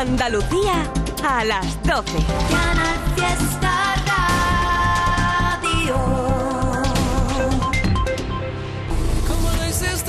Andalucía 0.00 0.90
a 1.22 1.44
las 1.44 1.82
12. 1.82 2.24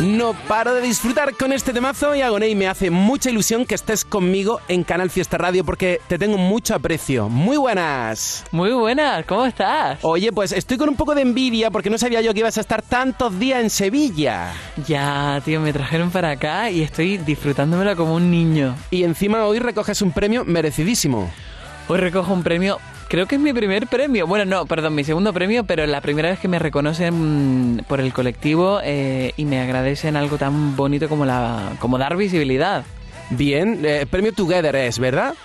No 0.02 0.34
paro 0.34 0.74
de 0.74 0.82
disfrutar 0.82 1.36
con 1.36 1.54
este 1.54 1.74
temazo 1.74 2.16
y 2.16 2.22
Agoney 2.22 2.56
me 2.56 2.68
hace 2.68 2.90
mucha 2.90 3.29
ilusión 3.29 3.68
que 3.68 3.76
estés 3.76 4.04
conmigo 4.04 4.60
en 4.68 4.83
Canal 4.83 5.12
Fiesta 5.12 5.38
Radio 5.38 5.63
porque 5.63 6.01
te 6.08 6.18
tengo 6.18 6.40
mucho 6.40 6.74
aprecio. 6.74 7.29
Muy 7.29 7.56
buenas. 7.58 8.44
Muy 8.50 8.72
buenas, 8.72 9.24
¿cómo 9.28 9.46
estás? 9.46 10.00
Oye, 10.01 10.32
pues 10.32 10.54
estoy 10.54 10.78
con 10.78 10.90
un 10.90 10.96
poco 10.96 11.14
de 11.14 11.22
envidia 11.22 11.69
porque 11.69 11.92
no 11.92 12.00
sabía 12.00 12.22
yo 12.22 12.33
que 12.33 12.40
ibas 12.40 12.58
a 12.58 12.62
estar 12.62 12.82
tantos 12.82 13.37
días 13.37 13.62
en 13.62 13.69
Sevilla. 13.69 14.54
Ya, 14.87 15.40
tío, 15.46 15.62
me 15.62 15.72
trajeron 15.72 16.09
para 16.09 16.31
acá 16.31 16.72
y 16.72 16.81
estoy 16.81 17.20
disfrutándomelo 17.20 17.95
como 17.95 18.16
un 18.16 18.31
niño. 18.31 18.76
Y 18.90 19.04
encima 19.04 19.45
hoy 19.45 19.59
recoges 19.59 20.02
un 20.02 20.13
premio 20.13 20.44
merecidísimo. 20.46 21.30
Hoy 21.88 21.99
recojo 21.99 22.34
un 22.34 22.41
premio 22.41 22.80
Creo 23.12 23.28
que 23.28 23.36
es 23.36 23.42
mi 23.42 23.52
primer 23.52 23.88
premio. 23.88 24.26
Bueno, 24.26 24.46
no, 24.46 24.66
perdón, 24.66 24.96
mi 24.96 25.04
segundo 25.04 25.34
premio, 25.34 25.66
pero 25.66 25.86
la 25.86 26.00
primera 26.00 26.30
vez 26.30 26.40
que 26.40 26.48
me 26.48 26.60
reconocen 26.60 27.84
por 27.90 28.00
el 28.00 28.14
colectivo 28.14 28.80
eh, 28.82 29.34
y 29.36 29.44
me 29.44 29.60
agradecen 29.60 30.16
algo 30.16 30.38
tan 30.38 30.78
bonito 30.78 31.10
como, 31.10 31.26
la, 31.26 31.74
como 31.80 31.98
dar 31.98 32.16
visibilidad. 32.16 32.86
Bien, 33.30 33.82
eh, 33.84 34.05
premio 34.10 34.32
Together 34.32 34.78
es, 34.78 34.98
¿verdad? 34.98 35.36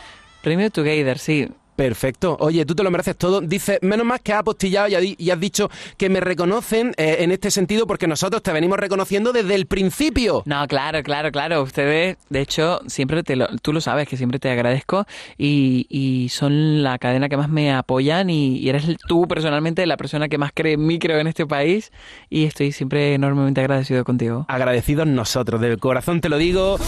Premio 0.43 0.71
Together, 0.71 1.19
sí. 1.19 1.49
Perfecto. 1.77 2.37
Oye, 2.41 2.65
tú 2.65 2.75
te 2.75 2.83
lo 2.83 2.91
mereces 2.91 3.17
todo. 3.17 3.43
Dice, 3.43 3.79
menos 3.83 4.07
más 4.07 4.21
que 4.23 4.33
has 4.33 4.41
apostillado 4.41 4.89
y, 4.89 5.31
has 5.31 5.41
dicho 5.41 5.71
que 5.99 6.09
me 6.09 6.21
reconocen 6.21 6.95
eh, 6.97 7.19
en 7.21 7.31
este 7.31 7.51
sentido 7.51 7.87
porque 7.87 8.07
nosotros 8.07 8.43
te 8.43 8.53
venimos 8.53 8.79
reconociendo 8.79 9.33
desde 9.33 9.55
el 9.55 9.67
principio. 9.67 10.43
No, 10.47 10.67
claro, 10.67 11.03
claro, 11.03 11.31
claro. 11.31 11.63
Ustedes, 11.63 12.17
de 12.31 12.41
hecho, 12.41 12.81
siempre 12.87 13.23
te 13.23 13.37
lo, 13.37 13.49
tú 13.61 13.75
lo 13.75 13.83
sabes, 13.83 14.09
que 14.09 14.17
siempre 14.17 14.39
te 14.39 14.51
agradezco 14.51 15.07
y, 15.37 15.87
y 15.91 16.31
son 16.31 16.83
la 16.83 16.99
cadena 16.99 17.29
que 17.29 17.37
más 17.37 17.51
me 17.51 17.73
apoyan 17.73 18.31
y, 18.31 18.57
y, 18.59 18.69
eres 18.71 18.85
tú 19.07 19.29
personalmente 19.29 19.85
la 19.87 19.99
persona 19.99 20.29
que 20.29 20.39
más 20.39 20.53
cree 20.55 20.75
en 20.75 20.87
mí, 20.87 20.99
creo, 20.99 21.19
en 21.19 21.27
este 21.27 21.47
país 21.47 21.93
y 22.31 22.45
estoy 22.45 22.73
siempre 22.73 23.15
enormemente 23.15 23.61
agradecido 23.61 24.03
contigo. 24.05 24.47
Agradecidos 24.49 25.07
nosotros, 25.07 25.61
de 25.61 25.77
corazón 25.77 26.23
te 26.23 26.31
lo 26.31 26.39
digo. 26.39 26.79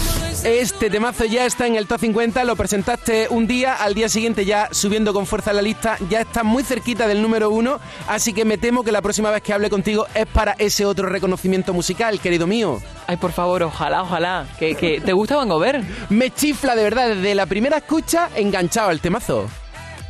Este 0.44 0.88
temazo 0.88 1.24
ya 1.24 1.44
está 1.44 1.66
en 1.66 1.76
el 1.76 1.86
top 1.86 2.00
50, 2.00 2.44
lo 2.44 2.56
presentaste 2.56 3.26
un 3.28 3.46
día, 3.46 3.74
al 3.74 3.94
día 3.94 4.08
siguiente 4.08 4.44
ya 4.44 4.68
subiendo 4.78 5.12
con 5.12 5.26
fuerza 5.26 5.52
la 5.52 5.60
lista, 5.60 5.98
ya 6.08 6.20
está 6.20 6.42
muy 6.42 6.62
cerquita 6.62 7.06
del 7.06 7.20
número 7.20 7.50
uno, 7.50 7.80
así 8.06 8.32
que 8.32 8.44
me 8.44 8.58
temo 8.58 8.82
que 8.82 8.92
la 8.92 9.02
próxima 9.02 9.30
vez 9.30 9.42
que 9.42 9.52
hable 9.52 9.68
contigo 9.68 10.06
es 10.14 10.26
para 10.26 10.52
ese 10.52 10.86
otro 10.86 11.08
reconocimiento 11.08 11.74
musical, 11.74 12.20
querido 12.20 12.46
mío. 12.46 12.80
Ay, 13.06 13.16
por 13.16 13.32
favor, 13.32 13.62
ojalá, 13.62 14.02
ojalá. 14.02 14.46
¿Que, 14.58 15.02
te 15.04 15.12
gusta 15.12 15.36
Van 15.36 15.48
Gogh? 15.48 15.64
Me 16.08 16.30
chifla 16.30 16.74
de 16.74 16.82
verdad, 16.82 17.08
desde 17.08 17.34
la 17.34 17.46
primera 17.46 17.78
escucha 17.78 18.30
enganchado 18.34 18.90
al 18.90 19.00
temazo. 19.00 19.48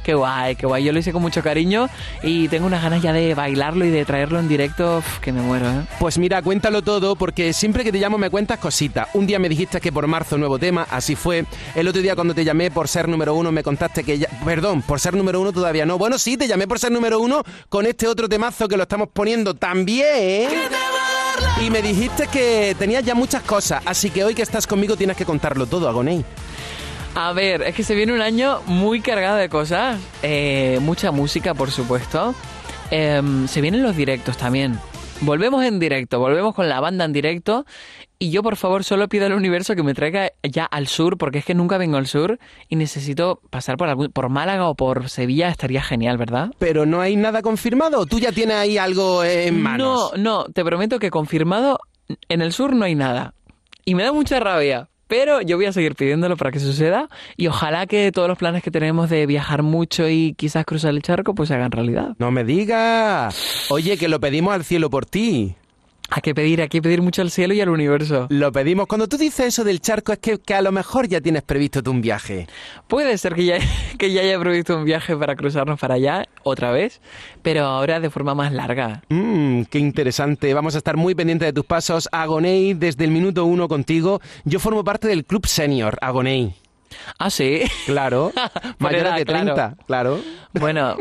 Qué 0.09 0.15
guay, 0.15 0.57
qué 0.57 0.67
guay. 0.67 0.85
Yo 0.85 0.93
lo 0.95 1.01
hice 1.01 1.13
con 1.13 1.21
mucho 1.21 1.43
cariño 1.43 1.91
y 2.23 2.49
tengo 2.49 2.67
unas 2.67 2.83
ganas 2.83 3.03
ya 3.03 3.13
de 3.13 3.35
bailarlo 3.35 3.85
y 3.85 3.91
de 3.91 4.07
traerlo 4.07 4.39
en 4.39 4.49
directo, 4.49 5.03
que 5.21 5.33
me 5.33 5.43
muero, 5.43 5.69
¿eh? 5.69 5.83
Pues 6.01 6.17
mira, 6.17 6.41
cuéntalo 6.41 6.81
todo 6.81 7.15
porque 7.15 7.53
siempre 7.53 7.85
que 7.85 7.93
te 7.93 7.99
llamo 7.99 8.17
me 8.17 8.31
cuentas 8.31 8.59
cositas. 8.59 9.09
Un 9.13 9.27
día 9.27 9.39
me 9.39 9.51
dijiste 9.51 9.83
que 9.83 9.93
por 9.93 10.07
marzo 10.07 10.39
nuevo 10.39 10.59
tema, 10.59 10.87
así 10.91 11.15
fue. 11.15 11.45
El 11.75 11.89
otro 11.89 12.01
día 12.01 12.15
cuando 12.15 12.33
te 12.33 12.43
llamé 12.43 12.71
por 12.71 12.89
ser 12.89 13.07
número 13.07 13.35
uno 13.35 13.53
me 13.53 13.63
contaste 13.63 14.03
que 14.03 14.17
ya... 14.17 14.29
Perdón, 14.47 14.81
por 14.81 14.99
ser 14.99 15.13
número 15.13 15.43
uno 15.43 15.53
todavía 15.53 15.85
no. 15.85 15.99
Bueno, 15.99 16.17
sí, 16.17 16.39
te 16.39 16.49
llamé 16.49 16.67
por 16.67 16.79
ser 16.79 16.91
número 16.91 17.21
uno 17.21 17.43
con 17.69 17.85
este 17.85 18.09
otro 18.09 18.31
temazo 18.31 18.67
que 18.67 18.79
lo 18.79 18.85
estamos 18.85 19.11
poniendo 19.13 19.53
también. 19.53 20.49
Y 21.61 21.69
me 21.69 21.83
dijiste 21.83 22.29
que 22.29 22.75
tenías 22.79 23.05
ya 23.05 23.15
muchas 23.15 23.43
cosas, 23.43 23.83
así 23.85 24.09
que 24.09 24.25
hoy 24.25 24.35
que 24.35 24.41
estás 24.41 24.67
conmigo 24.67 24.97
tienes 24.97 25.19
que 25.19 25.27
contarlo 25.27 25.67
todo, 25.67 25.87
Agoney. 25.87 26.25
A 27.15 27.33
ver, 27.33 27.63
es 27.63 27.75
que 27.75 27.83
se 27.83 27.95
viene 27.95 28.13
un 28.13 28.21
año 28.21 28.61
muy 28.67 29.01
cargado 29.01 29.37
de 29.37 29.49
cosas, 29.49 30.01
eh, 30.23 30.79
mucha 30.83 31.11
música, 31.11 31.55
por 31.55 31.71
supuesto. 31.71 32.35
Em, 32.91 33.49
se 33.49 33.61
vienen 33.61 33.83
los 33.83 33.97
directos 33.97 34.37
también. 34.37 34.79
Volvemos 35.21 35.65
en 35.65 35.81
directo, 35.81 36.21
volvemos 36.21 36.55
con 36.55 36.69
la 36.69 36.81
banda 36.81 37.05
en 37.05 37.13
directo. 37.13 37.67
Y 38.21 38.31
yo, 38.31 38.43
por 38.43 38.57
favor, 38.57 38.85
solo 38.85 39.09
pido 39.09 39.27
al 39.27 39.33
universo 39.33 39.75
que 39.77 39.83
me 39.83 39.95
traiga 39.95 40.33
ya 40.43 40.65
al 40.65 40.87
sur, 40.87 41.19
porque 41.19 41.39
es 41.39 41.45
que 41.45 41.55
nunca 41.55 41.79
vengo 41.79 41.97
al 41.97 42.07
sur 42.07 42.39
y 42.69 42.77
necesito 42.77 43.41
pasar 43.51 43.77
por, 43.77 43.89
algún, 43.89 44.11
por 44.11 44.29
Málaga 44.29 44.69
o 44.69 44.75
por 44.75 45.09
Sevilla, 45.09 45.49
estaría 45.49 45.83
genial, 45.83 46.19
¿verdad? 46.19 46.51
Pero 46.59 46.87
no 46.87 47.01
hay 47.01 47.17
nada 47.17 47.43
confirmado, 47.43 48.07
tú 48.07 48.19
ya 48.19 48.33
tienes 48.33 48.57
ahí 48.57 48.79
algo 48.79 49.23
en 49.23 49.61
manos. 49.61 50.13
No, 50.17 50.23
no, 50.23 50.45
te 50.47 50.65
prometo 50.65 50.99
que 50.99 51.11
confirmado 51.11 51.79
en 52.29 52.43
el 52.43 52.53
sur 52.53 52.75
no 52.75 52.85
hay 52.85 52.95
nada. 52.95 53.35
Y 53.85 53.95
me 53.95 54.03
da 54.03 54.13
mucha 54.13 54.41
rabia, 54.41 54.89
pero 55.09 55.41
yo 55.41 55.57
voy 55.57 55.67
a 55.67 55.73
seguir 55.73 55.95
pidiéndolo 55.97 56.37
para 56.37 56.53
que 56.53 56.61
suceda 56.61 57.09
y 57.37 57.49
ojalá 57.49 57.87
que 57.87 58.13
todos 58.13 58.29
los 58.29 58.39
planes 58.39 58.63
que 58.63 58.71
tenemos 58.71 59.11
de 59.11 59.27
viajar 59.27 59.63
mucho 59.63 60.09
y 60.09 60.35
quizás 60.35 60.65
cruzar 60.65 60.91
el 60.91 61.03
charco 61.03 61.35
pues 61.35 61.49
se 61.49 61.55
hagan 61.55 61.73
realidad. 61.73 62.15
No 62.19 62.31
me 62.31 62.45
digas. 62.45 63.67
Oye, 63.71 63.97
que 63.97 64.09
lo 64.09 64.21
pedimos 64.21 64.55
al 64.55 64.65
cielo 64.65 64.91
por 64.91 65.07
ti. 65.07 65.57
Hay 66.11 66.23
que 66.23 66.35
pedir, 66.35 66.63
hay 66.63 66.69
que 66.69 66.81
pedir 66.81 67.03
mucho 67.03 67.21
al 67.21 67.31
cielo 67.31 67.53
y 67.53 67.61
al 67.61 67.69
universo. 67.69 68.27
Lo 68.31 68.51
pedimos. 68.51 68.87
Cuando 68.87 69.09
tú 69.09 69.19
dices 69.19 69.47
eso 69.47 69.65
del 69.65 69.81
charco 69.81 70.13
es 70.13 70.19
que, 70.19 70.55
a 70.55 70.63
lo 70.63 70.73
mejor 70.73 71.07
ya 71.07 71.21
tienes 71.21 71.43
previsto 71.43 71.83
tú 71.83 71.91
un 71.91 72.01
viaje. 72.01 72.47
Puede 72.87 73.19
ser 73.19 73.35
que 73.35 73.45
ya, 73.45 73.59
que 73.99 74.13
ya 74.13 74.23
haya 74.23 74.41
previsto 74.41 74.77
un 74.77 74.85
viaje 74.85 75.15
para 75.17 75.37
cruzarnos 75.37 75.79
para 75.79 75.95
allá 75.97 76.25
otra 76.45 76.71
vez, 76.71 77.01
pero 77.43 77.65
ahora 77.65 78.01
de 78.01 78.09
forma 78.09 78.35
más 78.35 78.53
larga. 78.53 79.03
Mmm, 79.11 79.63
qué 79.65 79.79
interesante. 79.79 80.55
Vamos 80.55 80.75
a 80.75 80.79
estar 80.79 80.97
muy 80.97 81.15
pendientes 81.15 81.47
de 81.49 81.53
tus 81.53 81.67
pasos. 81.67 82.09
Agonei, 82.11 82.73
desde 82.73 83.05
el 83.05 83.11
minuto 83.11 83.45
uno 83.45 83.69
contigo. 83.69 84.21
Yo 84.45 84.61
formo 84.61 84.85
parte 84.85 85.09
del 85.09 85.27
Club 85.27 85.47
Senior, 85.47 85.99
Agonei. 86.01 86.55
Ah, 87.19 87.31
sí. 87.31 87.63
Claro. 87.87 88.33
Mayor 88.79 89.15
de 89.15 89.25
30, 89.25 89.77
claro. 89.87 90.21
Bueno, 90.53 90.97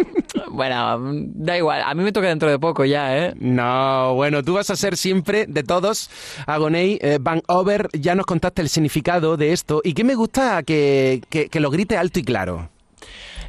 bueno, 0.51 0.99
da 1.01 1.57
igual. 1.57 1.81
A 1.85 1.93
mí 1.93 2.03
me 2.03 2.11
toca 2.11 2.27
dentro 2.27 2.49
de 2.49 2.59
poco 2.59 2.85
ya, 2.85 3.17
¿eh? 3.17 3.33
No, 3.39 4.13
bueno, 4.15 4.43
tú 4.43 4.53
vas 4.53 4.69
a 4.69 4.75
ser 4.75 4.97
siempre 4.97 5.45
de 5.47 5.63
todos. 5.63 6.09
Agonei, 6.45 6.99
eh, 7.01 7.17
Van 7.21 7.41
Over, 7.47 7.89
ya 7.93 8.15
nos 8.15 8.25
contaste 8.25 8.61
el 8.61 8.69
significado 8.69 9.37
de 9.37 9.53
esto. 9.53 9.81
¿Y 9.83 9.93
qué 9.93 10.03
me 10.03 10.15
gusta 10.15 10.63
que, 10.63 11.21
que 11.29 11.59
lo 11.59 11.69
grite 11.69 11.97
alto 11.97 12.19
y 12.19 12.23
claro? 12.23 12.69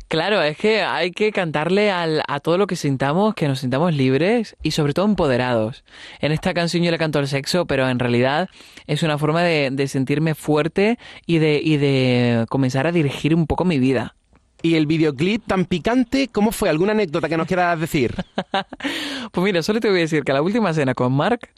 Claro, 0.08 0.40
es 0.40 0.56
que 0.56 0.80
hay 0.80 1.10
que 1.10 1.32
cantarle 1.32 1.90
al, 1.90 2.22
a 2.26 2.40
todo 2.40 2.56
lo 2.56 2.66
que 2.66 2.76
sintamos, 2.76 3.34
que 3.34 3.46
nos 3.46 3.60
sintamos 3.60 3.94
libres 3.94 4.56
y 4.62 4.70
sobre 4.70 4.94
todo 4.94 5.04
empoderados. 5.04 5.84
En 6.20 6.32
esta 6.32 6.54
canción 6.54 6.82
yo 6.82 6.90
le 6.90 6.96
canto 6.96 7.18
al 7.18 7.28
sexo, 7.28 7.66
pero 7.66 7.86
en 7.86 7.98
realidad 7.98 8.48
es 8.86 9.02
una 9.02 9.18
forma 9.18 9.42
de, 9.42 9.68
de 9.70 9.86
sentirme 9.86 10.34
fuerte 10.34 10.98
y 11.26 11.38
de, 11.38 11.60
y 11.62 11.76
de 11.76 12.46
comenzar 12.48 12.86
a 12.86 12.92
dirigir 12.92 13.34
un 13.34 13.46
poco 13.46 13.66
mi 13.66 13.78
vida. 13.78 14.14
¿Y 14.62 14.76
el 14.76 14.86
videoclip 14.86 15.46
tan 15.46 15.66
picante? 15.66 16.28
¿Cómo 16.28 16.52
fue? 16.52 16.70
¿Alguna 16.70 16.92
anécdota 16.92 17.28
que 17.28 17.36
nos 17.36 17.46
quieras 17.46 17.78
decir? 17.78 18.14
pues 19.30 19.44
mira, 19.44 19.62
solo 19.62 19.78
te 19.78 19.88
voy 19.88 19.98
a 19.98 20.00
decir 20.00 20.24
que 20.24 20.32
la 20.32 20.40
última 20.40 20.72
cena 20.72 20.94
con 20.94 21.12
Mark 21.12 21.50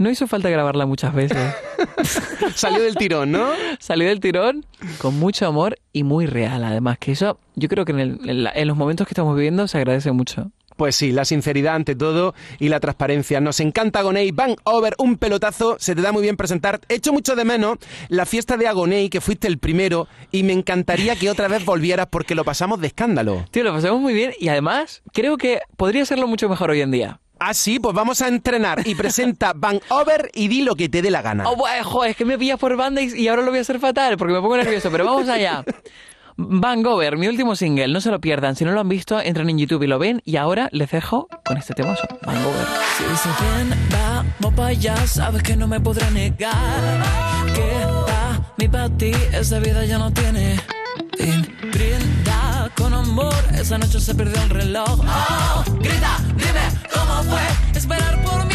no 0.00 0.10
hizo 0.10 0.26
falta 0.26 0.48
grabarla 0.48 0.86
muchas 0.86 1.12
veces. 1.12 1.54
Salió 2.54 2.82
del 2.82 2.94
tirón, 2.94 3.32
¿no? 3.32 3.50
Salió 3.78 4.08
del 4.08 4.18
tirón 4.18 4.64
con 4.96 5.18
mucho 5.18 5.46
amor 5.46 5.78
y 5.92 6.04
muy 6.04 6.24
real, 6.24 6.64
además, 6.64 6.96
que 6.98 7.12
eso 7.12 7.38
yo 7.54 7.68
creo 7.68 7.84
que 7.84 7.92
en, 7.92 8.66
los 8.66 8.76
momentos 8.78 9.06
que 9.06 9.12
estamos 9.12 9.36
viviendo 9.36 9.68
se 9.68 9.76
agradece 9.76 10.10
mucho. 10.10 10.52
Pues 10.78 10.96
sí, 10.96 11.12
la 11.12 11.26
sinceridad 11.26 11.74
ante 11.74 11.94
todo 11.94 12.34
y 12.58 12.70
la 12.70 12.80
transparencia. 12.80 13.42
Nos 13.42 13.60
encanta 13.60 13.98
Agoney, 13.98 14.30
Van 14.30 14.56
Over, 14.64 14.94
un 14.96 15.18
pelotazo, 15.18 15.76
se 15.78 15.94
te 15.94 16.00
da 16.00 16.12
muy 16.12 16.22
bien 16.22 16.38
presentar. 16.38 16.80
Echo 16.88 17.12
mucho 17.12 17.36
de 17.36 17.44
menos 17.44 17.76
la 18.08 18.24
fiesta 18.24 18.56
de 18.56 18.68
Agoney, 18.68 19.10
que 19.10 19.20
fuiste 19.20 19.48
el 19.48 19.58
primero, 19.58 20.08
y 20.32 20.44
me 20.44 20.54
encantaría 20.54 21.14
que 21.14 21.28
otra 21.28 21.48
vez 21.48 21.66
volvieras 21.66 22.06
porque 22.06 22.34
lo 22.34 22.44
pasamos 22.44 22.80
de 22.80 22.86
escándalo. 22.86 23.44
Tío, 23.50 23.64
lo 23.64 23.74
pasamos 23.74 24.00
muy 24.00 24.14
bien 24.14 24.32
y 24.40 24.48
además 24.48 25.02
creo 25.12 25.36
que 25.36 25.60
podría 25.76 26.06
serlo 26.06 26.26
mucho 26.26 26.48
mejor 26.48 26.70
hoy 26.70 26.80
en 26.80 26.90
día. 26.90 27.20
Ah, 27.42 27.54
sí, 27.54 27.80
pues 27.80 27.94
vamos 27.94 28.20
a 28.20 28.28
entrenar 28.28 28.86
y 28.86 28.94
presenta 28.94 29.52
Van 29.56 29.80
Over 29.88 30.30
y 30.34 30.48
di 30.48 30.62
lo 30.62 30.76
que 30.76 30.90
te 30.90 31.00
dé 31.00 31.10
la 31.10 31.22
gana. 31.22 31.48
Oh, 31.48 31.56
joder, 31.56 32.10
es 32.10 32.16
que 32.16 32.26
me 32.26 32.36
pillas 32.36 32.58
por 32.58 32.76
banda 32.76 33.00
y, 33.00 33.28
ahora 33.28 33.40
lo 33.40 33.48
voy 33.48 33.58
a 33.58 33.62
hacer 33.62 33.80
fatal 33.80 34.18
porque 34.18 34.34
me 34.34 34.40
pongo 34.40 34.58
nervioso, 34.58 34.90
pero 34.90 35.06
vamos 35.06 35.28
allá. 35.28 35.64
Van 36.36 36.84
Over, 36.86 37.16
mi 37.16 37.28
último 37.28 37.56
single, 37.56 37.88
no 37.88 38.00
se 38.00 38.10
lo 38.10 38.20
pierdan. 38.20 38.56
Si 38.56 38.64
no 38.64 38.72
lo 38.72 38.80
han 38.80 38.88
visto, 38.88 39.20
entran 39.20 39.50
en 39.50 39.58
YouTube 39.58 39.82
y 39.82 39.86
lo 39.86 39.98
ven. 39.98 40.22
Y 40.24 40.36
ahora 40.36 40.68
les 40.72 40.90
dejo 40.90 41.28
con 41.44 41.56
este 41.56 41.74
tema, 41.74 41.96
Van 42.24 42.36
Over. 42.36 42.66
Si 42.96 43.04
se 43.16 43.28
bien, 43.28 43.74
vamos 43.90 44.54
para 44.54 44.68
allá, 44.68 44.96
sabes 45.06 45.42
que 45.42 45.56
no 45.56 45.66
me 45.66 45.78
negar. 46.12 46.50
Que 48.58 48.68
para 48.68 48.88
ti, 48.90 49.12
esa 49.32 49.58
vida 49.58 49.84
ya 49.86 49.98
no 49.98 50.12
tiene. 50.12 50.56
Con 52.80 52.94
amor, 52.94 53.34
esa 53.52 53.76
noche 53.76 54.00
se 54.00 54.14
perdió 54.14 54.40
el 54.42 54.48
reloj. 54.48 55.00
Oh, 55.00 55.64
grita, 55.80 56.16
dime 56.34 56.62
cómo 56.90 57.22
fue 57.24 57.78
esperar 57.78 58.22
por 58.22 58.42
mí 58.46 58.54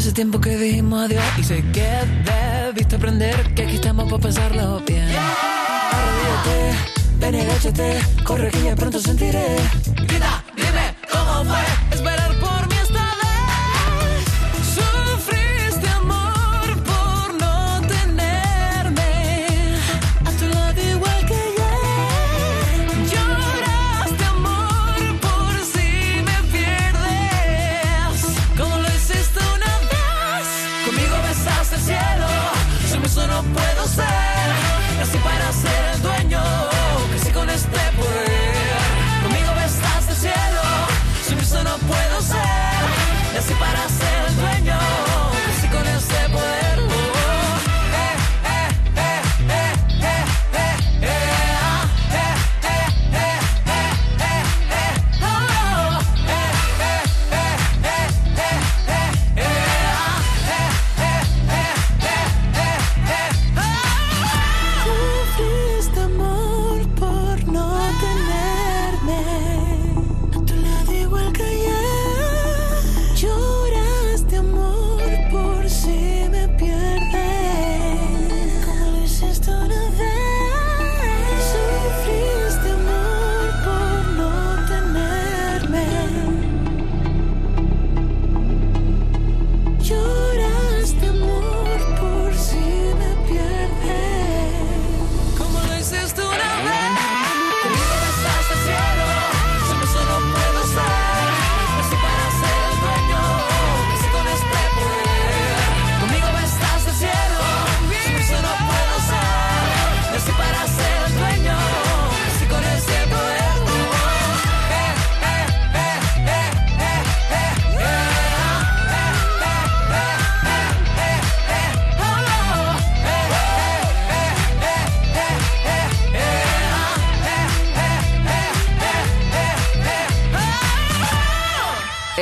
hace 0.00 0.12
tiempo 0.12 0.40
que 0.40 0.56
dijimos 0.56 0.98
adiós 1.02 1.22
y 1.36 1.44
sé 1.44 1.62
que 1.72 1.86
debiste 2.24 2.96
aprender 2.96 3.54
que 3.54 3.64
aquí 3.64 3.74
estamos 3.74 4.10
para 4.10 4.22
pasarlo 4.22 4.80
bien. 4.86 5.06
Arrodíllate, 5.92 6.74
ven 7.18 7.34
y 7.34 7.40
agáchate, 7.40 8.00
corre 8.24 8.50
que 8.50 8.62
ya 8.62 8.74
pronto 8.76 8.98
sentiré. 8.98 9.56
Grita, 10.08 10.42
dime 10.56 10.96
cómo 11.12 11.44
fue 11.44 11.60
esperar 11.90 12.19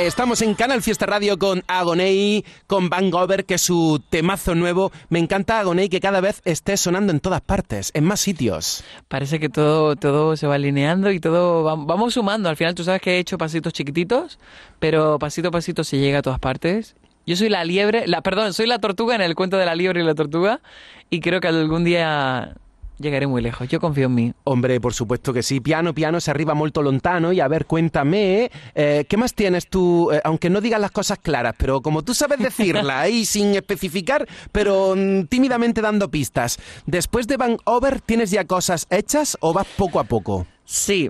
Estamos 0.05 0.41
en 0.41 0.53
Canal 0.55 0.81
Fiesta 0.81 1.05
Radio 1.05 1.37
con 1.37 1.63
Agoney, 1.67 2.45
con 2.67 2.89
Van 2.89 3.09
Gover, 3.11 3.45
que 3.45 3.55
es 3.55 3.61
su 3.61 4.01
temazo 4.09 4.55
nuevo. 4.55 4.91
Me 5.09 5.19
encanta 5.19 5.59
Agoney 5.59 5.89
que 5.89 5.99
cada 5.99 6.21
vez 6.21 6.41
esté 6.45 6.77
sonando 6.77 7.11
en 7.11 7.19
todas 7.19 7.41
partes, 7.41 7.91
en 7.93 8.05
más 8.05 8.19
sitios. 8.19 8.83
Parece 9.07 9.39
que 9.39 9.49
todo, 9.49 9.95
todo 9.95 10.35
se 10.37 10.47
va 10.47 10.55
alineando 10.55 11.11
y 11.11 11.19
todo 11.19 11.63
va- 11.63 11.75
vamos 11.75 12.13
sumando. 12.13 12.49
Al 12.49 12.55
final 12.55 12.75
tú 12.75 12.83
sabes 12.83 13.01
que 13.01 13.15
he 13.15 13.19
hecho 13.19 13.37
pasitos 13.37 13.73
chiquititos, 13.73 14.39
pero 14.79 15.19
pasito 15.19 15.49
a 15.49 15.51
pasito 15.51 15.83
se 15.83 15.97
llega 15.97 16.19
a 16.19 16.21
todas 16.23 16.39
partes. 16.39 16.95
Yo 17.25 17.35
soy 17.35 17.49
la 17.49 17.63
liebre, 17.63 18.07
la, 18.07 18.21
perdón, 18.21 18.53
soy 18.53 18.67
la 18.67 18.79
tortuga 18.79 19.15
en 19.15 19.21
el 19.21 19.35
cuento 19.35 19.57
de 19.57 19.65
la 19.65 19.75
liebre 19.75 20.01
y 20.01 20.05
la 20.05 20.15
tortuga 20.15 20.61
y 21.09 21.19
creo 21.19 21.41
que 21.41 21.47
algún 21.49 21.83
día 21.83 22.55
llegaré 22.99 23.27
muy 23.27 23.41
lejos. 23.41 23.67
Yo 23.67 23.79
confío 23.79 24.05
en 24.05 24.15
mí. 24.15 24.33
Hombre, 24.43 24.79
por 24.79 24.93
supuesto 24.93 25.33
que 25.33 25.43
sí. 25.43 25.59
Piano, 25.59 25.93
piano, 25.93 26.19
se 26.19 26.31
arriba 26.31 26.53
molto 26.53 26.81
lontano. 26.81 27.33
Y 27.33 27.39
a 27.39 27.47
ver, 27.47 27.65
cuéntame, 27.65 28.51
eh, 28.75 29.05
¿qué 29.07 29.17
más 29.17 29.33
tienes 29.33 29.67
tú? 29.67 30.11
Eh, 30.11 30.21
aunque 30.23 30.49
no 30.49 30.61
digas 30.61 30.79
las 30.79 30.91
cosas 30.91 31.19
claras, 31.19 31.55
pero 31.57 31.81
como 31.81 32.03
tú 32.03 32.13
sabes 32.13 32.39
decirlas 32.39 32.97
ahí 32.97 33.25
sin 33.25 33.55
especificar, 33.55 34.27
pero 34.51 34.95
mm, 34.95 35.25
tímidamente 35.25 35.81
dando 35.81 36.09
pistas. 36.09 36.59
Después 36.85 37.27
de 37.27 37.37
Van 37.37 37.57
Over, 37.65 38.01
¿tienes 38.01 38.31
ya 38.31 38.45
cosas 38.45 38.87
hechas 38.89 39.37
o 39.41 39.53
vas 39.53 39.67
poco 39.77 39.99
a 39.99 40.03
poco? 40.03 40.45
Sí, 40.65 41.09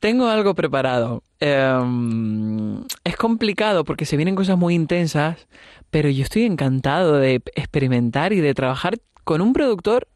tengo 0.00 0.28
algo 0.28 0.54
preparado. 0.54 1.22
Em, 1.38 2.84
es 3.04 3.16
complicado 3.16 3.84
porque 3.84 4.04
se 4.04 4.16
vienen 4.16 4.34
cosas 4.34 4.56
muy 4.58 4.74
intensas, 4.74 5.46
pero 5.90 6.08
yo 6.08 6.22
estoy 6.22 6.44
encantado 6.44 7.18
de 7.18 7.42
experimentar 7.54 8.32
y 8.32 8.40
de 8.40 8.54
trabajar 8.54 8.98
con 9.24 9.40
un 9.40 9.52
productor 9.52 10.08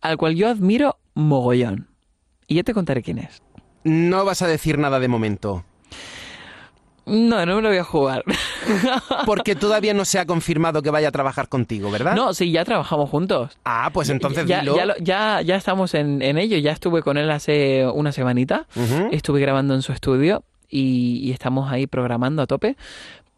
al 0.00 0.16
cual 0.16 0.34
yo 0.34 0.48
admiro 0.48 0.96
mogollón. 1.14 1.88
Y 2.46 2.56
ya 2.56 2.62
te 2.62 2.74
contaré 2.74 3.02
quién 3.02 3.18
es. 3.18 3.42
No 3.84 4.24
vas 4.24 4.42
a 4.42 4.46
decir 4.46 4.78
nada 4.78 4.98
de 5.00 5.08
momento. 5.08 5.64
No, 7.06 7.44
no 7.46 7.56
me 7.56 7.62
lo 7.62 7.68
voy 7.70 7.78
a 7.78 7.84
jugar. 7.84 8.22
Porque 9.26 9.56
todavía 9.56 9.94
no 9.94 10.04
se 10.04 10.18
ha 10.18 10.26
confirmado 10.26 10.82
que 10.82 10.90
vaya 10.90 11.08
a 11.08 11.12
trabajar 11.12 11.48
contigo, 11.48 11.90
¿verdad? 11.90 12.14
No, 12.14 12.34
sí, 12.34 12.52
ya 12.52 12.64
trabajamos 12.64 13.10
juntos. 13.10 13.58
Ah, 13.64 13.90
pues 13.92 14.10
entonces 14.10 14.46
ya, 14.46 14.60
dilo. 14.60 14.76
ya, 14.76 14.94
ya, 15.00 15.42
ya 15.42 15.56
estamos 15.56 15.94
en, 15.94 16.22
en 16.22 16.38
ello. 16.38 16.56
Ya 16.58 16.70
estuve 16.72 17.02
con 17.02 17.16
él 17.16 17.30
hace 17.30 17.86
una 17.92 18.12
semanita. 18.12 18.66
Ujú. 18.76 19.08
Estuve 19.10 19.40
grabando 19.40 19.74
en 19.74 19.82
su 19.82 19.92
estudio 19.92 20.44
y, 20.68 21.18
y 21.24 21.32
estamos 21.32 21.72
ahí 21.72 21.86
programando 21.86 22.42
a 22.42 22.46
tope. 22.46 22.76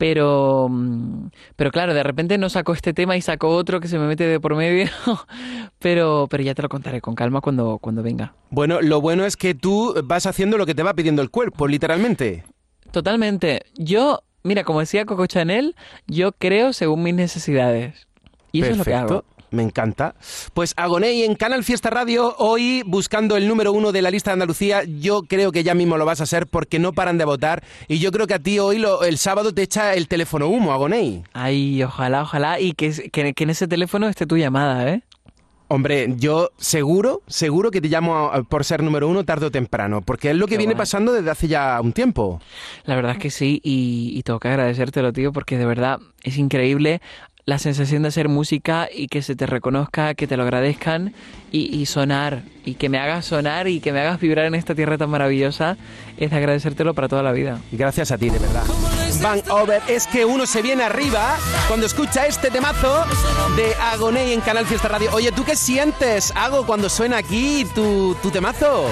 Pero, 0.03 0.67
mm, 0.69 1.29
pero 1.55 1.71
claro, 1.71 1.95
de 1.95 2.03
repente 2.03 2.37
no 2.37 2.49
sacó 2.49 2.73
este 2.73 2.93
tema 2.93 3.17
y 3.17 3.23
sacó 3.23 3.51
otro 3.51 3.79
que 3.79 3.87
se 3.87 4.01
me 4.01 4.09
mete 4.09 4.27
de 4.27 4.41
por 4.41 4.57
medio. 4.57 4.91
pero, 5.79 6.27
pero 6.29 6.43
ya 6.43 6.57
te 6.57 6.63
lo 6.63 6.69
contaré 6.69 7.01
con 7.01 7.15
calma 7.15 7.41
cuando, 7.41 7.79
cuando 7.79 8.03
venga. 8.03 8.35
Bueno, 8.51 8.81
lo 8.81 9.01
bueno 9.01 9.25
es 9.25 9.37
que 9.37 9.55
tú 9.55 9.95
vas 10.03 10.27
haciendo 10.27 10.59
lo 10.59 10.67
que 10.67 10.75
te 10.75 10.83
va 10.83 10.95
pidiendo 10.95 11.23
el 11.23 11.31
cuerpo, 11.31 11.69
literalmente. 11.69 12.43
Totalmente. 12.91 13.63
Yo, 13.77 14.25
mira, 14.43 14.65
como 14.65 14.81
decía 14.81 15.07
Coco 15.07 15.29
Chanel, 15.29 15.77
yo 16.09 16.33
creo 16.33 16.73
según 16.73 17.05
mis 17.05 17.15
necesidades. 17.15 18.09
Y 18.51 18.63
eso 18.63 18.73
es 18.73 18.79
lo 18.79 18.85
que 18.85 18.95
hago. 18.95 19.25
Me 19.53 19.63
encanta. 19.63 20.15
Pues 20.55 20.73
Agoney 20.77 21.23
en 21.23 21.35
Canal 21.37 21.63
Fiesta 21.63 21.91
Radio, 21.91 22.35
hoy 22.39 22.83
buscando 22.87 23.37
el 23.37 23.47
número 23.47 23.73
uno 23.73 23.93
de 23.93 24.03
la 24.03 24.11
lista 24.11 24.31
de 24.31 24.35
Andalucía, 24.35 24.83
yo 24.85 25.23
creo 25.23 25.53
que 25.53 25.63
ya 25.63 25.75
mismo 25.75 25.97
lo 25.99 26.05
vas 26.07 26.21
a 26.21 26.25
hacer 26.25 26.47
porque 26.47 26.79
no 26.79 26.93
paran 26.93 27.19
de 27.19 27.25
votar 27.27 27.63
y 27.87 27.99
yo 27.99 28.11
creo 28.13 28.27
que 28.27 28.35
a 28.35 28.39
ti 28.39 28.59
hoy 28.59 28.79
lo- 28.79 29.05
el 29.05 29.19
sábado 29.19 29.53
te 29.53 29.63
echa 29.63 29.95
el 29.95 30.09
teléfono 30.09 30.49
humo, 30.49 30.73
Agoney. 30.73 31.23
Ay, 31.35 31.83
ojalá, 31.83 32.23
ojalá. 32.23 32.59
Y 32.61 32.73
que, 32.73 33.11
que, 33.11 33.35
que 33.35 33.45
en 33.45 33.51
ese 33.51 33.69
teléfono 33.69 34.09
esté 34.09 34.27
tu 34.27 34.37
llamada, 34.39 34.89
¿eh? 34.89 35.03
Hombre, 35.69 36.15
yo 36.19 36.51
seguro, 36.59 37.23
seguro 37.29 37.71
que 37.71 37.81
te 37.81 37.89
llamo 37.89 38.31
a- 38.31 38.43
por 38.43 38.63
ser 38.65 38.83
número 38.83 39.09
uno 39.09 39.25
tarde 39.25 39.47
o 39.47 39.51
temprano, 39.51 40.03
porque 40.03 40.31
es 40.31 40.37
lo 40.37 40.47
que 40.47 40.53
Qué 40.55 40.59
viene 40.59 40.75
guay. 40.75 40.81
pasando 40.83 41.15
desde 41.15 41.31
hace 41.31 41.49
ya 41.49 41.81
un 41.81 41.95
tiempo. 41.95 42.41
La 42.85 42.95
verdad 42.95 43.13
es 43.13 43.19
que 43.19 43.31
sí, 43.31 43.59
y, 43.65 44.13
y 44.15 44.23
tengo 44.23 44.39
que 44.39 44.49
agradecértelo, 44.49 45.15
tío, 45.15 45.33
porque 45.33 45.57
de 45.57 45.65
verdad 45.65 45.99
es 46.25 46.37
increíble 46.37 47.01
la 47.45 47.59
sensación 47.59 48.03
de 48.03 48.09
hacer 48.09 48.29
música 48.29 48.89
y 48.95 49.09
que 49.09 49.21
se 49.23 49.35
te 49.35 49.47
reconozca, 49.47 50.15
que 50.15 50.27
te 50.29 50.37
lo 50.37 50.45
agradezcan 50.45 51.13
y, 51.51 51.77
y 51.77 51.87
sonar, 51.87 52.43
y 52.65 52.75
que 52.75 52.89
me 52.89 52.99
hagas 52.99 53.25
sonar 53.27 53.67
y 53.67 53.81
que 53.81 53.93
me 53.93 54.01
hagas 54.01 54.21
vibrar 54.21 54.47
en 54.47 54.55
esta 54.55 54.75
tierra 54.77 54.97
tan 54.97 55.11
maravillosa, 55.11 55.77
es 56.19 56.31
de 56.31 56.37
agradecértelo 56.37 56.95
para 56.95 57.09
toda 57.09 57.23
la 57.25 57.33
vida. 57.33 57.59
Gracias 57.73 58.13
a 58.13 58.19
ti, 58.19 58.31
de 58.31 58.39
verdad. 58.39 58.63
Van 59.21 59.43
Over, 59.51 59.83
es 59.89 60.07
que 60.07 60.25
uno 60.25 60.47
se 60.47 60.63
viene 60.63 60.85
arriba 60.85 61.37
cuando 61.69 61.87
escucha 61.87 62.27
este 62.27 62.51
temazo 62.51 63.05
de 63.57 63.75
Agoney 63.93 64.33
en 64.33 64.41
Canal 64.41 64.65
Fiesta 64.65 64.87
Radio. 64.89 65.11
Oye, 65.13 65.33
¿tú 65.33 65.45
qué 65.45 65.57
sientes, 65.57 66.33
Hago, 66.37 66.65
cuando 66.65 66.89
suena 66.89 67.19
aquí 67.19 67.67
tu, 67.75 68.15
tu 68.23 68.31
temazo? 68.31 68.87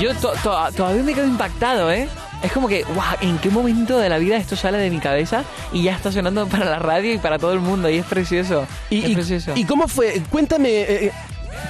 Yo 0.00 0.12
to- 0.16 0.32
to- 0.42 0.72
todavía 0.76 1.02
me 1.04 1.14
quedo 1.14 1.26
impactado, 1.26 1.90
¿eh? 1.92 2.08
Es 2.42 2.52
como 2.52 2.68
que, 2.68 2.82
guau, 2.84 3.16
¿en 3.22 3.38
qué 3.38 3.50
momento 3.50 3.98
de 3.98 4.08
la 4.08 4.18
vida 4.18 4.36
esto 4.36 4.56
sale 4.56 4.78
de 4.78 4.90
mi 4.90 4.98
cabeza 4.98 5.42
y 5.72 5.82
ya 5.84 5.94
está 5.96 6.12
sonando 6.12 6.46
para 6.46 6.64
la 6.66 6.78
radio 6.78 7.12
y 7.12 7.18
para 7.18 7.38
todo 7.38 7.52
el 7.52 7.60
mundo? 7.60 7.88
Y 7.90 7.96
es 7.96 8.04
precioso. 8.06 8.66
¿Y, 8.90 9.02
es 9.04 9.08
y- 9.10 9.14
precioso. 9.14 9.52
y 9.56 9.64
cómo 9.64 9.88
fue? 9.88 10.22
Cuéntame, 10.30 10.68
eh, 10.70 11.12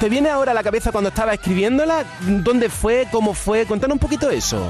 ¿te 0.00 0.08
viene 0.08 0.28
ahora 0.28 0.50
a 0.52 0.54
la 0.54 0.62
cabeza 0.62 0.92
cuando 0.92 1.08
estaba 1.08 1.32
escribiéndola? 1.34 2.04
¿Dónde 2.20 2.68
fue? 2.68 3.06
¿Cómo 3.10 3.32
fue? 3.32 3.64
Cuéntanos 3.64 3.94
un 3.94 3.98
poquito 4.00 4.28
eso. 4.30 4.60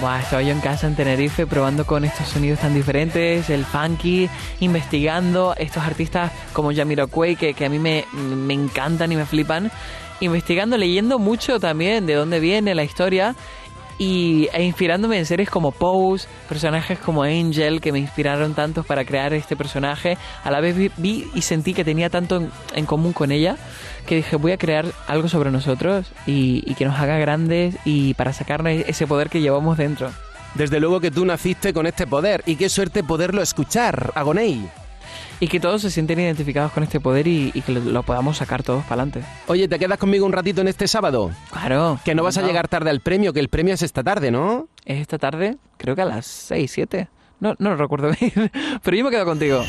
Buah, 0.00 0.20
estaba 0.20 0.42
yo 0.42 0.50
en 0.50 0.60
casa 0.60 0.88
en 0.88 0.96
Tenerife 0.96 1.46
probando 1.46 1.86
con 1.86 2.04
estos 2.04 2.26
sonidos 2.28 2.58
tan 2.58 2.74
diferentes, 2.74 3.48
el 3.48 3.64
funky, 3.64 4.28
investigando 4.58 5.54
estos 5.56 5.84
artistas 5.84 6.32
como 6.52 6.74
Jamiroquai 6.74 7.36
que, 7.36 7.54
que 7.54 7.64
a 7.64 7.68
mí 7.68 7.78
me, 7.78 8.04
me 8.12 8.54
encantan 8.54 9.12
y 9.12 9.16
me 9.16 9.24
flipan, 9.24 9.70
investigando, 10.20 10.76
leyendo 10.76 11.18
mucho 11.20 11.60
también 11.60 12.06
de 12.06 12.14
dónde 12.14 12.40
viene 12.40 12.74
la 12.74 12.82
historia 12.82 13.36
y, 13.98 14.48
e 14.52 14.62
inspirándome 14.62 15.18
en 15.18 15.26
series 15.26 15.50
como 15.50 15.72
Pose, 15.72 16.26
personajes 16.48 16.98
como 16.98 17.22
Angel, 17.22 17.80
que 17.80 17.92
me 17.92 17.98
inspiraron 17.98 18.54
tantos 18.54 18.86
para 18.86 19.04
crear 19.04 19.32
este 19.34 19.56
personaje. 19.56 20.16
A 20.42 20.50
la 20.50 20.60
vez 20.60 20.76
vi, 20.96 21.26
y 21.34 21.42
sentí 21.42 21.74
que 21.74 21.84
tenía 21.84 22.10
tanto 22.10 22.36
en, 22.36 22.50
en 22.74 22.86
común 22.86 23.12
con 23.12 23.32
ella 23.32 23.56
que 24.06 24.16
dije 24.16 24.36
voy 24.36 24.52
a 24.52 24.58
crear 24.58 24.86
algo 25.06 25.28
sobre 25.28 25.50
nosotros 25.50 26.12
y, 26.26 26.62
y 26.70 26.74
que 26.74 26.84
nos 26.84 26.98
haga 26.98 27.16
grandes 27.18 27.76
y 27.84 28.14
para 28.14 28.32
sacarnos 28.32 28.72
ese 28.86 29.06
poder 29.06 29.30
que 29.30 29.40
llevamos 29.40 29.78
dentro. 29.78 30.10
Desde 30.54 30.78
luego 30.78 31.00
que 31.00 31.10
tú 31.10 31.24
naciste 31.24 31.72
con 31.72 31.86
este 31.86 32.06
poder 32.06 32.42
y 32.46 32.56
qué 32.56 32.68
suerte 32.68 33.02
poderlo 33.02 33.42
escuchar, 33.42 34.12
Agonei. 34.14 34.70
Y 35.44 35.48
que 35.48 35.60
todos 35.60 35.82
se 35.82 35.90
sienten 35.90 36.18
identificados 36.20 36.72
con 36.72 36.84
este 36.84 37.00
poder 37.00 37.26
y, 37.26 37.50
y 37.52 37.60
que 37.60 37.72
lo, 37.72 37.80
lo 37.80 38.02
podamos 38.02 38.38
sacar 38.38 38.62
todos 38.62 38.82
para 38.84 39.02
adelante. 39.02 39.28
Oye, 39.46 39.68
¿te 39.68 39.78
quedas 39.78 39.98
conmigo 39.98 40.24
un 40.24 40.32
ratito 40.32 40.62
en 40.62 40.68
este 40.68 40.88
sábado? 40.88 41.32
Claro. 41.52 42.00
Que 42.02 42.14
no 42.14 42.22
vas 42.22 42.38
a 42.38 42.42
llegar 42.42 42.66
tarde 42.66 42.88
al 42.88 43.00
premio, 43.00 43.34
que 43.34 43.40
el 43.40 43.50
premio 43.50 43.74
es 43.74 43.82
esta 43.82 44.02
tarde, 44.02 44.30
¿no? 44.30 44.68
Es 44.86 45.02
esta 45.02 45.18
tarde, 45.18 45.58
creo 45.76 45.94
que 45.94 46.00
a 46.00 46.06
las 46.06 46.24
6, 46.24 46.70
7. 46.72 47.08
No, 47.40 47.54
no 47.58 47.68
lo 47.70 47.76
recuerdo 47.76 48.10
bien, 48.18 48.32
pero 48.82 48.96
yo 48.96 49.04
me 49.04 49.10
quedo 49.10 49.26
contigo. 49.26 49.62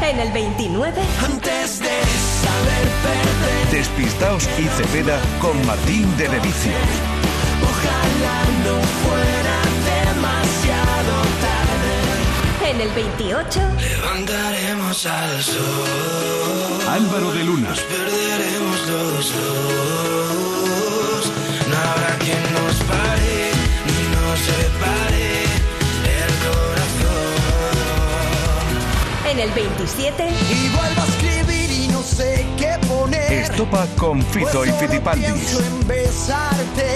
En 0.00 0.20
el 0.20 0.30
29. 0.30 0.92
Antes 1.24 1.80
de 1.80 1.86
saber 1.88 2.88
perder, 3.02 3.70
Despistaos 3.72 4.48
y 4.60 4.62
Cepeda 4.80 5.18
con 5.40 5.66
Martín 5.66 6.06
de 6.16 6.28
Levicio. 6.28 6.70
ojalá 7.64 8.44
no 8.64 8.80
fuera 9.02 9.47
28. 12.98 13.60
Levantaremos 13.78 15.06
al 15.06 15.40
sol, 15.40 16.80
Álvaro 16.88 17.30
de 17.32 17.44
Luna. 17.44 17.68
perderemos 17.88 18.80
los 18.88 19.32
dos. 19.36 21.32
No 21.70 21.76
habrá 21.76 22.18
quien 22.18 22.42
nos 22.54 22.74
pare 22.90 23.52
ni 23.86 24.00
nos 24.16 24.38
separe 24.40 25.30
el 26.24 26.32
corazón. 26.42 27.30
En 29.30 29.38
el 29.38 29.50
27. 29.52 30.28
Y 30.50 30.68
vuelvo 30.76 31.00
a 31.00 31.06
escribir 31.06 31.70
y 31.70 31.86
no 31.92 32.02
sé 32.02 32.44
qué 32.56 32.78
poner. 32.88 33.32
Estopa 33.32 33.86
con 33.96 34.20
Fito 34.24 34.64
y 34.64 34.70
Pues 34.70 34.80
solo 34.80 34.88
Fitipaldi. 34.88 35.20
pienso 35.24 35.60
en 35.60 35.86
besarte. 35.86 36.88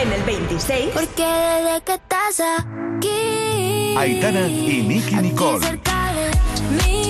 En 0.00 0.12
el 0.12 0.22
26. 0.22 0.90
Porque 0.94 1.24
desde 1.24 1.80
que 1.84 1.94
estás 1.94 2.40
aquí 2.40 3.94
Aitana 3.96 4.46
y 4.46 4.82
Nicky 4.86 5.14
aquí 5.16 5.22
Nicole. 5.28 5.66
cerca 5.66 6.12
de 6.12 6.84
mí 6.84 7.07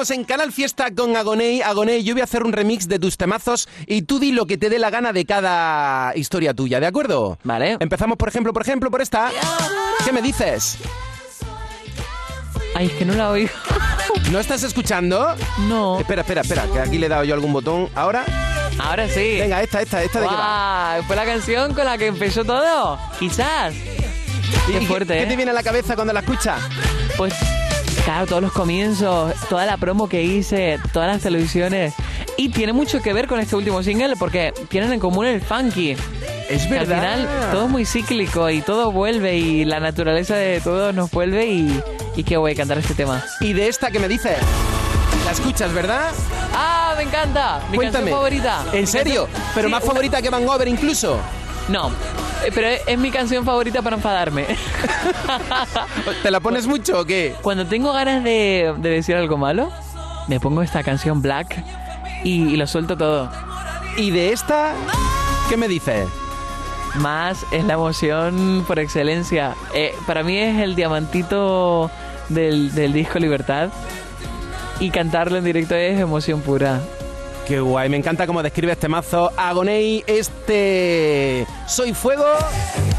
Estamos 0.00 0.18
en 0.18 0.24
Canal 0.24 0.50
Fiesta 0.50 0.94
con 0.94 1.14
Agonei. 1.14 1.60
Agonei, 1.60 2.02
yo 2.02 2.14
voy 2.14 2.22
a 2.22 2.24
hacer 2.24 2.42
un 2.42 2.54
remix 2.54 2.88
de 2.88 2.98
tus 2.98 3.18
temazos 3.18 3.68
y 3.86 4.00
tú 4.00 4.18
di 4.18 4.32
lo 4.32 4.46
que 4.46 4.56
te 4.56 4.70
dé 4.70 4.78
la 4.78 4.88
gana 4.88 5.12
de 5.12 5.26
cada 5.26 6.16
historia 6.16 6.54
tuya, 6.54 6.80
¿de 6.80 6.86
acuerdo? 6.86 7.36
Vale. 7.44 7.76
Empezamos, 7.80 8.16
por 8.16 8.30
ejemplo, 8.30 8.54
por 8.54 8.62
ejemplo, 8.62 8.90
por 8.90 9.02
esta. 9.02 9.30
¿Qué 10.02 10.10
me 10.10 10.22
dices? 10.22 10.78
Ay, 12.74 12.86
es 12.86 12.92
que 12.94 13.04
no 13.04 13.12
la 13.12 13.28
oigo. 13.28 13.50
¿No 14.30 14.40
estás 14.40 14.62
escuchando? 14.62 15.36
No. 15.68 16.00
Espera, 16.00 16.22
espera, 16.22 16.40
espera, 16.40 16.66
que 16.72 16.80
aquí 16.80 16.96
le 16.96 17.04
he 17.04 17.08
dado 17.10 17.24
yo 17.24 17.34
algún 17.34 17.52
botón. 17.52 17.90
Ahora, 17.94 18.24
Ahora 18.78 19.06
sí. 19.06 19.36
venga, 19.38 19.62
esta, 19.62 19.82
esta, 19.82 20.02
esta 20.02 20.20
de 20.22 20.28
qué 20.28 20.34
va. 20.34 21.00
¿Fue 21.06 21.14
la 21.14 21.26
canción 21.26 21.74
con 21.74 21.84
la 21.84 21.98
que 21.98 22.06
empezó 22.06 22.42
todo? 22.42 22.98
Quizás. 23.18 23.74
¿Y 24.66 24.72
Qué 24.72 24.86
fuerte, 24.86 25.12
¿Qué 25.12 25.22
¿eh? 25.24 25.26
te 25.26 25.36
viene 25.36 25.50
a 25.50 25.54
la 25.54 25.62
cabeza 25.62 25.94
cuando 25.94 26.14
la 26.14 26.20
escuchas? 26.20 26.58
Pues 27.18 27.34
claro, 28.10 28.26
todos 28.26 28.42
los 28.42 28.52
comienzos, 28.52 29.32
toda 29.48 29.66
la 29.66 29.76
promo 29.76 30.08
que 30.08 30.22
hice, 30.24 30.80
todas 30.92 31.08
las 31.12 31.22
televisiones. 31.22 31.94
Y 32.36 32.48
tiene 32.48 32.72
mucho 32.72 33.00
que 33.00 33.12
ver 33.12 33.28
con 33.28 33.38
este 33.38 33.54
último 33.54 33.82
single 33.84 34.16
porque 34.16 34.52
tienen 34.68 34.92
en 34.92 34.98
común 34.98 35.26
el 35.26 35.40
funky. 35.40 35.92
Es 36.48 36.66
Que 36.66 36.78
al 36.80 36.86
final 36.86 37.28
todo 37.52 37.66
es 37.66 37.70
muy 37.70 37.84
cíclico 37.86 38.50
y 38.50 38.62
todo 38.62 38.90
vuelve 38.90 39.36
y 39.36 39.64
la 39.64 39.78
naturaleza 39.78 40.34
de 40.34 40.60
todo 40.60 40.92
nos 40.92 41.08
vuelve 41.12 41.46
y, 41.46 41.80
y 42.16 42.24
qué 42.24 42.36
voy 42.36 42.52
a 42.52 42.54
cantar 42.56 42.78
este 42.78 42.94
tema. 42.94 43.22
¿Y 43.40 43.52
de 43.52 43.68
esta 43.68 43.92
que 43.92 44.00
me 44.00 44.08
dices? 44.08 44.38
La 45.24 45.30
escuchas, 45.30 45.72
¿verdad? 45.72 46.10
¡Ah, 46.52 46.94
me 46.96 47.04
encanta! 47.04 47.60
Mi 47.70 47.76
Cuéntame. 47.76 48.10
canción 48.10 48.16
favorita. 48.18 48.64
¿En 48.72 48.86
serio? 48.88 49.28
¿Pero 49.54 49.68
Sí, 49.68 49.72
más 49.72 49.84
una- 49.84 49.92
favorita 49.92 50.20
que 50.20 50.30
Van 50.30 50.48
Over 50.48 50.66
incluso? 50.66 51.18
No, 51.68 51.92
pero 52.54 52.68
es, 52.68 52.98
mi 52.98 53.10
canción 53.10 53.44
favorita 53.44 53.82
para 53.82 53.96
enfadarme. 53.96 54.46
¿Te 56.22 56.30
la 56.30 56.40
pones 56.40 56.66
mucho 56.66 57.00
o 57.00 57.04
qué? 57.04 57.34
Cuando 57.42 57.66
tengo 57.66 57.92
ganas 57.92 58.24
de, 58.24 58.74
de 58.78 58.90
decir 58.90 59.16
algo 59.16 59.36
malo, 59.36 59.70
me 60.28 60.40
pongo 60.40 60.62
esta 60.62 60.82
canción 60.82 61.22
Black 61.22 61.62
y, 62.24 62.48
y 62.48 62.56
lo 62.56 62.66
suelto 62.66 62.96
todo. 62.96 63.30
¿Y 63.96 64.10
de 64.10 64.32
esta? 64.32 64.74
¿Qué 65.48 65.56
me 65.56 65.68
dices? 65.68 66.08
Más 66.96 67.44
es 67.52 67.64
la 67.64 67.74
emoción 67.74 68.64
por 68.66 68.78
excelencia. 68.78 69.54
Eh, 69.74 69.94
para 70.06 70.22
mí 70.22 70.36
es 70.38 70.58
el 70.58 70.74
diamantito 70.74 71.90
del, 72.28 72.74
del 72.74 72.92
disco 72.92 73.18
Libertad. 73.18 73.70
Y 74.80 74.90
cantarlo 74.90 75.36
en 75.36 75.44
directo 75.44 75.74
es 75.74 76.00
emoción 76.00 76.40
pura. 76.40 76.80
Qué 77.50 77.58
guay, 77.58 77.88
me 77.88 77.96
encanta 77.96 78.28
cómo 78.28 78.44
describe 78.44 78.70
este 78.70 78.86
mazo. 78.86 79.32
Agonei, 79.36 80.04
este... 80.06 81.44
Soy 81.66 81.92
Fuego. 81.94 82.24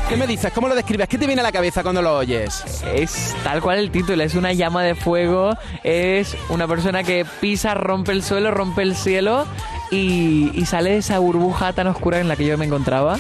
¿Qué 0.10 0.18
me 0.18 0.28
dices? 0.28 0.52
¿Cómo 0.52 0.68
lo 0.68 0.76
describes? 0.76 1.08
¿Qué 1.08 1.18
te 1.18 1.26
viene 1.26 1.40
a 1.40 1.44
la 1.46 1.54
cabeza 1.54 1.84
cuando 1.84 2.02
lo 2.02 2.18
oyes? 2.18 2.84
Es 2.94 3.34
tal 3.46 3.62
cual 3.62 3.80
el 3.80 3.92
título, 3.92 4.22
es 4.22 4.36
una 4.36 4.52
llama 4.52 4.84
de 4.84 4.94
fuego, 4.94 5.56
es 5.86 6.36
una 6.50 6.68
persona 6.68 7.02
que 7.02 7.26
pisa, 7.40 7.76
rompe 7.76 8.12
el 8.12 8.24
suelo, 8.24 8.52
rompe 8.52 8.82
el 8.82 8.98
cielo 8.98 9.46
y, 9.90 10.52
y 10.54 10.66
sale 10.66 10.90
de 10.90 10.98
esa 10.98 11.20
burbuja 11.20 11.72
tan 11.72 11.88
oscura 11.88 12.20
en 12.20 12.28
la 12.28 12.36
que 12.36 12.46
yo 12.46 12.58
me 12.58 12.66
encontraba. 12.66 13.20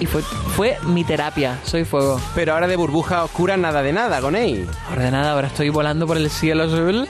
Y 0.00 0.06
fue, 0.06 0.22
fue 0.22 0.78
mi 0.86 1.04
terapia, 1.04 1.58
soy 1.62 1.84
fuego. 1.84 2.18
Pero 2.34 2.54
ahora 2.54 2.66
de 2.66 2.76
burbuja 2.76 3.22
oscura 3.22 3.58
nada 3.58 3.82
de 3.82 3.92
nada, 3.92 4.16
Agonei. 4.16 4.66
Ahora 4.88 5.04
de 5.04 5.10
nada, 5.10 5.32
ahora 5.32 5.48
estoy 5.48 5.68
volando 5.68 6.06
por 6.06 6.16
el 6.16 6.30
cielo 6.30 6.64
azul 6.64 7.06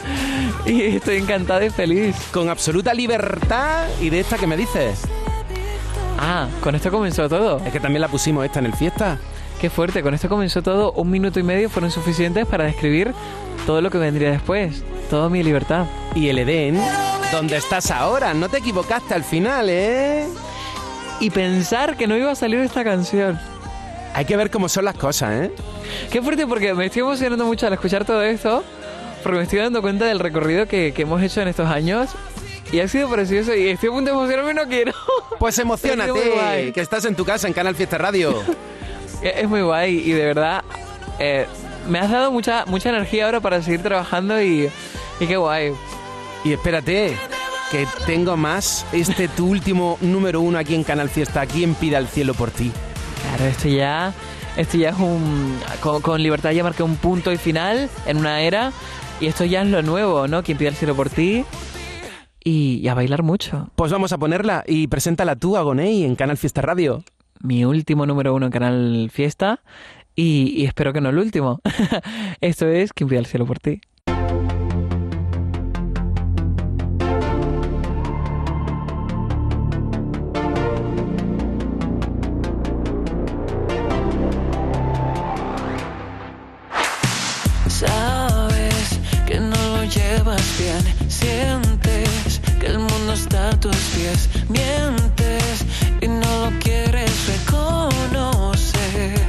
y 0.66 0.97
estoy 0.97 1.18
encantado 1.18 1.64
y 1.64 1.70
feliz. 1.70 2.16
Con 2.32 2.49
absoluta 2.49 2.92
libertad. 2.92 3.87
¿Y 4.00 4.11
de 4.11 4.20
esta 4.20 4.37
qué 4.38 4.49
me 4.49 4.56
dices? 4.56 5.02
Ah, 6.18 6.49
con 6.61 6.75
esto 6.75 6.90
comenzó 6.90 7.28
todo. 7.28 7.62
Es 7.64 7.73
que 7.73 7.78
también 7.78 8.00
la 8.00 8.09
pusimos 8.09 8.44
esta 8.44 8.59
en 8.59 8.66
el 8.66 8.75
fiesta. 8.75 9.18
Qué 9.61 9.70
fuerte, 9.70 10.02
con 10.02 10.12
esto 10.12 10.28
comenzó 10.28 10.61
todo. 10.61 10.90
Un 10.92 11.11
minuto 11.11 11.38
y 11.38 11.44
medio 11.44 11.70
fueron 11.70 11.92
suficientes 11.92 12.44
para 12.47 12.64
describir 12.64 13.14
todo 13.66 13.80
lo 13.80 13.90
que 13.90 13.99
vendría 13.99 14.32
después. 14.32 14.82
Toda 15.09 15.28
mi 15.28 15.44
libertad. 15.44 15.87
Y 16.16 16.28
el 16.28 16.40
Edén, 16.40 16.80
¿dónde 17.30 17.56
estás 17.56 17.92
ahora? 17.92 18.35
No 18.35 18.49
te 18.49 18.59
equivocaste 18.59 19.14
al 19.14 19.23
final, 19.23 19.68
¿eh? 19.68 20.26
Y 21.21 21.31
pensar 21.31 21.97
que 21.97 22.07
no 22.07 22.17
iba 22.17 22.31
a 22.31 22.35
salir 22.35 22.59
esta 22.61 22.83
canción. 22.83 23.39
Hay 24.15 24.25
que 24.25 24.37
ver 24.37 24.50
cómo 24.50 24.69
son 24.69 24.87
las 24.87 24.97
cosas, 24.97 25.45
¿eh? 25.45 25.53
Qué 26.11 26.21
fuerte 26.23 26.47
porque 26.47 26.75
me 26.75 26.87
estoy 26.87 27.03
emocionando 27.03 27.45
mucho 27.45 27.67
al 27.67 27.75
escuchar 27.75 28.05
todo 28.05 28.23
esto, 28.23 28.65
porque 29.23 29.39
me 29.39 29.45
estoy 29.45 29.59
dando 29.61 29.83
cuenta 29.83 30.07
del 30.07 30.19
recorrido 30.19 30.67
que, 30.67 30.93
que 30.93 31.03
hemos 31.03 31.23
hecho 31.23 31.43
en 31.43 31.49
estos 31.49 31.69
años 31.69 32.11
Y 32.73 32.81
ha 32.81 32.89
sido 32.89 33.09
precioso 33.09 33.55
y 33.55 33.69
estoy 33.69 33.91
a 33.91 33.93
punto 33.93 34.11
de 34.11 34.17
emocionarme 34.17 34.50
y 34.53 34.55
no 34.55 34.67
quiero. 34.67 34.93
Pues 35.39 35.59
emocionate, 35.59 36.73
que 36.75 36.81
estás 36.81 37.05
en 37.05 37.15
tu 37.15 37.25
casa 37.25 37.47
en 37.47 37.53
Canal 37.53 37.75
Fiesta 37.75 37.99
Radio. 37.99 38.35
Es 39.23 39.37
es 39.37 39.49
muy 39.49 39.61
guay 39.61 39.99
y 39.99 40.12
de 40.12 40.25
verdad 40.25 40.65
eh, 41.19 41.47
me 41.87 41.99
has 41.99 42.11
dado 42.11 42.33
mucha 42.33 42.65
mucha 42.65 42.89
energía 42.89 43.27
ahora 43.27 43.41
para 43.41 43.61
seguir 43.61 43.83
trabajando 43.83 44.41
y, 44.41 44.71
y 45.21 45.27
qué 45.27 45.37
guay. 45.37 45.75
Y 46.43 46.55
espérate, 46.55 47.19
que 47.71 47.87
tengo 48.05 48.37
más. 48.37 48.87
Este 48.93 49.29
tu 49.29 49.49
último 49.49 49.97
número 50.00 50.41
uno 50.41 50.59
aquí 50.59 50.75
en 50.75 50.83
Canal 50.83 51.09
Fiesta. 51.09 51.47
¿Quién 51.47 51.75
pide 51.75 51.97
al 51.97 52.09
cielo 52.09 52.35
por 52.35 52.50
ti? 52.50 52.73
Claro, 53.23 53.45
esto 53.45 53.69
ya, 53.69 54.12
esto 54.57 54.77
ya 54.77 54.91
es 54.91 54.99
un... 54.99 55.59
Con, 55.81 56.03
con 56.03 56.23
Libertad 56.23 56.50
ya 56.50 56.65
marqué 56.65 56.83
un 56.83 56.97
punto 56.97 57.33
y 57.33 57.37
final 57.37 57.89
en 58.07 58.17
una 58.17 58.41
era 58.41 58.73
y 59.21 59.27
esto 59.27 59.45
ya 59.45 59.62
es 59.62 59.69
lo 59.69 59.83
nuevo, 59.83 60.27
¿no? 60.27 60.43
Quien 60.43 60.59
pide 60.59 60.71
el 60.71 60.75
cielo 60.75 60.97
por 60.97 61.11
ti 61.11 61.45
y, 62.43 62.81
y 62.83 62.89
a 62.89 62.95
bailar 62.95 63.23
mucho. 63.23 63.71
Pues 63.77 63.93
vamos 63.93 64.12
a 64.12 64.19
ponerla 64.19 64.65
y 64.67 64.89
preséntala 64.89 65.37
tú, 65.37 65.57
Agoney, 65.57 66.05
en 66.05 66.17
Canal 66.17 66.39
Fiesta 66.39 66.62
Radio. 66.62 67.05
Mi 67.43 67.65
último 67.65 68.05
número 68.05 68.35
uno 68.35 68.47
en 68.47 68.53
Canal 68.53 69.11
Fiesta 69.12 69.61
y, 70.17 70.55
y 70.57 70.67
espero 70.67 70.93
que 70.93 71.00
no 71.00 71.11
el 71.11 71.19
último. 71.19 71.61
esto 72.41 72.67
es 72.67 72.93
Quien 72.93 73.09
pide 73.09 73.21
el 73.21 73.27
cielo 73.27 73.47
por 73.47 73.61
ti. 73.61 73.81
Mientes 94.50 95.64
y 96.00 96.09
no 96.09 96.50
lo 96.50 96.59
quieres 96.59 97.12
reconocer. 97.28 99.21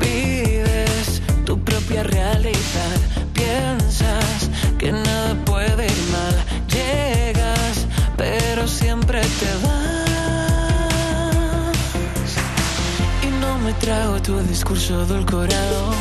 Vives 0.00 1.20
tu 1.44 1.58
propia 1.62 2.02
realidad. 2.04 2.98
Piensas 3.34 4.48
que 4.78 4.92
nada 4.92 5.34
puede 5.44 5.84
ir 5.86 6.02
mal. 6.10 6.34
Llegas, 6.68 7.86
pero 8.16 8.66
siempre 8.66 9.20
te 9.20 9.52
vas. 9.66 9.76
Y 13.22 13.26
no 13.42 13.58
me 13.58 13.74
trago 13.74 14.22
tu 14.22 14.38
discurso 14.40 15.02
edulcorado. 15.02 15.92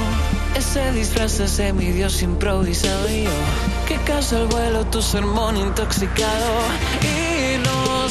Ese 0.55 0.93
disfraz 0.93 1.57
de 1.57 1.73
mi 1.73 1.91
Dios 1.91 2.21
improvisado 2.21 3.09
y 3.09 3.23
yo. 3.25 3.31
Que 3.87 3.95
caso 3.99 4.37
el 4.37 4.47
vuelo, 4.47 4.85
tu 4.87 5.01
sermón 5.01 5.55
intoxicado. 5.55 6.51
Y 7.03 7.57
no 7.59 8.09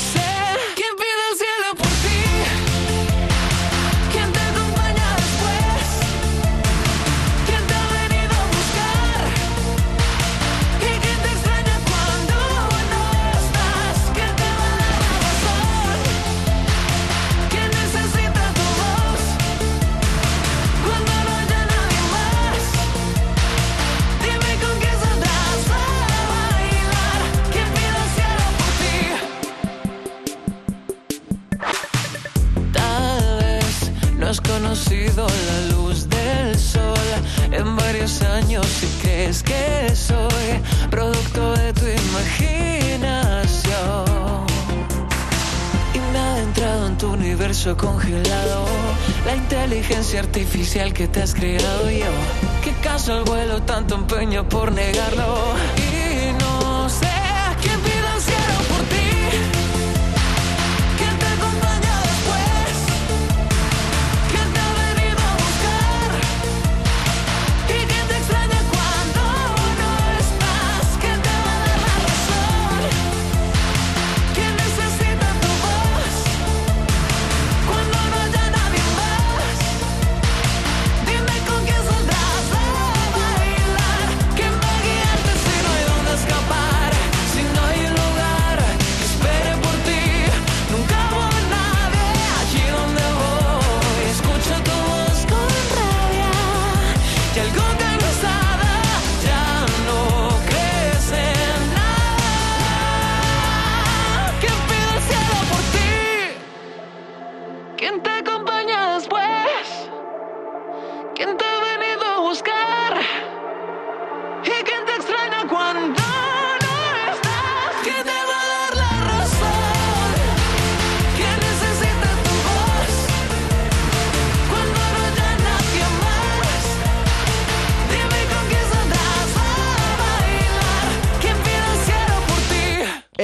por 54.49 54.73
negarlo? 54.73 55.06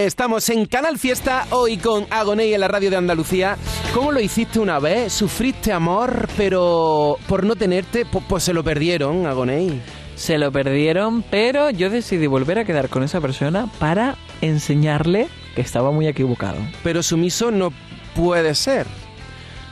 Estamos 0.07 0.49
en 0.49 0.67
Canal 0.67 0.99
Fiesta 0.99 1.47
hoy 1.51 1.77
con 1.77 2.07
Agoney 2.11 2.53
en 2.55 2.61
la 2.61 2.67
radio 2.67 2.91
de 2.91 2.97
Andalucía. 2.97 3.57
¿Cómo 3.95 4.11
lo 4.11 4.19
hiciste 4.21 4.59
una 4.59 4.81
vez? 4.81 5.13
¿Sufriste 5.13 5.73
amor, 5.73 6.29
pero 6.37 7.19
por 7.29 7.45
no 7.45 7.55
tenerte, 7.55 8.05
pu- 8.05 8.23
pues, 8.29 8.43
se 8.43 8.53
lo 8.53 8.65
perdieron, 8.65 9.27
Agoney? 9.27 9.81
Se 10.17 10.39
lo 10.39 10.51
perdieron, 10.51 11.23
pero 11.23 11.71
yo 11.71 11.89
decidí 11.89 12.27
volver 12.27 12.59
a 12.59 12.65
quedar 12.65 12.89
con 12.89 13.05
esa 13.05 13.21
persona 13.21 13.69
para 13.79 14.17
enseñarle 14.41 15.29
que 15.55 15.61
estaba 15.61 15.93
muy 15.93 16.09
equivocado. 16.09 16.59
Pero 16.83 17.03
sumiso 17.05 17.53
no 17.53 17.73
puede 18.17 18.57
ser. 18.57 18.89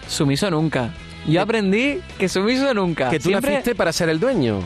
Sumiso 0.07 0.49
nunca. 0.49 0.95
Yo 1.27 1.43
aprendí 1.43 2.01
que 2.19 2.29
sumiso 2.29 2.73
nunca. 2.73 3.11
Que 3.11 3.19
tú 3.19 3.31
Siempre- 3.31 3.51
naciste 3.51 3.75
para 3.75 3.93
ser 3.93 4.09
el 4.09 4.21
dueño. 4.21 4.61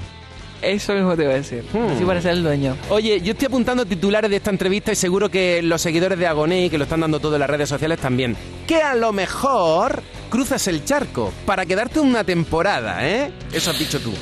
Eso 0.64 0.94
mismo 0.94 1.16
te 1.16 1.24
iba 1.24 1.32
a 1.32 1.36
decir. 1.36 1.64
Hmm. 1.72 1.92
Así 1.94 2.04
para 2.04 2.20
ser 2.20 2.32
el 2.32 2.42
dueño. 2.42 2.76
Oye, 2.88 3.20
yo 3.20 3.32
estoy 3.32 3.46
apuntando 3.46 3.84
titulares 3.84 4.30
de 4.30 4.36
esta 4.36 4.50
entrevista 4.50 4.92
y 4.92 4.96
seguro 4.96 5.30
que 5.30 5.62
los 5.62 5.80
seguidores 5.82 6.18
de 6.18 6.26
Agoney, 6.26 6.70
que 6.70 6.78
lo 6.78 6.84
están 6.84 7.00
dando 7.00 7.20
todo 7.20 7.34
en 7.34 7.40
las 7.40 7.50
redes 7.50 7.68
sociales 7.68 7.98
también, 7.98 8.36
que 8.66 8.76
a 8.76 8.94
lo 8.94 9.12
mejor 9.12 10.02
cruzas 10.30 10.66
el 10.68 10.84
charco 10.84 11.32
para 11.46 11.66
quedarte 11.66 12.00
una 12.00 12.24
temporada, 12.24 13.06
¿eh? 13.06 13.30
Eso 13.52 13.70
has 13.70 13.78
dicho 13.78 14.00
tú. 14.00 14.12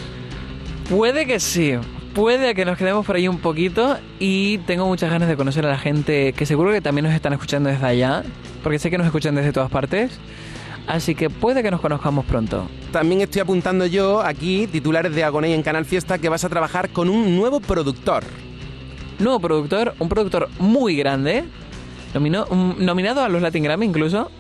Puede 0.89 1.27
que 1.27 1.41
sí. 1.41 1.75
Puede 2.15 2.55
que 2.55 2.67
nos 2.67 2.77
quedemos 2.77 3.07
por 3.07 3.17
ahí 3.17 3.27
un 3.27 3.39
poquito 3.39 3.97
y 4.19 4.59
tengo 4.59 4.87
muchas 4.87 5.11
ganas 5.11 5.29
de 5.29 5.37
conocer 5.37 5.65
a 5.65 5.71
la 5.71 5.79
gente 5.79 6.35
que 6.35 6.45
seguro 6.45 6.71
que 6.71 6.83
también 6.83 7.07
nos 7.07 7.15
están 7.15 7.33
escuchando 7.33 7.71
desde 7.71 7.87
allá, 7.87 8.23
porque 8.63 8.79
sé 8.79 8.91
que 8.91 8.99
nos 8.99 9.07
escuchan 9.07 9.35
desde 9.35 9.53
todas 9.53 9.71
partes. 9.71 10.19
Así 10.87 11.15
que 11.15 11.31
puede 11.31 11.63
que 11.63 11.71
nos 11.71 11.81
conozcamos 11.81 12.25
pronto. 12.25 12.67
También 12.91 13.21
estoy 13.21 13.41
apuntando 13.41 13.87
yo 13.87 14.21
aquí 14.21 14.67
titulares 14.67 15.15
de 15.15 15.25
Agoney 15.25 15.53
en 15.53 15.63
Canal 15.63 15.85
Fiesta 15.85 16.19
que 16.19 16.29
vas 16.29 16.45
a 16.45 16.49
trabajar 16.49 16.91
con 16.91 17.09
un 17.09 17.37
nuevo 17.37 17.61
productor. 17.61 18.25
Nuevo 19.19 19.41
productor, 19.41 19.95
un 19.99 20.09
productor 20.09 20.49
muy 20.59 20.97
grande, 20.97 21.45
um, 22.15 22.75
nominado 22.79 23.23
a 23.23 23.29
los 23.29 23.41
Latin 23.41 23.63
Grammy 23.63 23.87
incluso, 23.87 24.31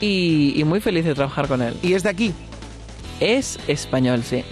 y, 0.00 0.52
y 0.54 0.64
muy 0.64 0.80
feliz 0.80 1.04
de 1.04 1.14
trabajar 1.14 1.48
con 1.48 1.60
él. 1.62 1.74
Y 1.82 1.94
es 1.94 2.02
de 2.04 2.10
aquí. 2.10 2.32
Es 3.20 3.58
español, 3.66 4.22
sí. 4.22 4.44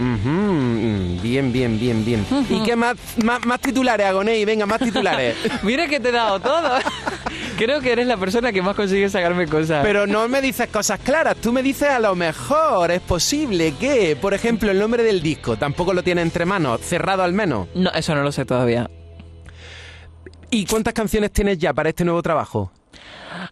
Bien, 1.21 1.51
bien, 1.51 1.79
bien, 1.79 2.03
bien. 2.03 2.25
¿Y 2.49 2.63
qué 2.63 2.75
más, 2.75 2.95
más, 3.23 3.45
más 3.45 3.59
titulares, 3.59 4.07
Agoney? 4.07 4.43
Venga, 4.43 4.65
más 4.65 4.79
titulares. 4.79 5.35
Mira 5.63 5.87
que 5.87 5.99
te 5.99 6.09
he 6.09 6.11
dado 6.11 6.39
todo. 6.39 6.79
Creo 7.57 7.79
que 7.79 7.91
eres 7.91 8.07
la 8.07 8.17
persona 8.17 8.51
que 8.51 8.61
más 8.61 8.75
consigue 8.75 9.07
sacarme 9.09 9.47
cosas. 9.47 9.83
Pero 9.85 10.07
no 10.07 10.27
me 10.27 10.41
dices 10.41 10.67
cosas 10.67 10.99
claras, 10.99 11.37
tú 11.37 11.53
me 11.53 11.63
dices 11.63 11.89
a 11.89 11.99
lo 11.99 12.15
mejor, 12.15 12.91
es 12.91 13.01
posible 13.01 13.73
que, 13.79 14.17
por 14.19 14.33
ejemplo, 14.33 14.71
el 14.71 14.79
nombre 14.79 15.03
del 15.03 15.21
disco 15.21 15.55
tampoco 15.55 15.93
lo 15.93 16.03
tiene 16.03 16.21
entre 16.21 16.45
manos, 16.45 16.81
cerrado 16.81 17.23
al 17.23 17.33
menos. 17.33 17.67
No, 17.75 17.91
eso 17.91 18.13
no 18.15 18.23
lo 18.23 18.31
sé 18.31 18.45
todavía. 18.45 18.89
¿Y 20.49 20.65
cuántas 20.65 20.93
canciones 20.93 21.31
tienes 21.31 21.57
ya 21.57 21.73
para 21.73 21.89
este 21.89 22.03
nuevo 22.03 22.21
trabajo? 22.21 22.71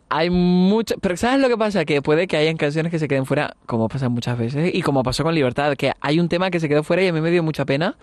Hay 0.10 0.30
mucho, 0.30 0.96
pero 1.02 1.18
¿sabes 1.18 1.40
lo 1.40 1.50
que 1.50 1.58
pasa? 1.58 1.84
Que 1.86 2.02
puede 2.02 2.28
que 2.28 2.38
hayan 2.38 2.56
canciones 2.58 2.92
que 2.92 3.00
se 3.00 3.08
queden 3.08 3.26
fuera, 3.26 3.56
como 3.66 3.90
pasa 3.90 4.08
muchas 4.10 4.38
veces, 4.38 4.72
y 4.74 4.82
como 4.82 5.04
pasó 5.04 5.24
con 5.24 5.36
Libertad, 5.36 5.76
que 5.76 5.92
hay 6.00 6.20
un 6.20 6.30
tema 6.30 6.50
que 6.52 6.60
se 6.60 6.70
quedó 6.70 6.84
fuera 6.84 7.04
y 7.04 7.08
a 7.08 7.14
mí 7.14 7.20
me 7.22 7.32
dio 7.32 7.44
mucha 7.44 7.66
pena, 7.66 7.98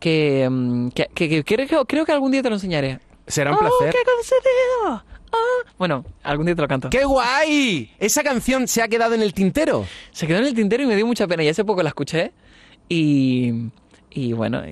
que, 0.00 0.48
mm, 0.50 0.88
que, 0.88 1.06
que- 1.14 1.28
que 1.28 1.44
creo, 1.66 1.84
creo 1.84 2.04
que 2.04 2.12
algún 2.12 2.32
día 2.32 2.42
te 2.42 2.48
lo 2.48 2.56
enseñaré. 2.56 2.98
Será 3.26 3.50
un 3.52 3.56
¡Oh, 3.56 3.60
placer. 3.60 3.92
qué 3.92 3.98
concedido! 4.10 5.04
Ah. 5.32 5.70
Bueno, 5.78 6.04
algún 6.24 6.46
día 6.46 6.56
te 6.56 6.62
lo 6.62 6.66
canto. 6.68 6.90
¡Qué 6.90 7.04
guay! 7.04 7.92
Esa 8.00 8.24
canción 8.24 8.66
se 8.66 8.82
ha 8.82 8.88
quedado 8.88 9.14
en 9.14 9.22
el 9.22 9.32
tintero. 9.32 9.86
Se 10.10 10.26
quedó 10.26 10.38
en 10.38 10.46
el 10.46 10.54
tintero 10.54 10.82
y 10.82 10.86
me 10.86 10.96
dio 10.96 11.06
mucha 11.06 11.28
pena, 11.28 11.44
y 11.44 11.48
hace 11.48 11.64
poco 11.64 11.82
la 11.84 11.90
escuché, 11.90 12.32
y, 12.88 13.52
y 14.10 14.32
bueno, 14.32 14.62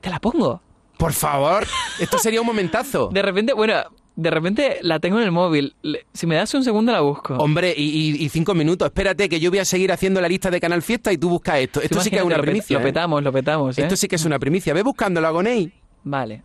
te 0.00 0.08
la 0.08 0.18
pongo. 0.20 0.62
Por 0.96 1.12
favor, 1.12 1.66
esto 2.00 2.16
sería 2.18 2.40
un 2.40 2.46
momentazo. 2.46 3.08
De 3.12 3.20
repente, 3.20 3.52
bueno, 3.52 3.74
de 4.16 4.30
repente 4.30 4.78
la 4.80 4.98
tengo 4.98 5.18
en 5.18 5.24
el 5.24 5.30
móvil. 5.30 5.74
Si 6.12 6.26
me 6.26 6.34
das 6.36 6.52
un 6.54 6.64
segundo 6.64 6.90
la 6.90 7.00
busco. 7.00 7.34
Hombre, 7.34 7.74
y, 7.76 7.82
y- 7.84 8.24
y 8.24 8.28
cinco 8.30 8.54
minutos. 8.54 8.86
Espérate, 8.86 9.28
que 9.28 9.38
yo 9.38 9.50
voy 9.50 9.58
a 9.60 9.64
seguir 9.64 9.92
haciendo 9.92 10.20
la 10.20 10.28
lista 10.28 10.50
de 10.50 10.58
Canal 10.60 10.82
Fiesta 10.82 11.12
y 11.12 11.18
tú 11.18 11.28
buscas 11.28 11.58
esto. 11.58 11.80
Esto 11.82 12.00
sí 12.00 12.10
que 12.10 12.16
es 12.16 12.22
una 12.24 12.36
lo 12.38 12.42
primicia. 12.42 12.74
Lo 12.78 12.80
¿eh? 12.80 12.86
petamos, 12.88 13.22
lo 13.22 13.32
petamos, 13.32 13.78
¿eh? 13.78 13.82
Esto 13.82 13.94
sí 13.96 14.08
que 14.08 14.16
es 14.16 14.24
una 14.24 14.38
primicia. 14.38 14.72
Ve 14.74 14.82
buscándolo, 14.82 15.26
Agoney. 15.28 15.70
Vale. 16.04 16.42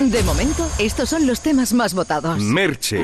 De 0.00 0.22
momento, 0.24 0.68
estos 0.78 1.08
son 1.08 1.26
los 1.26 1.40
temas 1.40 1.72
más 1.72 1.94
votados. 1.94 2.38
Merche, 2.40 3.02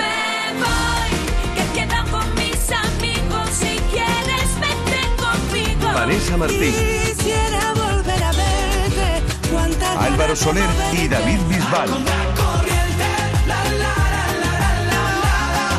Vanessa 6.09 6.39
Martín, 6.39 6.73
Quisiera 7.05 7.75
volver 7.75 8.25
a 8.25 8.33
verte. 8.33 9.23
Cuánta 9.53 10.05
Álvaro 10.07 10.35
Soler 10.35 10.65
y 10.95 11.07
David 11.07 11.39
Bisbal. 11.51 11.91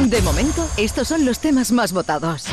De 0.07 0.21
momento, 0.21 0.69
estos 0.77 1.07
son 1.07 1.25
los 1.25 1.39
temas 1.39 1.71
más 1.71 1.93
votados. 1.93 2.45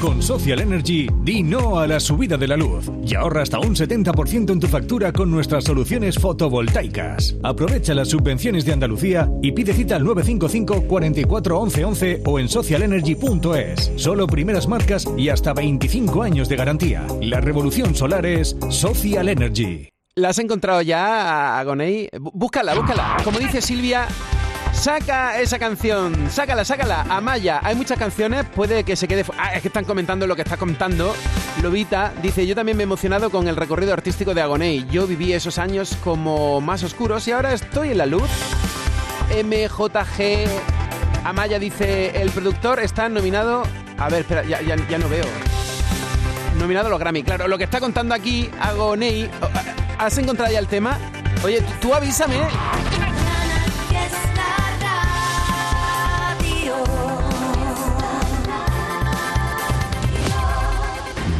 Con 0.00 0.22
Social 0.22 0.60
Energy, 0.60 1.08
di 1.24 1.42
no 1.42 1.78
a 1.80 1.86
la 1.88 1.98
subida 1.98 2.36
de 2.36 2.46
la 2.46 2.56
luz 2.56 2.88
y 3.04 3.16
ahorra 3.16 3.42
hasta 3.42 3.58
un 3.58 3.74
70% 3.74 4.52
en 4.52 4.60
tu 4.60 4.68
factura 4.68 5.12
con 5.12 5.28
nuestras 5.30 5.64
soluciones 5.64 6.16
fotovoltaicas. 6.18 7.34
Aprovecha 7.42 7.94
las 7.94 8.08
subvenciones 8.08 8.64
de 8.64 8.72
Andalucía 8.74 9.28
y 9.42 9.50
pide 9.52 9.72
cita 9.72 9.96
al 9.96 10.04
955 10.04 10.82
44 10.86 11.58
11 11.58 11.84
11 11.84 12.22
o 12.26 12.38
en 12.38 12.48
socialenergy.es. 12.48 13.92
Solo 13.96 14.26
primeras 14.28 14.68
marcas 14.68 15.04
y 15.16 15.30
hasta 15.30 15.52
25 15.52 16.22
años 16.22 16.48
de 16.48 16.56
garantía. 16.56 17.04
La 17.20 17.40
revolución 17.40 17.94
solar 17.96 18.24
es 18.24 18.56
Social 18.70 19.28
Energy. 19.28 19.88
¿La 20.14 20.30
has 20.30 20.38
encontrado 20.38 20.82
ya, 20.82 21.58
Agoney? 21.58 22.08
Bú- 22.20 22.30
Búscala, 22.34 22.74
búscala. 22.74 23.16
Como 23.24 23.38
dice 23.38 23.60
Silvia, 23.60 24.06
saca 24.78 25.40
esa 25.40 25.58
canción, 25.58 26.30
sácala, 26.30 26.64
sácala. 26.64 27.02
Amaya, 27.08 27.60
hay 27.62 27.74
muchas 27.74 27.98
canciones, 27.98 28.44
puede 28.46 28.84
que 28.84 28.96
se 28.96 29.08
quede... 29.08 29.24
Ah, 29.36 29.54
es 29.54 29.62
que 29.62 29.68
están 29.68 29.84
comentando 29.84 30.26
lo 30.26 30.36
que 30.36 30.42
está 30.42 30.56
contando. 30.56 31.14
Lobita 31.62 32.12
dice, 32.22 32.46
yo 32.46 32.54
también 32.54 32.76
me 32.76 32.84
he 32.84 32.84
emocionado 32.84 33.30
con 33.30 33.48
el 33.48 33.56
recorrido 33.56 33.92
artístico 33.92 34.34
de 34.34 34.42
Agoney. 34.42 34.86
Yo 34.90 35.06
viví 35.06 35.32
esos 35.32 35.58
años 35.58 35.96
como 36.04 36.60
más 36.60 36.84
oscuros 36.84 37.26
y 37.26 37.32
ahora 37.32 37.52
estoy 37.52 37.90
en 37.90 37.98
la 37.98 38.06
luz. 38.06 38.28
MJG 39.44 40.46
Amaya 41.24 41.58
dice, 41.58 42.20
el 42.20 42.30
productor 42.30 42.78
está 42.80 43.08
nominado... 43.08 43.64
A 43.98 44.08
ver, 44.08 44.20
espera, 44.20 44.44
ya, 44.44 44.60
no 44.98 45.08
veo. 45.08 45.24
Nominado 46.58 46.86
a 46.86 46.90
los 46.90 47.00
Grammy, 47.00 47.24
claro. 47.24 47.48
Lo 47.48 47.58
que 47.58 47.64
está 47.64 47.80
contando 47.80 48.14
aquí 48.14 48.48
Agoney... 48.60 49.28
oh, 49.42 49.48
¿Has 49.98 50.16
encontrado 50.18 50.52
ya 50.52 50.60
el 50.60 50.68
tema? 50.68 50.96
Oye, 51.44 51.62
tú 51.80 51.92
avísame. 51.92 52.36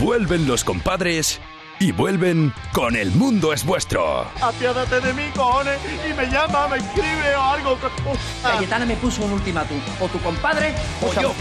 Vuelven 0.09 0.49
los 0.49 0.65
compadres 0.65 1.39
y 1.79 1.93
vuelven 1.93 2.55
con 2.73 2.97
El 2.97 3.11
Mundo 3.11 3.53
es 3.53 3.63
Vuestro. 3.63 4.27
Apiádate 4.41 5.03
de 5.03 5.13
mí, 5.13 5.25
cojones, 5.37 5.79
y 6.09 6.15
me 6.15 6.25
llama, 6.25 6.67
me 6.67 6.79
escribe 6.79 7.37
o 7.37 7.43
algo. 7.43 7.79
Cayetana 8.43 8.87
me 8.87 8.97
puso 8.97 9.23
un 9.23 9.33
ultimátum. 9.33 9.77
O 10.01 10.09
tu 10.09 10.19
compadre 10.21 10.73
o 11.03 11.13
yo. 11.13 11.35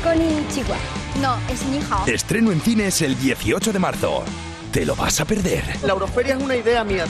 No, 1.22 1.38
es 1.50 1.66
mi 1.68 1.78
hija. 1.78 2.04
Estreno 2.08 2.52
en 2.52 2.60
cines 2.60 3.02
el 3.02 3.18
18 3.18 3.72
de 3.72 3.80
marzo. 3.80 4.26
¿Te 4.74 4.86
lo 4.86 4.98
vas 4.98 5.22
a 5.22 5.26
perder? 5.26 5.64
La 5.84 5.94
Euroferia 5.94 6.36
es 6.36 6.44
una 6.44 6.58
idea 6.58 6.84
mía. 6.84 7.06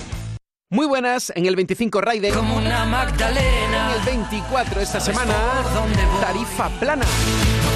Muy 0.69 0.85
buenas, 0.85 1.33
en 1.35 1.47
el 1.47 1.55
25 1.55 2.01
Raiden. 2.01 2.35
Como 2.35 2.57
una 2.57 2.85
Magdalena. 2.85 3.93
En 3.95 3.99
el 3.99 4.05
24 4.05 4.79
esta 4.79 4.99
semana, 4.99 5.33
por 5.63 5.73
dónde 5.73 6.05
voy. 6.05 6.21
tarifa 6.21 6.69
plana. 6.79 7.05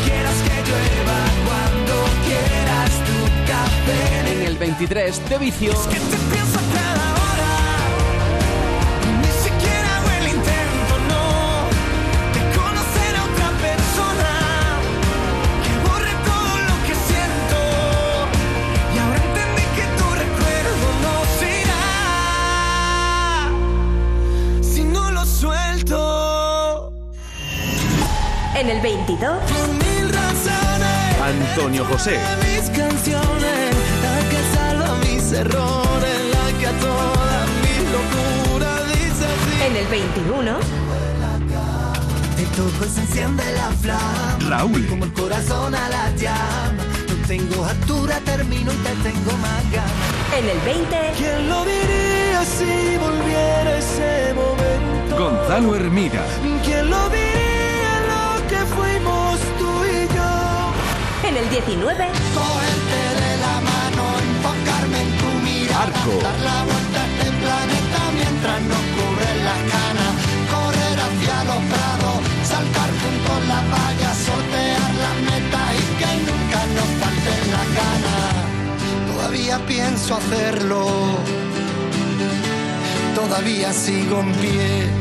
Quieras 0.06 0.36
que 0.44 0.70
llueva 0.70 1.71
quieras 2.26 2.92
tu 3.08 3.18
café. 3.52 4.02
En 4.32 4.40
el 4.48 4.56
23, 4.58 5.30
de 5.30 5.38
vicio. 5.38 5.72
Que 5.90 6.00
te 6.00 6.18
pienso 6.32 6.60
cada 6.74 7.06
hora. 7.20 7.54
Ni 9.22 9.32
siquiera 9.46 9.88
hago 9.98 10.10
el 10.20 10.28
intento, 10.36 10.94
no. 11.12 11.26
De 12.36 12.42
conocer 12.58 13.12
a 13.20 13.22
otra 13.30 13.50
persona. 13.68 14.30
Que 15.64 15.74
borre 15.88 16.14
todo 16.30 16.54
lo 16.70 16.76
que 16.86 16.96
siento. 17.10 17.58
Y 18.94 18.96
ahora 19.00 19.20
entendí 19.30 19.66
que 19.78 19.86
tu 19.98 20.08
recuerdo 20.24 20.86
no 21.06 21.16
se 21.40 21.48
irá. 21.64 21.86
Si 24.62 24.82
no 24.84 25.04
lo 25.12 25.24
suelto. 25.26 26.00
En 28.56 28.70
el 28.70 28.80
22, 28.82 29.18
Por 29.18 29.68
mil 29.70 29.80
razones. 29.80 29.81
Antonio 31.32 31.86
José, 31.86 32.20
mis 32.42 32.70
canciones, 32.78 33.76
la 34.04 34.30
que 34.30 34.40
salva 34.54 34.96
mis 35.00 35.32
errores, 35.32 36.18
la 36.34 36.60
que 36.60 36.68
a 36.68 36.74
toda 36.74 37.46
mi 37.62 37.76
locura 37.96 38.72
dice 38.88 39.26
así. 39.26 39.64
en 39.68 39.76
el 39.78 39.88
21, 39.88 40.60
Te 42.36 42.44
toco 42.58 42.86
y 42.86 42.90
se 42.90 43.00
enciende 43.02 43.44
la 43.54 43.70
flama, 43.82 44.38
Raúl, 44.50 44.86
como 44.88 45.06
el 45.06 45.14
corazón 45.14 45.74
a 45.74 45.88
la 45.90 46.10
llama. 46.18 46.84
No 47.08 47.28
tengo 47.28 47.66
altura, 47.66 48.20
termino 48.26 48.74
y 48.74 48.76
te 48.76 49.10
tengo 49.10 49.32
más 49.38 49.72
ganas. 49.72 50.38
en 50.38 50.50
el 50.50 50.60
20, 50.66 50.98
¿Quién 51.18 51.48
lo 51.50 51.64
diría 51.64 52.44
si 52.44 52.98
volviera 52.98 53.78
ese 53.78 54.34
momento? 54.34 55.18
Gonzalo 55.18 55.76
Hermida, 55.78 56.24
¿Quién 56.66 56.90
lo 56.90 57.10
diría 57.10 57.31
yo? 61.42 61.48
en 61.48 61.48
el 61.48 61.50
19, 61.50 62.08
Cogerte 62.34 63.02
de 63.22 63.38
la 63.38 63.62
mano, 63.62 64.04
enfocarme 64.20 65.02
en 65.02 65.18
tu 65.18 65.30
mirada, 65.44 65.84
Arco. 65.84 66.22
dar 66.22 66.40
la 66.40 66.64
vuelta 66.64 67.02
a 67.02 67.08
este 67.08 67.32
planeta 67.42 68.00
mientras 68.14 68.62
nos 68.62 68.84
cubren 68.96 69.46
las 69.46 69.62
canas, 69.74 70.14
correr 70.52 71.00
hacia 71.00 71.44
los 71.46 71.62
prados, 71.72 72.20
saltar 72.44 72.90
juntos 73.02 73.40
la 73.48 73.62
valla, 73.74 74.14
sortear 74.14 74.92
las 75.04 75.18
metas 75.30 75.68
y 75.76 75.86
que 76.00 76.12
nunca 76.28 76.60
nos 76.78 76.90
falten 77.02 77.52
las 77.52 77.68
ganas. 77.82 79.16
Todavía 79.16 79.60
pienso 79.66 80.16
hacerlo, 80.16 80.86
todavía 83.16 83.74
sigo 83.74 84.20
en 84.20 84.32
pie. 84.34 85.01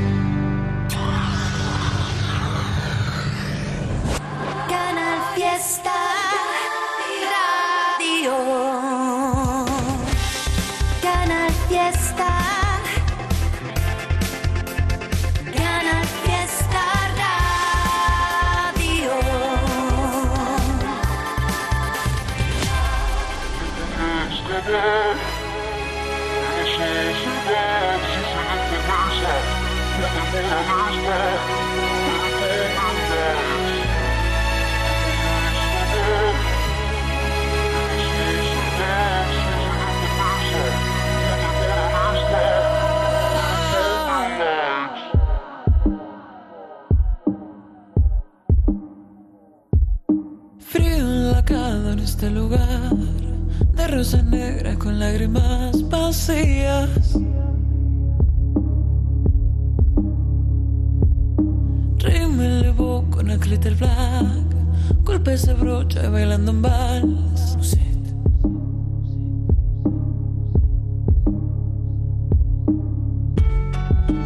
Negras 54.18 54.76
con 54.76 54.98
lágrimas 54.98 55.88
vacías. 55.88 57.16
Rímel 61.98 62.52
elevó 62.58 63.04
con 63.10 63.30
el 63.30 63.38
glitter 63.38 63.74
black, 63.76 65.04
golpe 65.04 65.34
ese 65.34 65.54
brocha 65.54 66.08
bailando 66.10 66.50
en 66.50 66.62
vals. 66.62 67.56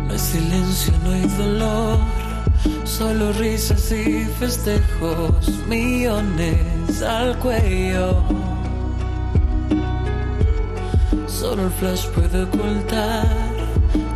No 0.07 0.13
hay 0.13 0.19
silencio, 0.19 0.95
no 1.05 1.11
hay 1.11 1.27
dolor. 1.37 1.99
Solo 2.85 3.33
risas 3.35 3.93
y 3.93 4.25
festejos, 4.39 5.51
millones 5.69 7.03
al 7.03 7.39
cuello. 7.39 8.44
Solo 11.45 11.65
el 11.65 11.71
flash 11.73 12.07
puede 12.09 12.45
ocultar 12.45 13.27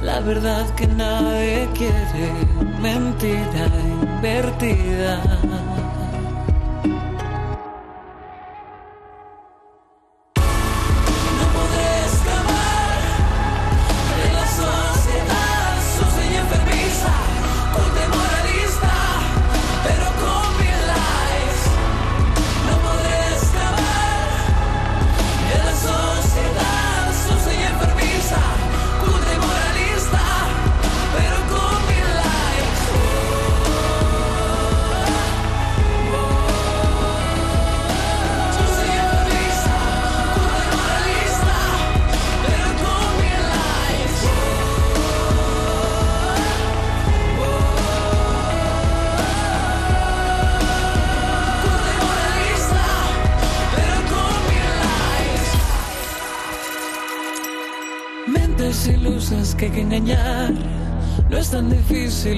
la 0.03 0.19
verdad 0.21 0.65
que 0.77 0.87
nadie 0.87 1.69
quiere, 1.75 2.33
mentira 2.81 3.69
invertida. 4.01 5.21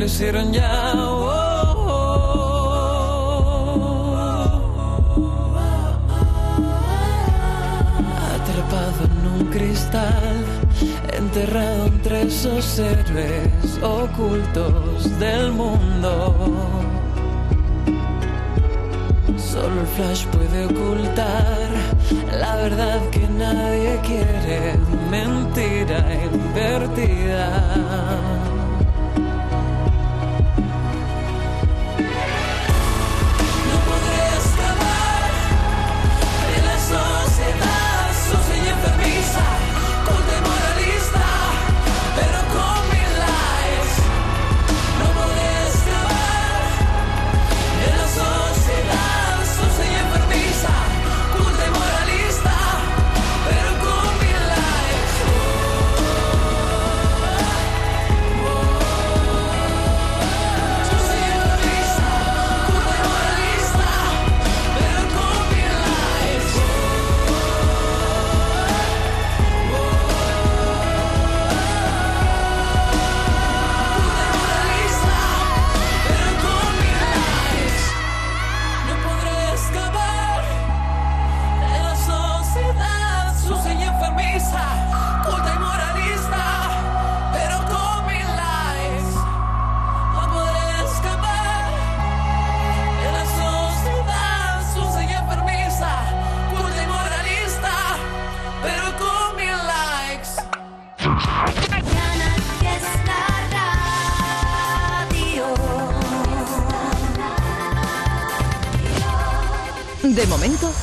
Feelings 0.00 0.22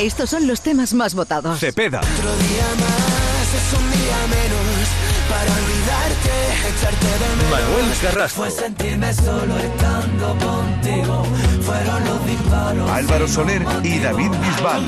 estos 0.07 0.29
son 0.29 0.47
los 0.47 0.61
temas 0.61 0.93
más 0.93 1.13
votados. 1.13 1.59
Cepeda. 1.59 1.99
Otro 1.99 2.35
día 2.37 2.67
más 2.79 3.47
es 3.53 3.77
un 3.77 3.91
día 3.91 4.19
menos 4.29 4.87
para 5.29 5.51
olvidarte, 5.53 6.33
echarte 6.69 7.05
de 7.05 7.35
menos. 7.35 7.51
Manuel 7.51 7.97
Carrasco. 8.01 8.41
Fue 8.41 8.51
sentirme 8.51 9.13
solo 9.13 9.57
estando 9.57 10.27
contigo. 10.45 11.23
Fueron 11.61 12.05
los 12.05 12.25
disparos. 12.25 12.89
Álvaro 12.89 13.27
Soler 13.27 13.65
y 13.83 13.99
David 13.99 14.31
Bisbal. 14.31 14.87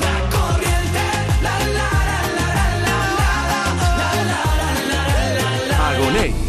Agoney. 5.78 6.39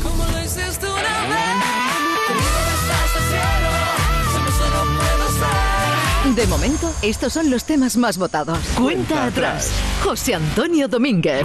De 6.36 6.48
momento, 6.48 6.90
estos 7.02 7.34
son 7.34 7.50
los 7.50 7.66
temas 7.66 7.98
más 7.98 8.18
votados. 8.18 8.58
Cuenta 8.80 9.26
atrás. 9.26 9.70
José 10.02 10.36
Antonio 10.36 10.88
Domínguez. 10.88 11.44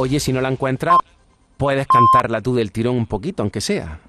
Oye, 0.00 0.18
si 0.18 0.32
no 0.32 0.40
la 0.40 0.48
encuentras, 0.48 0.96
puedes 1.56 1.86
cantarla 1.86 2.40
tú 2.40 2.56
del 2.56 2.72
tirón 2.72 2.96
un 2.96 3.06
poquito, 3.06 3.44
aunque 3.44 3.60
sea. 3.60 4.00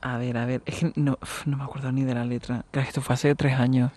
A 0.00 0.16
ver, 0.16 0.38
a 0.38 0.46
ver, 0.46 0.62
es 0.64 0.76
que 0.76 0.92
no, 0.96 1.18
me 1.44 1.64
acuerdo 1.64 1.92
ni 1.92 2.04
de 2.04 2.14
la 2.14 2.24
letra. 2.24 2.64
Creo 2.70 2.84
que 2.84 2.88
esto 2.88 3.02
fue 3.02 3.12
hace 3.12 3.34
tres 3.34 3.58
años. 3.58 3.92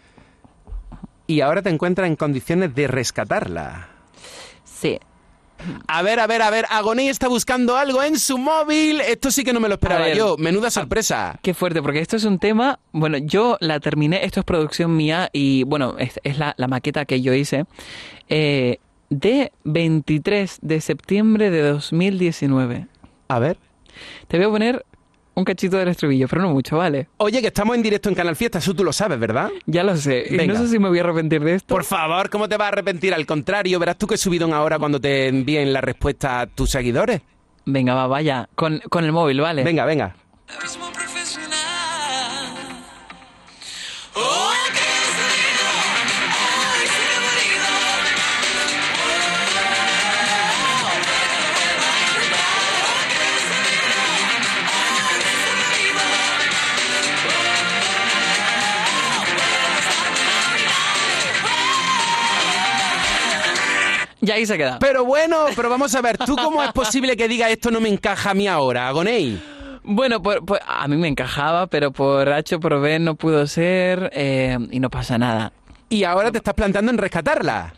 Y 1.25 1.39
ahora 1.39 1.62
te 1.62 1.69
encuentras 1.69 2.08
en 2.08 2.17
condiciones 2.17 2.75
de 2.75 2.88
rescatarla. 2.88 3.88
Sí. 4.65 4.99
A 5.88 6.02
ver, 6.02 6.19
a 6.19 6.28
ver, 6.28 6.41
a 6.41 6.50
ver, 6.50 6.65
Agoné 6.69 7.10
está 7.10 7.28
buscando 7.28 7.76
algo 7.78 8.02
en 8.04 8.17
su 8.19 8.38
móvil. 8.38 9.02
Esto 9.02 9.32
sí 9.32 9.43
que 9.43 9.54
no 9.54 9.60
me 9.60 9.67
lo 9.67 9.76
esperaba 9.76 10.06
ver. 10.06 10.17
yo. 10.17 10.36
Menuda 10.38 10.69
sorpresa. 10.71 11.39
Qué 11.41 11.54
fuerte, 11.54 11.82
porque 11.82 12.00
esto 12.00 12.15
es 12.17 12.24
un 12.26 12.39
tema. 12.39 12.80
Bueno, 12.91 13.17
yo 13.17 13.58
la 13.60 13.80
terminé, 13.80 14.26
esto 14.26 14.39
es 14.41 14.45
producción 14.45 14.95
mía 14.95 15.30
y 15.34 15.63
bueno, 15.63 15.95
es, 16.00 16.19
es 16.24 16.38
la, 16.38 16.54
la 16.58 16.67
maqueta 16.67 17.06
que 17.06 17.21
yo 17.21 17.34
hice. 17.34 17.65
eh, 18.30 18.78
de 19.10 19.52
23 19.65 20.60
de 20.62 20.80
septiembre 20.80 21.50
de 21.52 21.62
2019. 21.63 22.88
A 23.28 23.39
ver. 23.39 23.58
Te 24.30 24.38
voy 24.38 24.45
a 24.45 24.50
poner 24.50 24.86
un 25.33 25.43
cachito 25.45 25.77
del 25.77 25.87
estribillo, 25.87 26.27
pero 26.27 26.41
no 26.41 26.49
mucho, 26.49 26.77
¿vale? 26.77 27.07
Oye, 27.17 27.41
que 27.41 27.47
estamos 27.47 27.75
en 27.75 27.81
directo 27.81 28.09
en 28.09 28.15
Canal 28.15 28.35
Fiesta, 28.35 28.59
eso 28.59 28.73
tú 28.73 28.83
lo 28.83 28.91
sabes, 28.93 29.19
¿verdad? 29.19 29.49
Ya 29.65 29.83
lo 29.83 29.95
sé. 29.95 30.25
Y 30.29 30.37
Venga. 30.37 30.53
no 30.53 30.59
sé 30.59 30.67
si 30.67 30.79
me 30.79 30.89
voy 30.89 30.99
a 30.99 31.01
arrepentir 31.01 31.41
de 31.43 31.55
esto. 31.55 31.73
Por 31.73 31.83
favor, 31.83 32.29
¿cómo 32.29 32.49
te 32.49 32.57
vas 32.57 32.65
a 32.65 32.69
arrepentir? 32.69 33.13
Al 33.13 33.25
contrario, 33.25 33.79
verás 33.79 33.97
tú 33.97 34.07
que 34.07 34.17
subidón 34.17 34.53
ahora 34.53 34.77
cuando 34.77 34.99
te 34.99 35.27
envíen 35.27 35.71
la 35.73 35.81
respuesta 35.81 36.41
a 36.41 36.47
tus 36.47 36.69
seguidores. 36.69 37.21
Venga, 37.65 37.93
va, 37.93 38.07
vaya. 38.07 38.49
Con, 38.55 38.79
con 38.89 39.05
el 39.05 39.11
móvil, 39.11 39.39
¿vale? 39.41 39.63
Venga, 39.63 39.85
venga. 39.85 40.15
Ya 64.21 64.36
ahí 64.36 64.45
se 64.45 64.57
queda. 64.57 64.77
Pero 64.79 65.03
bueno, 65.03 65.45
pero 65.55 65.69
vamos 65.69 65.93
a 65.95 66.01
ver, 66.01 66.17
¿tú 66.17 66.36
cómo 66.36 66.62
es 66.63 66.71
posible 66.71 67.17
que 67.17 67.27
diga 67.27 67.49
esto 67.49 67.71
no 67.71 67.81
me 67.81 67.89
encaja 67.89 68.31
a 68.31 68.34
mí 68.34 68.47
ahora, 68.47 68.88
Agoney? 68.88 69.41
Bueno, 69.84 70.21
por- 70.21 70.45
por- 70.45 70.60
a 70.67 70.88
mí 70.88 70.95
me 70.95 71.07
encajaba, 71.07 71.65
pero 71.67 71.91
por 71.91 72.29
H 72.29 72.60
por 72.60 72.79
B 72.79 72.99
no 72.99 73.15
pudo 73.15 73.47
ser 73.47 74.12
eh, 74.13 74.57
y 74.69 74.79
no 74.79 74.89
pasa 74.91 75.17
nada. 75.17 75.53
Y 75.89 76.03
ahora 76.03 76.31
te 76.31 76.38
estás 76.38 76.53
planteando 76.53 76.91
en 76.91 76.99
rescatarla. 76.99 77.73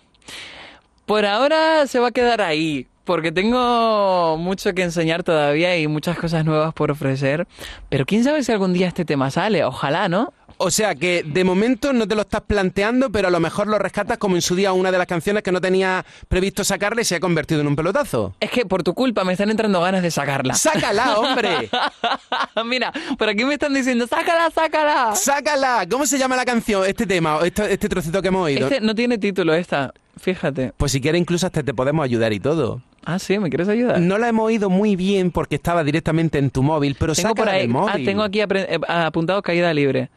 Por 1.06 1.26
ahora 1.26 1.88
se 1.88 2.00
va 2.00 2.08
a 2.08 2.12
quedar 2.12 2.42
ahí, 2.42 2.88
porque 3.04 3.32
tengo 3.32 4.38
mucho 4.38 4.74
que 4.74 4.84
enseñar 4.84 5.24
todavía 5.24 5.78
y 5.78 5.88
muchas 5.88 6.18
cosas 6.18 6.46
nuevas 6.46 6.74
por 6.74 6.92
ofrecer. 6.92 7.48
Pero 7.90 8.06
quién 8.06 8.24
sabe 8.24 8.44
si 8.44 8.52
algún 8.52 8.74
día 8.74 8.88
este 8.88 9.04
tema 9.06 9.30
sale, 9.32 9.64
ojalá, 9.66 10.08
¿no? 10.10 10.34
O 10.58 10.72
sea 10.72 10.96
que 10.96 11.24
de 11.24 11.44
momento 11.44 11.94
no 11.94 12.08
te 12.08 12.16
lo 12.16 12.22
estás 12.22 12.42
planteando, 12.42 13.12
pero 13.12 13.28
a 13.28 13.32
lo 13.32 13.40
mejor 13.40 13.68
lo 13.68 13.78
rescatas 13.78 14.18
como 14.18 14.36
en 14.36 14.42
su 14.42 14.56
día 14.56 14.74
una 14.74 14.92
de 14.92 14.98
las 14.98 15.08
canciones 15.08 15.44
que 15.44 15.52
no 15.52 15.62
tenía 15.62 16.06
previsto 16.28 16.64
sacarle 16.64 17.02
y 17.02 17.06
se 17.06 17.16
ha 17.16 17.20
convertido 17.20 17.62
en 17.62 17.68
un 17.68 17.76
pelotazo. 17.76 18.36
Es 18.40 18.52
que 18.52 18.66
por 18.66 18.84
tu 18.84 18.94
culpa 18.94 19.24
me 19.24 19.34
están 19.34 19.50
entrando 19.50 19.82
ganas 19.82 20.04
de 20.04 20.12
sacarla. 20.12 20.56
¡Sácala, 20.56 21.18
hombre! 21.18 21.70
Mira, 22.66 22.92
por 23.18 23.30
aquí 23.30 23.44
me 23.46 23.54
están 23.54 23.74
diciendo, 23.74 24.08
sácala, 24.08 24.50
sácala. 24.52 25.16
¡Sácala! 25.16 25.86
¿Cómo 25.90 26.06
se 26.06 26.18
llama 26.18 26.36
la 26.36 26.46
canción, 26.46 26.86
este 26.86 27.06
tema, 27.06 27.40
este, 27.44 27.74
este 27.74 27.90
trocito 27.90 28.22
que 28.22 28.28
hemos 28.30 28.46
oído? 28.46 28.68
Este 28.68 28.82
no 28.82 28.96
tiene 28.96 29.18
título 29.18 29.54
esta, 29.54 29.94
fíjate. 30.18 30.74
Pues 30.78 30.92
si 30.92 31.02
quieres 31.02 31.20
incluso 31.22 31.46
hasta 31.46 31.64
te 31.64 31.74
podemos 31.74 32.04
ayudar 32.04 32.34
y 32.34 32.40
todo. 32.40 32.82
Ah, 33.06 33.20
sí, 33.20 33.38
¿me 33.40 33.50
quieres 33.50 33.68
ayudar? 33.68 34.00
No 34.00 34.18
la 34.18 34.30
hemos 34.30 34.46
oído 34.46 34.70
muy 34.70 34.96
bien 34.96 35.32
porque 35.32 35.56
estaba 35.56 35.84
directamente 35.84 36.38
en 36.40 36.50
tu 36.50 36.64
móvil, 36.64 36.96
pero 36.98 37.14
tengo 37.14 37.36
por 37.36 37.50
ahí, 37.50 37.68
móvil. 37.68 37.92
ah, 37.94 38.00
tengo 38.06 38.24
aquí 38.24 38.40
eh, 38.42 38.80
apuntado 38.88 39.42
caída 39.42 39.74
libre. 39.74 40.10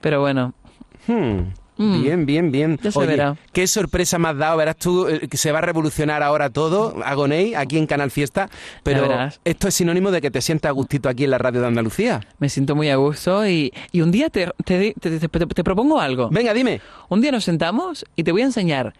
Pero 0.00 0.20
bueno, 0.20 0.52
Hmm, 1.06 1.52
Mm. 1.80 2.02
Bien, 2.02 2.26
bien, 2.26 2.50
bien. 2.50 2.76
Ya 2.82 2.90
se 2.90 2.98
Oye, 2.98 3.06
verá. 3.06 3.36
qué 3.52 3.68
sorpresa 3.68 4.18
me 4.18 4.26
has 4.30 4.36
dado. 4.36 4.56
Verás 4.56 4.76
tú 4.78 5.06
eh, 5.06 5.28
que 5.28 5.36
se 5.36 5.52
va 5.52 5.58
a 5.58 5.60
revolucionar 5.62 6.24
ahora 6.24 6.50
todo, 6.50 6.96
Agoney, 7.04 7.54
aquí 7.54 7.78
en 7.78 7.86
Canal 7.86 8.10
Fiesta. 8.10 8.50
Pero 8.82 9.06
esto 9.44 9.68
es 9.68 9.74
sinónimo 9.74 10.10
de 10.10 10.20
que 10.20 10.32
te 10.32 10.40
sientas 10.40 10.70
a 10.70 10.72
gustito 10.72 11.08
aquí 11.08 11.22
en 11.22 11.30
la 11.30 11.38
radio 11.38 11.60
de 11.60 11.68
Andalucía. 11.68 12.18
me 12.40 12.48
siento 12.48 12.74
muy 12.74 12.90
a 12.90 12.96
gusto 12.96 13.46
y, 13.48 13.72
y 13.92 14.00
un 14.00 14.10
día 14.10 14.28
te- 14.28 14.50
te 14.64 15.62
propongo 15.64 16.00
algo. 16.00 16.28
Venga, 16.30 16.52
dime. 16.52 16.80
Un 17.10 17.20
día 17.20 17.30
nos 17.30 17.44
sentamos 17.44 18.04
y 18.16 18.24
te 18.24 18.32
voy 18.32 18.42
a 18.42 18.46
enseñar. 18.46 18.92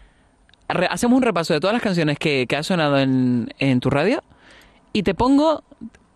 Hacemos 0.68 1.16
un 1.16 1.22
repaso 1.22 1.54
de 1.54 1.61
todas 1.61 1.74
las 1.74 1.83
canciones 1.83 2.18
que, 2.18 2.46
que 2.48 2.57
ha 2.57 2.62
sonado 2.62 2.98
en, 2.98 3.52
en 3.59 3.81
tu 3.81 3.90
radio 3.90 4.22
y 4.92 5.02
te 5.02 5.14
pongo 5.14 5.62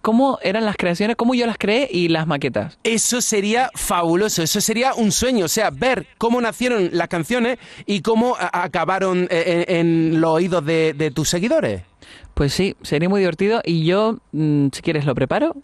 cómo 0.03 0.39
eran 0.43 0.65
las 0.65 0.77
creaciones, 0.77 1.17
cómo 1.17 1.33
yo 1.35 1.47
las 1.47 1.57
creé 1.59 1.89
y 1.91 2.09
las 2.09 2.27
maquetas. 2.27 2.79
Eso 2.83 3.21
sería 3.21 3.71
fabuloso, 3.75 4.43
eso 4.43 4.61
sería 4.61 4.95
un 4.95 5.13
sueño, 5.13 5.45
o 5.45 5.49
sea, 5.49 5.71
ver 5.71 6.07
cómo 6.19 6.41
nacieron 6.41 6.91
las 6.93 7.09
canciones 7.09 7.59
y 7.87 8.03
cómo 8.03 8.37
acabaron 8.39 9.29
eh, 9.31 9.65
en, 9.69 10.13
en 10.15 10.21
los 10.21 10.31
oídos 10.33 10.65
de, 10.67 10.93
de 10.93 11.11
tus 11.13 11.29
seguidores. 11.29 11.83
Pues 12.35 12.53
sí, 12.53 12.77
sería 12.83 13.09
muy 13.09 13.21
divertido 13.21 13.63
y 13.65 13.85
yo, 13.85 14.19
mm, 14.33 14.69
si 14.73 14.83
quieres, 14.83 15.05
lo 15.07 15.15
preparo 15.15 15.55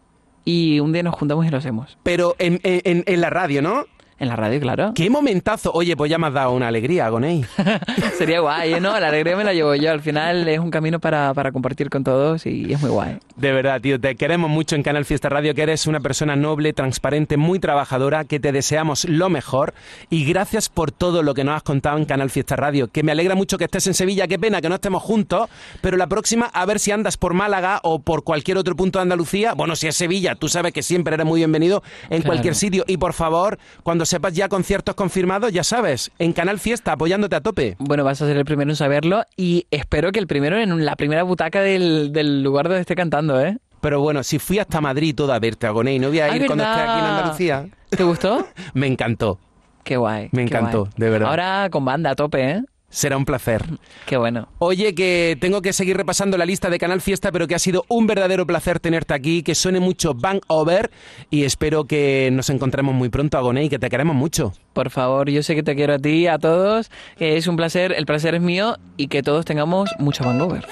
y 0.45 0.81
un 0.81 0.93
día 0.93 1.03
nos 1.03 1.15
juntamos 1.17 1.45
y 1.45 1.51
lo 1.51 1.59
hacemos. 1.59 1.99
Pero 2.05 2.37
en- 2.39 2.61
en 2.63 3.21
la 3.21 3.31
radio, 3.31 3.61
¿no? 3.61 3.85
En 4.21 4.29
la 4.29 4.35
radio, 4.37 4.59
claro. 4.61 4.93
¡Qué 4.95 5.09
momentazo! 5.11 5.71
Oye, 5.73 5.97
pues 5.97 6.11
ya 6.11 6.19
me 6.19 6.27
has 6.27 6.33
dado 6.33 6.51
una 6.53 6.67
alegría, 6.69 7.07
Agoney. 7.07 7.45
Sería 8.19 8.41
guay, 8.41 8.75
¿eh? 8.75 8.81
¿no? 8.81 8.99
La 8.99 9.09
alegría 9.09 9.37
me 9.37 9.45
la 9.45 9.53
llevo 9.53 9.75
yo. 9.77 9.93
Al 9.93 10.01
final 10.01 10.49
es 10.49 10.59
un 10.59 10.71
camino 10.73 10.99
para, 10.99 11.33
para 11.35 11.53
compartir 11.53 11.89
con 11.89 12.03
todos 12.03 12.45
y 12.47 12.73
es 12.73 12.81
muy 12.81 12.91
guay. 12.91 13.19
De 13.37 13.53
verdad, 13.53 13.81
tío, 13.81 14.01
te 14.01 14.17
queremos 14.17 14.51
mucho 14.51 14.75
en 14.75 14.83
Canal 14.83 15.05
Fiesta 15.05 15.29
Radio, 15.29 15.55
que 15.55 15.63
eres 15.63 15.87
una 15.87 16.01
persona 16.01 16.35
noble, 16.35 16.73
transparente, 16.73 17.37
muy 17.37 17.61
trabajadora, 17.61 18.25
que 18.25 18.41
te 18.41 18.51
deseamos 18.51 19.05
lo 19.05 19.29
mejor 19.29 19.73
y 20.11 20.25
gracias 20.25 20.69
por 20.69 20.91
todo 20.91 21.23
lo 21.23 21.35
que 21.35 21.45
nos 21.45 21.55
has 21.55 21.63
contado 21.63 21.97
en 21.99 22.05
Canal 22.05 22.31
Fiesta 22.31 22.57
Radio, 22.57 22.89
que 22.89 23.05
me 23.05 23.13
alegra 23.13 23.37
mucho 23.37 23.57
que 23.57 23.65
estés 23.65 23.87
en 23.87 23.95
Sevilla, 23.95 24.27
qué 24.27 24.39
pena 24.39 24.61
que 24.61 24.69
no 24.69 24.75
estemos 24.75 25.03
juntos, 25.03 25.49
pero 25.81 25.97
la 25.97 26.09
próxima 26.09 26.47
a 26.47 26.67
ver 26.67 26.81
si 26.81 26.91
andas 26.91 27.17
por 27.17 27.35
Málaga 27.35 27.79
o 27.85 28.01
por 28.01 28.25
cualquier 28.25 28.59
otro 28.59 28.75
punto 28.75 28.99
de 28.99 29.05
Andalucía, 29.05 29.55
bueno, 29.55 29.77
si 29.77 29.87
es 29.87 29.95
Sevilla, 29.95 30.35
tú 30.35 30.49
sabes 30.49 30.73
que 30.73 30.83
siempre 30.83 31.15
eres 31.15 31.25
muy 31.27 31.39
bienvenido 31.39 31.85
en 32.11 32.23
Claro. 32.23 32.27
cualquier 32.33 32.55
sitio 32.57 32.83
y 32.89 32.97
por 32.97 33.13
favor, 33.13 33.59
cuando 33.85 34.05
sepas 34.09 34.33
ya 34.35 34.49
conciertos 34.49 34.95
confirmados, 34.95 35.53
ya 35.53 35.65
sabes, 35.65 36.11
en 36.19 36.33
Canal 36.33 36.59
Fiesta 36.59 36.93
apoyándote 36.93 37.37
a 37.37 37.41
tope. 37.41 37.77
Bueno, 37.79 38.05
vas 38.05 38.21
a 38.23 38.27
ser 38.27 38.37
el 38.37 38.45
primero 38.45 38.71
en 38.71 38.77
saberlo 38.77 39.23
y 39.37 39.67
espero 39.71 40.13
que 40.13 40.19
el 40.19 40.27
primero 40.27 40.59
en 40.59 40.85
la 40.85 40.97
primera 40.97 41.23
butaca 41.23 41.61
del, 41.61 42.13
del 42.13 42.43
lugar 42.43 42.67
donde 42.69 42.81
esté 42.81 42.95
cantando, 42.95 43.41
¿eh? 43.41 43.59
Pero 43.81 44.01
bueno, 44.01 44.23
si 44.25 44.39
fui 44.39 44.59
hasta 44.59 44.81
Madrid 44.81 45.15
todo 45.15 45.33
a 45.33 45.39
verte, 45.39 45.67
Agoné, 45.67 45.99
no 45.99 46.09
voy 46.09 46.21
a 46.21 46.27
Ay, 46.33 46.41
ir 46.41 46.47
cuando 46.47 46.65
esté 46.65 46.81
aquí 46.81 46.99
en. 46.99 47.05
Andalucía. 47.05 47.69
¿Te 47.91 48.03
gustó? 48.03 48.47
Me 48.75 48.87
encantó. 48.87 49.39
Qué 49.85 49.97
guay. 49.97 50.29
Me 50.33 50.43
encantó, 50.43 50.81
guay. 50.81 50.93
de 50.97 51.11
verdad. 51.11 51.29
Ahora 51.31 51.69
con 51.71 51.85
banda 51.85 52.11
a 52.11 52.15
tope, 52.17 52.51
¿eh? 52.51 52.63
Será 52.91 53.19
un 53.19 53.27
placer. 53.27 53.65
Qué 54.07 54.17
bueno. 54.17 54.49
Oye, 54.59 54.95
que 54.95 55.37
tengo 55.41 55.61
que 55.61 55.75
seguir 55.75 55.97
repasando 55.97 56.39
la 56.39 56.47
lista 56.47 56.71
de 56.71 56.79
Canal 56.79 57.03
Fiesta, 57.03 57.31
pero 57.31 57.47
que 57.47 57.55
ha 57.55 57.59
sido 57.59 57.85
un 57.89 58.07
verdadero 58.07 58.47
placer 58.47 58.81
tenerte 58.81 59.13
aquí, 59.13 59.43
que 59.43 59.55
suene 59.55 59.79
mucho 59.79 60.15
Bang 60.15 60.41
Over 60.47 60.91
y 61.29 61.45
espero 61.45 61.85
que 61.85 62.31
nos 62.33 62.49
encontremos 62.49 62.95
muy 62.95 63.11
pronto, 63.11 63.37
Agoné, 63.37 63.65
y 63.65 63.69
que 63.69 63.79
te 63.79 63.91
queremos 63.91 64.17
mucho. 64.17 64.55
Por 64.73 64.89
favor, 64.89 65.29
yo 65.29 65.43
sé 65.43 65.55
que 65.55 65.63
te 65.63 65.75
quiero 65.75 65.95
a 65.95 65.99
ti, 65.99 66.27
a 66.27 66.39
todos. 66.39 66.91
que 67.19 67.37
es 67.37 67.47
un 67.47 67.57
placer, 67.57 67.93
el 67.93 68.07
placer 68.07 68.35
es 68.35 68.41
mío 68.41 68.77
y 68.97 69.09
que 69.09 69.23
todos 69.23 69.45
tengamos 69.45 69.91
mucho 69.99 70.25
hangover. 70.25 70.67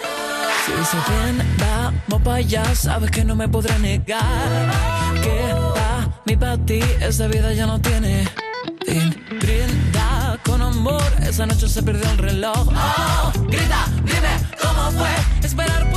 Si 0.64 0.72
dice 0.72 0.96
bien, 1.08 1.46
vamos 1.58 2.22
para 2.22 2.36
allá, 2.38 2.64
sabes 2.74 3.10
que 3.10 3.24
no 3.24 3.36
me 3.36 3.46
podré 3.46 3.78
negar. 3.78 4.72
Que 5.22 5.52
pa' 5.52 6.22
mí, 6.24 6.36
pa' 6.36 6.56
ti, 6.64 6.80
esa 7.00 7.26
vida 7.26 7.52
ya 7.52 7.66
no 7.66 7.80
tiene. 7.80 8.26
Brinda 9.40 10.15
esa 11.22 11.44
noche 11.44 11.68
se 11.68 11.82
perdió 11.82 12.10
el 12.10 12.18
reloj. 12.18 12.68
Oh, 12.68 13.32
grita, 13.48 13.86
dime 14.04 14.40
cómo 14.60 14.90
fue 14.92 15.08
esperar 15.46 15.90
por 15.90 15.95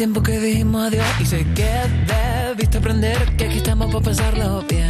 tiempo 0.00 0.22
que 0.22 0.40
dijimos 0.40 0.86
adiós 0.86 1.04
y 1.20 1.26
sé 1.26 1.46
que 1.54 1.68
debiste 2.06 2.78
aprender 2.78 3.36
que 3.36 3.44
aquí 3.44 3.58
estamos 3.58 3.92
para 3.92 4.02
pasarlo 4.02 4.64
bien. 4.66 4.88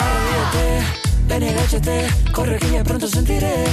Arrodíllate, 0.00 0.82
ven 1.28 1.42
y 1.44 1.48
agáchate, 1.50 2.06
corre 2.32 2.58
que 2.58 2.72
ya 2.72 2.82
pronto 2.82 3.06
sentiré. 3.06 3.66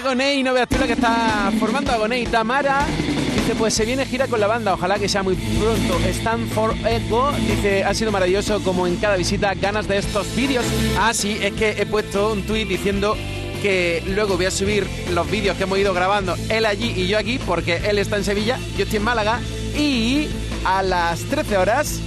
Agoney, 0.00 0.42
no 0.42 0.54
veas 0.54 0.66
tú 0.66 0.78
la 0.78 0.86
que 0.86 0.94
está 0.94 1.52
formando 1.60 1.92
Agoney. 1.92 2.24
Tamara 2.24 2.86
dice, 3.34 3.54
pues 3.54 3.74
se 3.74 3.84
viene 3.84 4.06
gira 4.06 4.28
con 4.28 4.40
la 4.40 4.46
banda, 4.46 4.72
ojalá 4.72 4.98
que 4.98 5.08
sea 5.10 5.22
muy 5.22 5.34
pronto. 5.34 5.98
Stand 6.08 6.50
for 6.52 6.74
Ego 6.86 7.30
dice, 7.32 7.84
ha 7.84 7.92
sido 7.92 8.10
maravilloso 8.10 8.62
como 8.62 8.86
en 8.86 8.96
cada 8.96 9.16
visita, 9.16 9.52
ganas 9.54 9.86
de 9.88 9.98
estos 9.98 10.34
vídeos. 10.34 10.64
Ah, 10.98 11.12
sí, 11.12 11.38
es 11.42 11.52
que 11.52 11.70
he 11.72 11.84
puesto 11.84 12.32
un 12.32 12.42
tuit 12.44 12.66
diciendo 12.66 13.14
que 13.60 14.02
luego 14.06 14.36
voy 14.36 14.46
a 14.46 14.50
subir 14.50 14.88
los 15.12 15.30
vídeos 15.30 15.56
que 15.58 15.64
hemos 15.64 15.78
ido 15.78 15.92
grabando, 15.92 16.34
él 16.48 16.64
allí 16.64 16.94
y 16.96 17.06
yo 17.06 17.18
aquí, 17.18 17.38
porque 17.38 17.76
él 17.76 17.98
está 17.98 18.16
en 18.16 18.24
Sevilla, 18.24 18.58
yo 18.78 18.84
estoy 18.84 18.96
en 18.96 19.04
Málaga, 19.04 19.38
y 19.76 20.28
a 20.64 20.82
las 20.82 21.20
13 21.24 21.58
horas 21.58 22.00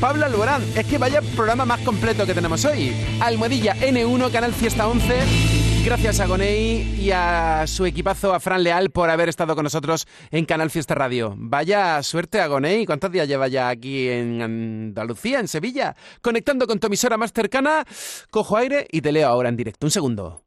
Pablo 0.00 0.26
Alborán. 0.26 0.62
Es 0.76 0.86
que 0.86 0.98
vaya 0.98 1.22
programa 1.34 1.64
más 1.64 1.80
completo 1.80 2.24
que 2.26 2.34
tenemos 2.34 2.64
hoy. 2.64 2.94
Almohadilla 3.20 3.74
N1, 3.76 4.30
Canal 4.30 4.52
Fiesta 4.52 4.86
11. 4.86 5.47
Gracias 5.88 6.20
a 6.20 6.26
Gonei 6.26 7.00
y 7.00 7.12
a 7.12 7.66
su 7.66 7.86
equipazo, 7.86 8.34
a 8.34 8.40
Fran 8.40 8.62
Leal, 8.62 8.90
por 8.90 9.08
haber 9.08 9.30
estado 9.30 9.54
con 9.54 9.64
nosotros 9.64 10.06
en 10.30 10.44
Canal 10.44 10.68
Fiesta 10.68 10.94
Radio. 10.94 11.32
Vaya 11.38 12.02
suerte 12.02 12.42
a 12.42 12.46
Gonei. 12.46 12.84
¿Cuántos 12.84 13.10
días 13.10 13.26
lleva 13.26 13.48
ya 13.48 13.70
aquí 13.70 14.06
en 14.06 14.42
Andalucía, 14.42 15.40
en 15.40 15.48
Sevilla? 15.48 15.96
Conectando 16.20 16.66
con 16.66 16.78
tu 16.78 16.88
emisora 16.88 17.16
más 17.16 17.32
cercana. 17.32 17.86
Cojo 18.30 18.58
aire 18.58 18.86
y 18.92 19.00
te 19.00 19.12
leo 19.12 19.28
ahora 19.28 19.48
en 19.48 19.56
directo. 19.56 19.86
Un 19.86 19.90
segundo. 19.90 20.44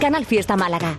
Canal 0.00 0.26
Fiesta 0.26 0.56
Málaga. 0.56 0.98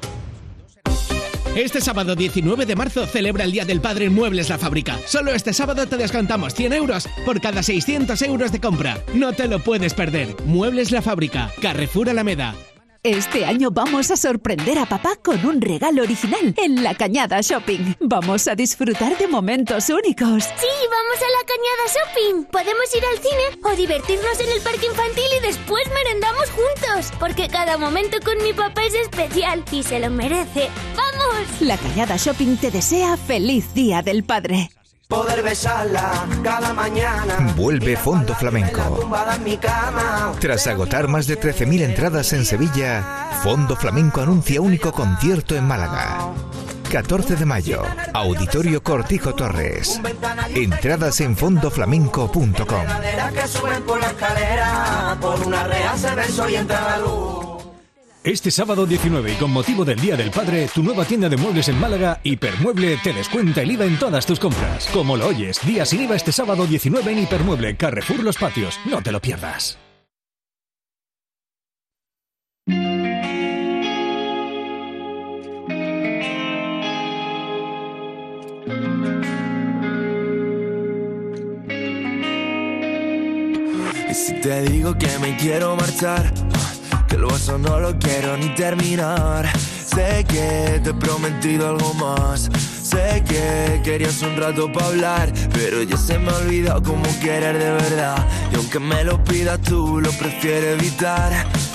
Este 1.58 1.82
sábado 1.82 2.16
19 2.16 2.66
de 2.66 2.76
marzo 2.78 3.06
celebra 3.06 3.44
el 3.44 3.52
Día 3.52 3.66
del 3.66 3.82
Padre 3.82 4.06
en 4.06 4.14
Muebles 4.14 4.48
La 4.48 4.58
Fábrica. 4.58 4.98
Solo 5.06 5.34
este 5.34 5.52
sábado 5.52 5.88
te 5.88 5.98
descontamos 5.98 6.54
100 6.54 6.72
euros 6.72 7.10
por 7.26 7.42
cada 7.42 7.64
600 7.64 8.22
euros 8.22 8.54
de 8.54 8.62
compra. 8.62 9.04
No 9.14 9.34
te 9.34 9.50
lo 9.50 9.60
puedes 9.60 9.94
perder. 9.94 10.38
Muebles 10.46 10.92
La 10.92 11.02
Fábrica, 11.02 11.52
Carrefour 11.62 12.10
Alameda. 12.10 12.56
Este 13.04 13.46
año 13.46 13.72
vamos 13.72 14.12
a 14.12 14.18
sorprender 14.18 14.78
a 14.78 14.86
papá 14.86 15.16
con 15.24 15.46
un 15.46 15.62
regalo 15.62 16.04
original 16.04 16.54
en 16.58 16.84
la 16.84 16.94
Cañada 16.96 17.40
Shopping. 17.40 17.96
Vamos 18.02 18.46
a 18.50 18.56
disfrutar 18.56 19.18
de 19.18 19.26
momentos 19.26 19.90
únicos. 19.90 20.44
Sí, 20.44 20.68
vamos 20.92 21.18
a 21.18 21.30
la 21.32 21.46
Cañada 21.48 21.86
Shopping. 21.88 22.44
Podemos 22.52 22.94
ir 22.94 23.04
al 23.06 23.18
cine 23.20 23.64
o 23.64 23.78
divertirnos 23.78 24.38
en 24.42 24.52
el 24.52 24.62
parque 24.62 24.88
infantil 24.88 25.24
y 25.38 25.48
después 25.48 25.84
merendamos 25.94 26.50
juntos. 26.50 27.14
Porque 27.22 27.48
cada 27.48 27.78
momento 27.78 28.18
con 28.20 28.38
mi 28.44 28.52
papá 28.52 28.84
es 28.84 28.96
especial 28.96 29.64
y 29.72 29.82
se 29.82 30.02
lo 30.02 30.10
merece. 30.10 30.68
¡Vamos! 30.98 31.62
La 31.62 31.78
Cañada 31.78 32.18
Shopping 32.18 32.58
te 32.58 32.70
desea 32.70 33.16
feliz 33.16 33.74
Día 33.74 34.02
del 34.02 34.26
Padre. 34.26 34.72
Poder 35.10 35.42
besarla 35.42 36.28
cada 36.44 36.72
mañana. 36.72 37.52
Vuelve 37.56 37.98
Fondo 37.98 38.36
Flamenco. 38.36 39.10
Tras 40.40 40.68
agotar 40.68 41.08
más 41.08 41.26
de 41.26 41.40
13.000 41.40 41.82
entradas 41.82 42.32
en 42.34 42.46
Sevilla, 42.46 43.32
Fondo 43.42 43.76
Flamenco 43.76 44.22
anuncia 44.22 44.62
único 44.62 44.92
concierto 44.92 45.56
en 45.56 45.66
Málaga. 45.68 46.32
14 46.92 47.38
de 47.38 47.46
mayo, 47.46 47.82
Auditorio 48.14 48.84
Cortijo 48.84 49.34
Torres. 49.34 50.00
Entradas 50.54 51.22
en 51.22 51.36
fondoflamenco.com. 51.36 52.86
Este 58.30 58.52
sábado 58.52 58.86
19 58.86 59.34
y 59.34 59.36
con 59.38 59.50
motivo 59.50 59.84
del 59.84 60.00
Día 60.00 60.16
del 60.16 60.30
Padre, 60.30 60.70
tu 60.72 60.84
nueva 60.84 61.04
tienda 61.04 61.28
de 61.30 61.36
muebles 61.36 61.68
en 61.68 61.80
Málaga, 61.80 62.22
Hipermueble, 62.24 62.98
te 63.04 63.12
descuenta 63.12 63.64
el 63.64 63.72
IVA 63.72 63.86
en 63.86 63.98
todas 63.98 64.28
tus 64.28 64.40
compras. 64.40 64.88
Como 64.94 65.18
lo 65.18 65.26
oyes, 65.26 65.60
día 65.66 65.84
sin 65.84 66.04
IVA 66.04 66.16
este 66.16 66.32
sábado 66.32 66.68
19 66.68 67.12
en 67.12 67.24
Hipermueble, 67.24 67.76
Carrefour 67.76 68.24
Los 68.24 68.38
Patios. 68.38 68.80
No 68.86 69.02
te 69.02 69.12
lo 69.12 69.20
pierdas. 69.20 69.80
Y 84.08 84.14
si 84.14 84.34
te 84.40 84.62
digo 84.70 84.96
que 85.00 85.18
me 85.18 85.36
quiero 85.36 85.76
marchar, 85.76 86.32
que 87.10 87.16
el 87.16 87.26
vaso 87.26 87.58
no 87.58 87.80
lo 87.80 87.98
quiero 87.98 88.38
ni 88.38 88.50
terminar. 88.56 89.50
Sé 89.86 90.24
que 90.28 90.80
te 90.84 90.92
he 90.92 90.94
prometido 90.94 91.70
algo 91.70 91.94
más. 91.96 92.50
Sé 92.84 93.24
que 93.28 93.82
querías 93.84 94.22
un 94.22 94.38
rato 94.38 94.72
para 94.72 94.88
hablar, 94.88 95.34
pero 95.52 95.82
ya 95.84 95.98
se 95.98 96.20
me 96.20 96.30
ha 96.30 96.36
olvidado 96.36 96.84
cómo 96.84 97.04
querer 97.20 97.58
de 97.58 97.72
verdad. 97.72 98.26
Y 98.52 98.56
aunque 98.56 98.80
me 98.80 99.04
lo 99.04 99.22
pidas 99.24 99.60
tú, 99.62 100.00
lo 100.00 100.12
prefiero 100.12 100.68
evitar. 100.68 101.32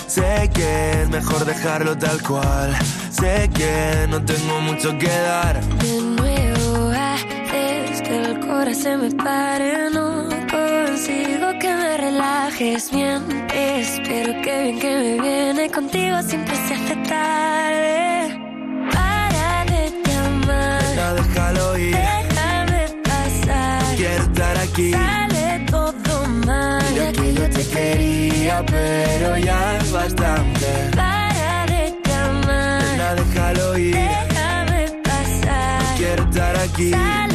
Sé 0.07 0.49
que 0.53 1.01
es 1.01 1.09
mejor 1.09 1.45
dejarlo 1.45 1.97
tal 1.97 2.21
cual. 2.21 2.75
Sé 3.11 3.49
que 3.53 4.07
no 4.09 4.23
tengo 4.23 4.61
mucho 4.61 4.97
que 4.97 5.09
dar. 5.09 5.61
De 5.79 6.01
nuevo 6.01 6.91
haces 6.91 8.01
que 8.01 8.21
el 8.21 8.39
corazón 8.39 8.75
se 8.75 8.97
me 8.97 9.11
pare, 9.11 9.89
no 9.91 10.34
consigo 10.95 11.47
que 11.59 11.73
me 11.75 11.97
relajes 11.97 12.89
bien. 12.89 13.21
Espero 13.53 14.41
que 14.41 14.63
bien 14.63 14.79
que 14.79 14.91
me 14.97 15.21
viene 15.21 15.69
contigo 15.69 16.21
siempre 16.21 16.55
se 16.67 16.73
hace 16.73 16.95
tarde. 17.09 18.39
Para 18.93 19.65
de 19.71 19.81
llamar, 20.07 20.83
Ya 20.95 21.13
déjalo 21.15 21.77
ir. 21.77 21.95
déjame 21.97 22.83
pasar. 23.03 23.95
Quiero 23.97 24.23
estar 24.23 24.57
aquí. 24.57 24.91
Sale 24.93 25.65
todo 25.69 26.27
mal. 26.45 26.83
Mira 26.93 27.11
que 27.11 27.33
yo 27.33 27.49
te 27.49 27.63
quería, 27.75 28.65
pero 28.65 29.37
ya 29.37 29.77
es 29.77 29.91
bastante. 29.91 30.67
Para 30.95 31.65
de 31.73 31.93
llamar, 32.07 32.83
Nena, 32.83 33.15
déjalo 33.15 33.77
ir. 33.77 33.95
déjame 33.95 34.81
pasar. 35.03 35.97
Quiero 35.97 36.23
estar 36.23 36.55
aquí. 36.55 36.91
Sale 36.91 37.34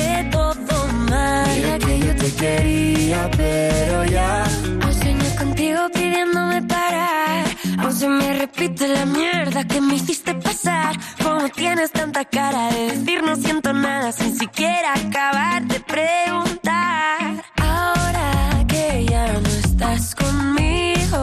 quería, 2.50 3.30
pero 3.36 4.04
ya. 4.04 4.44
Hoy 4.84 4.94
sueño 4.94 5.30
contigo 5.38 5.80
pidiéndome 5.92 6.62
parar. 6.62 7.44
Aún 7.78 7.92
se 7.92 8.08
me 8.08 8.28
repite 8.34 8.88
la 8.88 9.04
mierda 9.06 9.64
que 9.66 9.80
me 9.80 9.94
hiciste 9.94 10.34
pasar. 10.34 10.92
Como 11.22 11.48
tienes 11.50 11.90
tanta 11.92 12.24
cara 12.24 12.70
de 12.72 12.80
decir 12.92 13.22
no 13.22 13.36
siento 13.36 13.72
nada 13.72 14.12
sin 14.12 14.36
siquiera 14.38 14.88
acabar 14.94 15.62
de 15.72 15.80
preguntar. 15.80 17.20
Ahora 17.56 18.64
que 18.72 19.06
ya 19.12 19.26
no 19.44 19.48
estás 19.64 20.14
conmigo, 20.14 21.22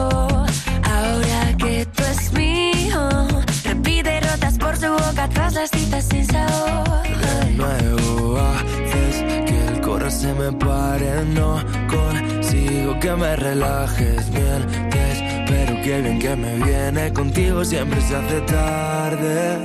ahora 0.94 1.40
que 1.62 1.86
tú 1.94 2.02
es 2.14 2.32
mío, 2.32 3.00
repite 3.64 4.20
rotas 4.20 4.58
por 4.58 4.76
su 4.76 4.88
boca 4.88 5.28
tras 5.34 5.54
las 5.54 5.70
citas 5.70 6.04
sin 6.10 6.24
sabor. 6.26 7.02
De 7.24 7.50
nuevo 7.60 8.38
haces 8.40 9.47
corazón 10.08 10.10
se 10.10 10.34
me 10.34 10.52
pare. 10.52 11.24
No 11.26 11.62
consigo 11.88 12.98
que 13.00 13.12
me 13.12 13.36
relajes 13.36 14.30
bien. 14.30 14.90
Te 14.90 15.12
espero 15.12 15.82
que 15.82 16.00
bien 16.00 16.18
que 16.18 16.36
me 16.36 16.56
viene 16.56 17.12
contigo 17.12 17.64
siempre 17.64 18.00
se 18.00 18.16
hace 18.16 18.40
tarde. 18.42 19.58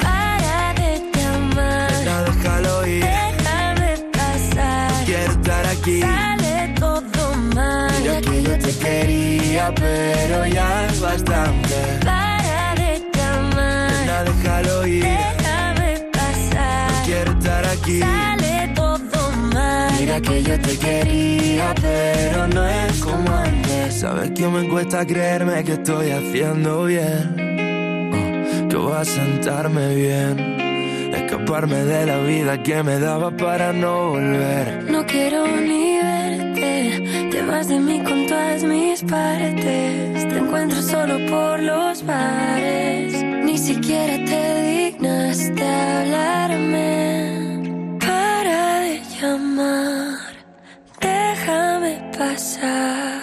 Para 0.00 0.74
de 0.74 1.02
llamar. 1.14 1.92
Nena, 1.92 2.22
déjalo 2.22 2.86
ir. 2.86 3.04
Déjame 3.04 3.96
pasar. 4.12 5.04
Quiero 5.06 5.32
estar 5.32 5.66
aquí. 5.66 6.00
Sale 6.00 6.74
todo 6.78 7.34
mal. 7.54 7.92
Mira 8.00 8.20
que 8.20 8.42
yo 8.42 8.58
te 8.58 8.78
quería, 8.78 9.72
pero 9.74 10.46
ya 10.46 10.86
es 10.86 11.00
bastante. 11.00 11.74
Para 12.04 12.74
de 12.76 13.02
llamar. 13.14 13.90
Nena, 13.92 14.24
déjalo 14.24 14.86
ir. 14.86 15.04
Déjame 15.04 16.10
pasar. 16.12 17.04
Quiero 17.04 17.32
estar 17.32 17.66
aquí. 17.66 18.00
Sale. 18.00 18.43
Mira 20.04 20.20
que 20.20 20.42
yo 20.42 20.60
te 20.60 20.76
quería, 20.76 21.74
pero 21.80 22.46
no 22.48 22.68
es 22.68 23.02
como 23.02 23.26
antes. 23.36 23.94
Sabes 23.94 24.32
que 24.32 24.46
me 24.46 24.68
cuesta 24.68 25.06
creerme 25.06 25.64
que 25.64 25.72
estoy 25.72 26.10
haciendo 26.10 26.84
bien. 26.84 28.12
Oh, 28.12 28.68
que 28.68 28.76
voy 28.76 28.92
a 28.92 29.04
sentarme 29.06 29.94
bien. 29.94 31.10
Escaparme 31.10 31.86
de 31.86 32.04
la 32.04 32.18
vida 32.18 32.62
que 32.62 32.82
me 32.82 32.98
daba 32.98 33.30
para 33.30 33.72
no 33.72 34.10
volver. 34.10 34.84
No 34.90 35.06
quiero 35.06 35.46
ni 35.46 35.96
verte. 35.96 37.30
Te 37.30 37.42
vas 37.46 37.68
de 37.68 37.80
mí 37.80 38.02
con 38.04 38.26
todas 38.26 38.62
mis 38.62 39.02
partes. 39.04 40.28
Te 40.28 40.36
encuentro 40.36 40.82
solo 40.82 41.16
por 41.30 41.60
los 41.60 42.04
bares. 42.04 43.22
Ni 43.42 43.56
siquiera 43.56 44.22
te 44.22 44.90
dignas 44.90 45.54
de 45.54 45.66
hablarme 45.66 47.23
llamar, 49.24 50.18
déjame 51.00 51.92
pasar, 52.16 53.22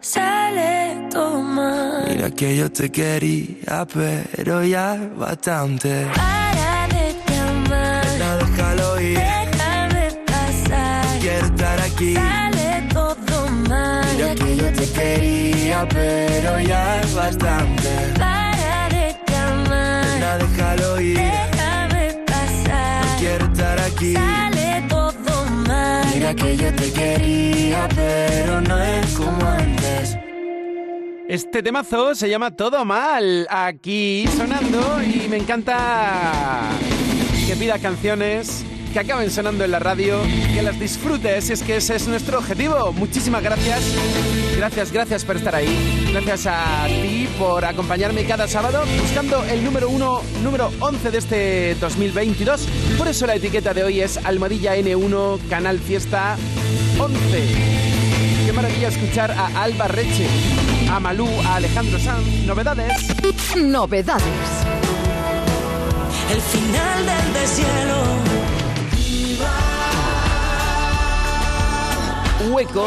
sale 0.00 1.08
tomar. 1.10 2.08
Mira 2.08 2.30
que 2.30 2.56
yo 2.56 2.70
te 2.70 2.90
quería, 2.90 3.86
pero 3.92 4.64
ya 4.64 4.96
bastante. 5.16 6.06
Para 6.14 6.88
de 6.94 7.06
llamar, 7.28 8.04
Venga, 8.06 8.30
déjalo 8.38 9.00
ir, 9.00 9.18
déjame 9.18 10.06
pasar. 10.26 11.04
Quiero 11.20 11.46
estar 11.46 11.78
aquí, 11.88 12.14
sale 12.14 12.88
todo 12.92 13.48
mal. 13.68 14.06
Mira 14.16 14.34
que 14.34 14.56
yo 14.56 14.68
te 14.78 14.86
quería, 14.98 15.86
pero 15.88 16.60
ya 16.60 17.00
es 17.00 17.14
bastante. 17.14 17.90
Para 18.18 18.88
de 18.94 19.06
llamar, 19.30 20.04
Venga, 20.14 20.38
déjalo 20.42 21.00
ir, 21.00 21.18
déjame 21.18 22.04
pasar. 22.26 23.18
Quiero 23.20 23.44
estar 23.52 23.78
aquí. 23.80 24.14
Sale 24.14 24.47
que 26.36 26.56
yo 26.58 26.72
te 26.74 26.92
quería, 26.92 27.88
pero 27.96 28.60
no 28.60 28.78
es 28.78 29.16
como 29.16 29.46
antes. 29.46 30.16
Este 31.26 31.62
temazo 31.62 32.14
se 32.14 32.28
llama 32.28 32.54
Todo 32.54 32.84
Mal, 32.84 33.46
aquí 33.50 34.26
sonando 34.36 35.02
y 35.02 35.26
me 35.28 35.38
encanta 35.38 36.68
que 37.46 37.56
pidas 37.56 37.80
canciones 37.80 38.64
que 38.98 39.12
acaben 39.12 39.30
sonando 39.30 39.64
en 39.64 39.70
la 39.70 39.78
radio, 39.78 40.20
que 40.52 40.60
las 40.60 40.80
disfrutes, 40.80 41.50
es 41.50 41.62
que 41.62 41.76
ese 41.76 41.94
es 41.94 42.08
nuestro 42.08 42.38
objetivo. 42.38 42.92
Muchísimas 42.92 43.44
gracias, 43.44 43.80
gracias, 44.56 44.90
gracias 44.90 45.24
por 45.24 45.36
estar 45.36 45.54
ahí, 45.54 46.08
gracias 46.10 46.46
a 46.46 46.86
ti 46.86 47.28
por 47.38 47.64
acompañarme 47.64 48.24
cada 48.24 48.48
sábado 48.48 48.82
buscando 49.00 49.44
el 49.44 49.62
número 49.62 49.88
uno, 49.88 50.22
número 50.42 50.72
11 50.80 51.10
de 51.12 51.18
este 51.18 51.74
2022. 51.76 52.66
Por 52.96 53.06
eso 53.06 53.24
la 53.26 53.36
etiqueta 53.36 53.72
de 53.72 53.84
hoy 53.84 54.00
es 54.00 54.16
Almohadilla 54.16 54.76
N1, 54.76 55.38
Canal 55.48 55.78
Fiesta 55.78 56.36
11. 56.98 57.18
Qué 58.46 58.52
maravilla 58.52 58.88
escuchar 58.88 59.30
a 59.30 59.62
Alba 59.62 59.86
Reche, 59.86 60.26
a 60.90 60.98
Malú, 60.98 61.28
a 61.46 61.56
Alejandro 61.56 62.00
Sanz. 62.00 62.26
Novedades. 62.46 62.92
Novedades. 63.56 64.24
El 66.32 66.40
final 66.40 67.06
del 67.06 67.32
deshielo. 67.34 68.37
Hueco. 72.48 72.86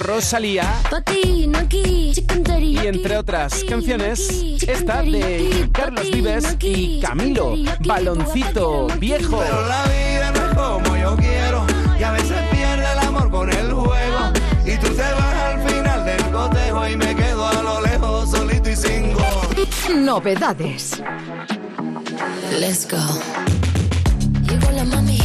Rosalía. 0.00 0.74
Y 1.14 2.78
entre 2.86 3.16
otras 3.16 3.64
canciones, 3.68 4.28
esta 4.66 5.02
de 5.02 5.68
Carlos 5.72 6.10
Vives 6.10 6.56
y 6.60 7.00
Camilo, 7.00 7.54
Baloncito 7.80 8.88
Viejo. 8.98 9.38
Pero 9.38 9.66
la 9.66 9.84
vida 9.84 10.32
no 10.32 10.46
es 10.46 10.54
como 10.54 10.96
yo 10.96 11.16
quiero. 11.16 11.66
Y 11.98 12.02
a 12.02 12.12
veces 12.12 12.36
pierde 12.50 12.92
el 12.92 12.98
amor 12.98 13.30
con 13.30 13.50
el 13.52 13.72
juego. 13.72 14.32
Y 14.64 14.76
tú 14.78 14.88
te 14.88 15.02
vas 15.02 15.34
al 15.34 15.68
final 15.68 16.04
del 16.04 16.30
cotejo 16.30 16.88
y 16.88 16.96
me 16.96 17.14
quedo 17.14 17.46
a 17.46 17.62
lo 17.62 17.80
lejos 17.80 18.30
solito 18.30 18.70
y 18.70 18.76
sin. 18.76 19.14
Novedades. 20.04 21.02
Let's 22.58 22.86
go. 22.88 22.98
Llegó 24.48 24.70
la 24.72 24.84
mami, 24.84 25.18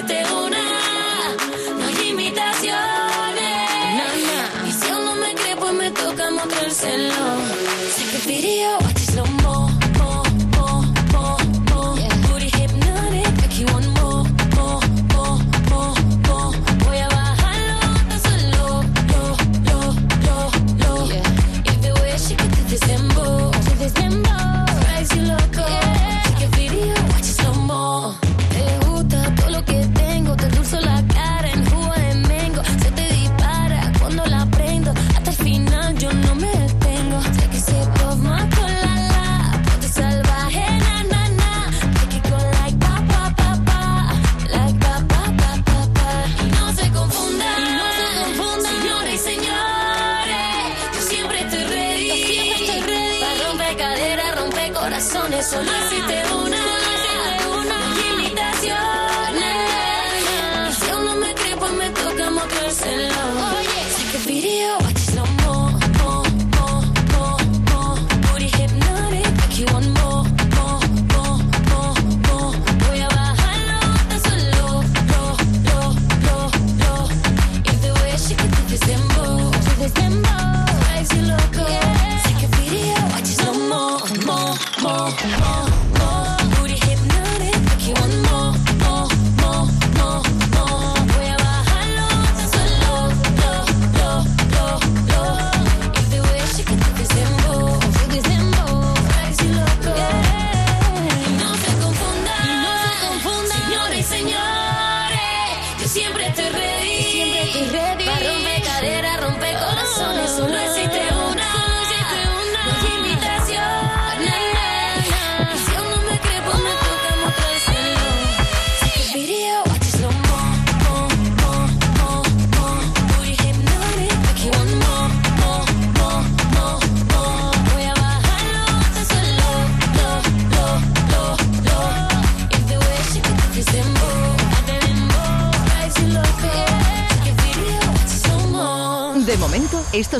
Una. 0.00 1.34
No 1.76 1.86
hay 1.86 2.10
imitaciones. 2.10 2.74
Y 4.68 4.72
si 4.72 4.90
aún 4.92 5.04
no 5.04 5.14
me 5.16 5.34
cree, 5.34 5.56
pues 5.56 5.72
me 5.72 5.90
toca 5.90 6.30
mostrárselo. 6.30 7.18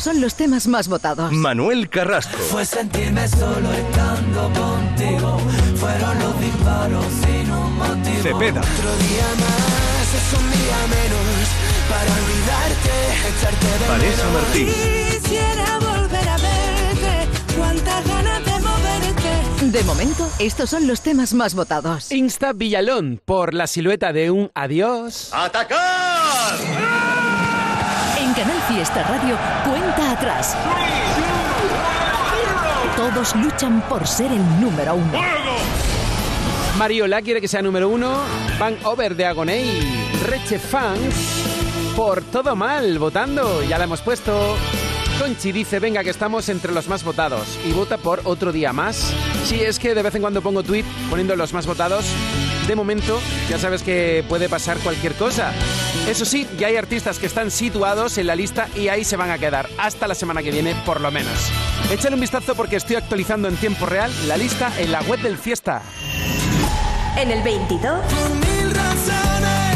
Son 0.09 0.23
los 0.23 0.37
temas 0.37 0.67
más 0.69 0.89
votados. 0.89 1.31
Manuel 1.33 1.91
Carrasco. 1.91 2.39
Fue 2.39 2.65
sentirme 2.65 3.29
solo 3.29 3.71
estando 3.71 4.51
contigo. 4.59 5.39
Fueron 5.77 6.19
los 6.19 6.41
disparos 6.41 7.05
sin 7.21 7.51
un 7.51 7.77
motivo. 7.77 8.23
Cepeda. 8.23 8.61
Otro 8.63 8.97
día 9.05 9.29
más 9.45 10.15
es 10.19 10.33
un 10.39 10.51
día 10.51 10.79
menos 10.97 11.47
para 11.91 12.11
olvidarte, 12.21 12.95
echarte 13.29 13.67
de 13.67 13.87
Vanessa 13.87 14.25
menos. 14.25 14.43
Martín. 14.43 14.67
Quisiera 15.21 15.79
volver 15.79 16.27
a 16.27 16.37
verte, 16.39 17.29
cuántas 17.59 18.09
ganas 18.09 18.45
de 18.47 18.53
moverte. 18.61 19.79
De 19.79 19.85
momento, 19.85 20.31
estos 20.39 20.71
son 20.71 20.87
los 20.87 21.03
temas 21.03 21.35
más 21.35 21.55
votados. 21.55 22.11
Insta 22.13 22.55
Villalón 22.55 23.21
por 23.23 23.53
la 23.53 23.67
silueta 23.67 24.15
de 24.15 24.31
un 24.31 24.51
adiós. 24.55 25.33
En 25.35 26.88
Canal 28.39 28.63
Fiesta 28.69 29.03
Radio, 29.03 29.37
cuenta 29.65 30.13
atrás. 30.13 30.57
Todos 32.97 33.35
luchan 33.35 33.81
por 33.89 34.07
ser 34.07 34.31
el 34.31 34.61
número 34.61 34.95
uno. 34.95 35.19
Mariola 36.79 37.21
quiere 37.21 37.41
que 37.41 37.49
sea 37.49 37.63
número 37.63 37.89
uno. 37.89 38.17
Van 38.57 38.77
Over 38.85 39.17
de 39.17 39.27
Agoney. 39.27 40.09
Reche 40.25 40.61
Fans 40.61 41.17
por 41.97 42.23
todo 42.23 42.55
mal 42.55 43.01
votando. 43.01 43.65
Ya 43.65 43.77
la 43.77 43.85
hemos 43.85 44.03
puesto. 44.03 44.57
Conchi 45.19 45.51
dice, 45.51 45.81
venga, 45.81 46.05
que 46.05 46.11
estamos 46.11 46.49
entre 46.49 46.71
los 46.71 46.87
más 46.87 47.03
votados 47.03 47.59
y 47.67 47.73
vota 47.73 47.99
por 47.99 48.21
otro 48.23 48.53
día 48.53 48.73
más. 48.73 49.13
Sí, 49.47 49.61
es 49.61 49.81
que 49.81 49.97
de 49.97 50.03
vez 50.03 50.15
en 50.15 50.21
cuando 50.23 50.43
pongo 50.43 50.63
tweet 50.63 50.85
poniendo 51.11 51.35
los 51.35 51.53
más 51.53 51.67
votados. 51.67 52.05
De 52.69 52.77
momento, 52.77 53.19
ya 53.51 53.59
sabes 53.59 53.83
que 53.83 54.25
puede 54.29 54.49
pasar 54.49 54.79
cualquier 54.79 55.15
cosa. 55.15 55.53
Eso 56.07 56.25
sí, 56.25 56.47
ya 56.59 56.69
hay 56.69 56.77
artistas 56.77 57.19
que 57.19 57.27
están 57.27 57.51
situados 57.51 58.19
en 58.19 58.27
la 58.27 58.35
lista 58.35 58.69
y 58.75 58.89
ahí 58.89 59.05
se 59.05 59.17
van 59.17 59.31
a 59.31 59.39
quedar 59.39 59.69
hasta 59.79 60.07
la 60.07 60.15
semana 60.15 60.43
que 60.43 60.51
viene, 60.51 60.75
por 60.87 61.01
lo 61.01 61.11
menos. 61.11 61.51
Échale 61.91 62.15
un 62.15 62.21
vistazo 62.21 62.55
porque 62.55 62.77
estoy 62.77 62.97
actualizando 62.97 63.49
en 63.49 63.57
tiempo 63.57 63.87
real 63.87 64.11
la 64.27 64.37
lista 64.37 64.73
en 64.79 64.93
la 64.93 65.01
web 65.03 65.21
del 65.21 65.37
Fiesta. 65.37 65.83
En 67.17 67.31
el 67.31 67.43
22. 67.43 68.01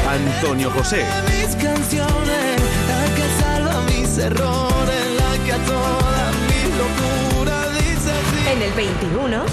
Antonio 0.09 0.71
José. 0.71 1.05
mis 1.27 1.57
canciones, 1.57 2.61
la 2.89 3.15
que 3.15 3.43
salva 3.43 3.81
mis 3.87 4.19
errores, 4.19 5.07
la 5.17 5.45
que 5.45 5.53
a 5.53 5.59
toda 5.65 6.33
mi 6.49 6.63
locura 6.79 7.69
dice 7.71 8.13
sí. 8.31 8.49
En 8.51 8.63
el 8.63 8.73
21. 8.73 9.45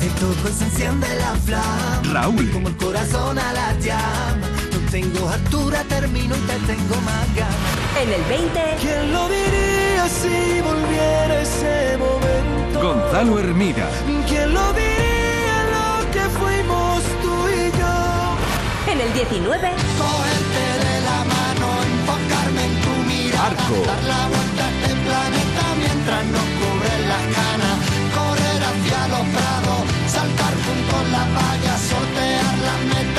De 0.00 0.08
todo 0.18 0.52
se 0.52 0.64
enciende 0.64 1.06
la 1.18 1.34
flama, 1.36 2.02
Raúl. 2.12 2.50
como 2.50 2.68
el 2.68 2.76
corazón 2.76 3.38
a 3.38 3.52
la 3.52 3.78
llama. 3.78 4.59
Tengo 4.90 5.28
altura, 5.28 5.84
termino 5.84 6.34
y 6.36 6.40
te 6.40 6.54
tengo 6.66 6.96
más 7.02 7.34
ganas. 7.36 7.54
En 8.02 8.12
el 8.12 8.22
20. 8.24 8.60
¿Quién 8.80 9.12
lo 9.12 9.28
diría 9.28 10.08
si 10.08 10.60
volviera 10.62 11.42
ese 11.42 11.96
momento? 11.96 12.82
Gonzalo 12.82 13.38
Hermida. 13.38 13.88
¿Quién 14.26 14.52
lo 14.52 14.72
diría 14.72 15.58
lo 15.76 16.10
que 16.10 16.22
fuimos 16.40 17.04
tú 17.22 17.34
y 17.48 17.70
yo? 17.78 18.92
En 18.92 19.00
el 19.00 19.12
19. 19.12 19.70
Cogerte 19.96 20.64
de 20.82 20.96
la 21.06 21.18
mano, 21.34 21.66
enfocarme 21.86 22.64
en 22.64 22.74
tu 22.82 22.94
mirada. 23.06 23.46
Arco. 23.46 23.76
Dar 23.86 24.02
la 24.10 24.26
vuelta 24.26 24.64
a 24.66 24.70
este 24.74 24.92
planeta 25.06 25.64
mientras 25.78 26.24
nos 26.34 26.46
cubren 26.58 27.02
las 27.12 27.24
canas. 27.38 27.76
Correr 28.18 28.60
hacia 28.68 29.00
los 29.14 29.24
prados, 29.38 29.82
saltar 30.10 30.54
juntos 30.66 31.02
la 31.14 31.24
valla, 31.38 31.74
sortear 31.78 32.54
las 32.66 32.80
metas 32.90 33.09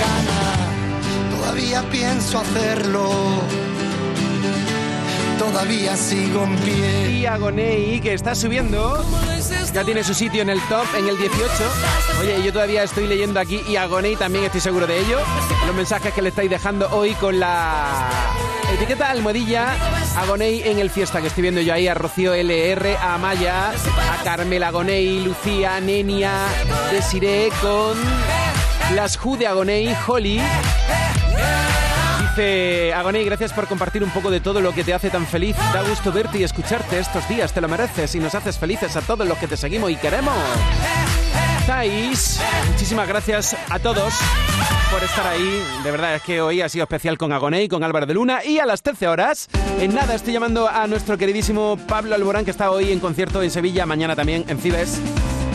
ganas. 0.00 1.38
Todavía 1.38 1.82
pienso 1.90 2.38
hacerlo. 2.38 3.10
Todavía 5.38 5.96
sigo 5.96 6.44
en 6.44 6.56
pie. 6.56 7.10
Y 7.12 7.26
Agonei, 7.26 8.00
que 8.00 8.12
está 8.12 8.34
subiendo, 8.34 9.02
ya 9.72 9.84
tiene 9.84 10.04
su 10.04 10.12
sitio 10.12 10.42
en 10.42 10.50
el 10.50 10.60
top, 10.68 10.84
en 10.98 11.08
el 11.08 11.16
18. 11.16 11.38
Oye, 12.20 12.42
yo 12.42 12.52
todavía 12.52 12.82
estoy 12.82 13.06
leyendo 13.06 13.40
aquí 13.40 13.62
y 13.66 13.76
Agonei 13.76 14.16
también 14.16 14.44
estoy 14.44 14.60
seguro 14.60 14.86
de 14.86 14.98
ello. 14.98 15.18
Los 15.66 15.74
mensajes 15.74 16.12
que 16.12 16.20
le 16.20 16.28
estáis 16.28 16.50
dejando 16.50 16.90
hoy 16.90 17.14
con 17.14 17.40
la 17.40 18.10
etiqueta 18.74 19.10
almohadilla 19.10 19.74
Agonei 20.16 20.62
en 20.62 20.78
el 20.78 20.90
fiesta, 20.90 21.20
que 21.20 21.28
estoy 21.28 21.42
viendo 21.42 21.60
yo 21.60 21.72
ahí 21.72 21.88
a 21.88 21.94
Rocío 21.94 22.34
LR, 22.34 22.96
a 22.96 23.14
Amaya, 23.14 23.70
a 23.70 24.22
Carmela 24.22 24.68
Agonei, 24.68 25.20
Lucía, 25.20 25.80
Nenia, 25.80 26.46
Desiree 26.90 27.50
con 27.62 27.96
las 28.94 29.16
Ju 29.16 29.36
de 29.36 29.46
Agonei, 29.46 29.94
Holly. 30.06 30.40
Dice 32.20 32.92
Agonei, 32.94 33.24
gracias 33.24 33.52
por 33.52 33.66
compartir 33.66 34.02
un 34.02 34.10
poco 34.10 34.30
de 34.30 34.40
todo 34.40 34.60
lo 34.60 34.72
que 34.72 34.84
te 34.84 34.94
hace 34.94 35.10
tan 35.10 35.26
feliz. 35.26 35.56
Da 35.72 35.82
gusto 35.82 36.12
verte 36.12 36.38
y 36.38 36.44
escucharte 36.44 36.98
estos 36.98 37.28
días, 37.28 37.52
te 37.52 37.60
lo 37.60 37.68
mereces 37.68 38.14
y 38.14 38.20
nos 38.20 38.34
haces 38.34 38.58
felices 38.58 38.96
a 38.96 39.00
todos 39.00 39.26
los 39.26 39.38
que 39.38 39.46
te 39.46 39.56
seguimos 39.56 39.90
y 39.90 39.96
queremos. 39.96 40.34
Thais, 41.66 42.40
muchísimas 42.70 43.06
gracias 43.06 43.56
a 43.68 43.78
todos 43.78 44.14
por 44.90 45.02
estar 45.02 45.26
ahí. 45.26 45.62
De 45.84 45.90
verdad 45.90 46.16
es 46.16 46.22
que 46.22 46.40
hoy 46.40 46.60
ha 46.60 46.68
sido 46.68 46.84
especial 46.84 47.18
con 47.18 47.32
Agonei, 47.32 47.68
con 47.68 47.84
Álvaro 47.84 48.06
de 48.06 48.14
Luna 48.14 48.44
y 48.44 48.58
a 48.58 48.66
las 48.66 48.82
13 48.82 49.08
horas. 49.08 49.48
En 49.78 49.94
nada 49.94 50.14
estoy 50.14 50.32
llamando 50.32 50.68
a 50.68 50.86
nuestro 50.86 51.16
queridísimo 51.16 51.78
Pablo 51.86 52.14
Alborán 52.14 52.44
que 52.44 52.50
está 52.50 52.70
hoy 52.70 52.92
en 52.92 53.00
concierto 53.00 53.42
en 53.42 53.50
Sevilla, 53.50 53.86
mañana 53.86 54.16
también 54.16 54.44
en 54.48 54.58
Cibes. 54.58 55.00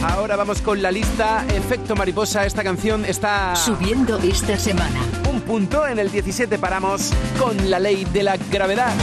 Ahora 0.08 0.36
vamos 0.36 0.62
con 0.62 0.82
la 0.84 0.91
lista 0.91 1.43
Efecto 1.56 1.95
Mariposa. 1.95 2.45
Esta 2.45 2.64
canción 2.64 3.06
está 3.06 3.56
Subiendo 3.56 4.20
esta 4.20 4.58
semana. 4.58 5.01
un 5.32 5.41
punto. 5.41 5.88
En 5.88 5.97
el 5.97 6.12
17 6.12 6.60
paramos 6.60 7.12
con 7.39 7.72
la 7.72 7.80
ley 7.80 8.06
de 8.06 8.22
la 8.22 8.38
gravedad. 8.51 8.93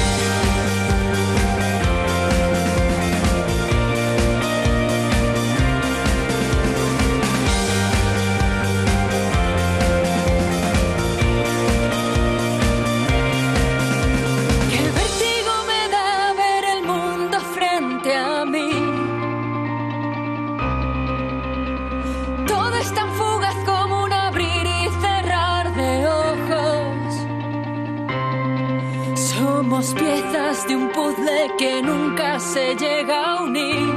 Que 31.59 31.83
nunca 31.83 32.39
se 32.39 32.77
llega 32.77 33.33
a 33.33 33.43
unir. 33.43 33.93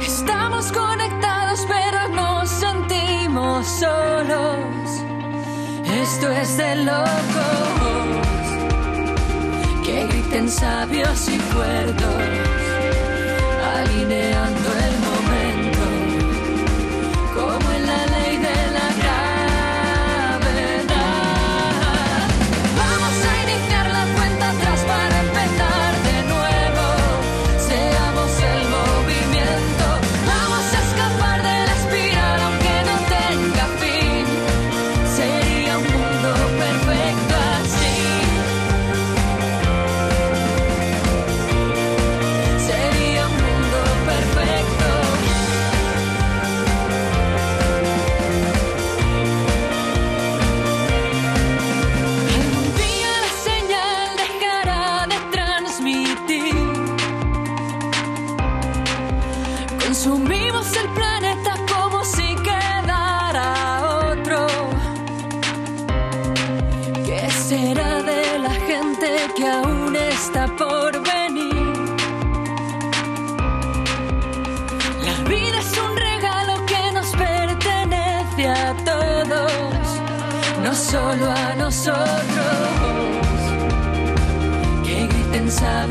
Estamos 0.00 0.70
conectados 0.70 1.66
pero 1.66 2.08
nos 2.08 2.48
sentimos 2.48 3.66
solos. 3.66 4.56
Esto 5.84 6.30
es 6.30 6.56
de 6.56 6.76
locos 6.76 8.12
que 9.84 10.06
griten 10.06 10.48
sabios 10.48 11.28
y 11.28 11.38
cuerdos, 11.54 12.22
alineando 13.76 14.68
el 14.78 14.81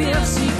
griten 0.01 0.25
sabios 0.25 0.50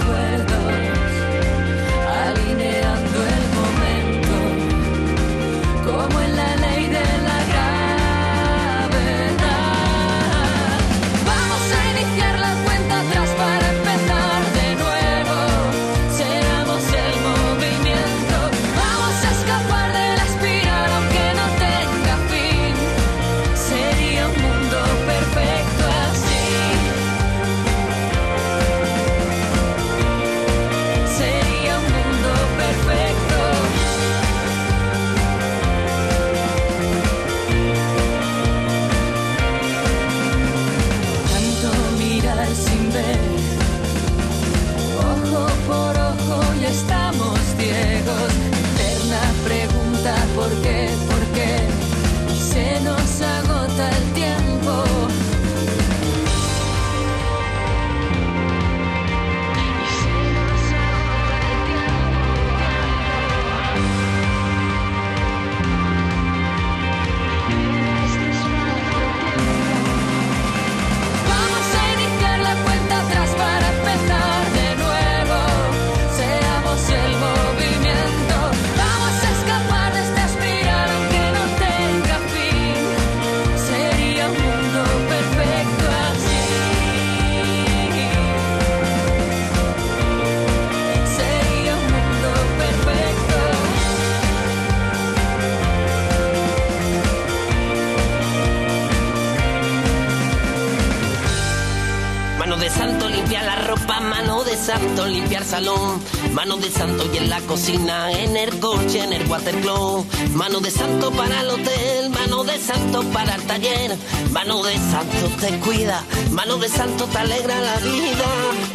salón. 105.52 106.00
Mano 106.32 106.56
de 106.56 106.70
santo 106.70 107.04
y 107.12 107.18
en 107.18 107.28
la 107.28 107.40
cocina, 107.42 108.10
en 108.10 108.38
el 108.38 108.58
coche, 108.58 109.04
en 109.04 109.12
el 109.12 109.28
watercloak. 109.30 110.06
Mano 110.34 110.60
de 110.60 110.70
santo 110.70 111.10
para 111.10 111.42
el 111.42 111.50
hotel, 111.50 112.08
mano 112.08 112.42
de 112.42 112.58
santo 112.58 113.02
para 113.12 113.34
el 113.34 113.42
taller. 113.42 113.98
Mano 114.30 114.62
de 114.62 114.74
santo 114.92 115.24
te 115.40 115.50
cuida, 115.58 116.02
mano 116.30 116.56
de 116.56 116.68
santo 116.70 117.04
te 117.04 117.18
alegra 117.18 117.60
la 117.60 117.76
vida. 117.80 118.28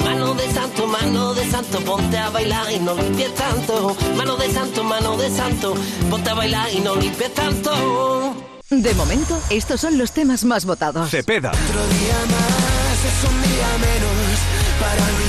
Mano 0.06 0.36
de 0.36 0.48
santo, 0.54 0.86
mano 0.86 1.34
de 1.34 1.50
santo, 1.50 1.80
ponte 1.80 2.18
a 2.18 2.30
bailar 2.30 2.72
y 2.72 2.80
no 2.80 2.94
limpies 2.94 3.34
tanto. 3.34 3.98
Mano 4.16 4.38
de 4.38 4.52
santo, 4.52 4.84
mano 4.84 5.18
de 5.18 5.30
santo, 5.36 5.74
ponte 6.12 6.30
a 6.30 6.36
bailar 6.36 6.68
y 6.72 6.80
no 6.80 6.96
limpies 6.96 7.34
tanto. 7.34 8.36
De 8.70 8.94
momento, 8.94 9.42
estos 9.50 9.82
son 9.82 9.98
los 9.98 10.12
temas 10.12 10.44
más 10.44 10.66
votados. 10.66 11.10
Cepeda. 11.10 11.50
Otro 11.50 11.84
día 11.98 12.20
más 12.34 12.98
es 13.10 13.20
un 13.30 13.38
día 13.42 13.70
menos 13.88 14.58
para 14.80 15.04
olvidarte, 15.12 15.18
echarte 15.18 15.24
de 15.24 15.24
menos. 15.24 15.27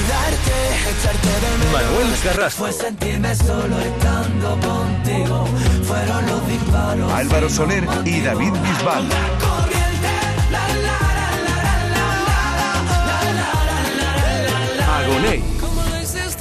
Manuel 1.73 2.15
Carrasco. 2.23 2.65
Fue 2.65 2.73
sentirme 2.73 3.35
solo 3.35 3.79
estando 3.79 4.59
contigo. 4.61 5.47
Fueron 5.85 6.27
los 6.27 6.49
disparos. 6.49 7.13
Álvaro 7.13 7.49
Soler 7.49 7.87
y 8.05 8.21
David 8.21 8.53
Bisbal. 8.53 9.09
Ser. 16.05 16.39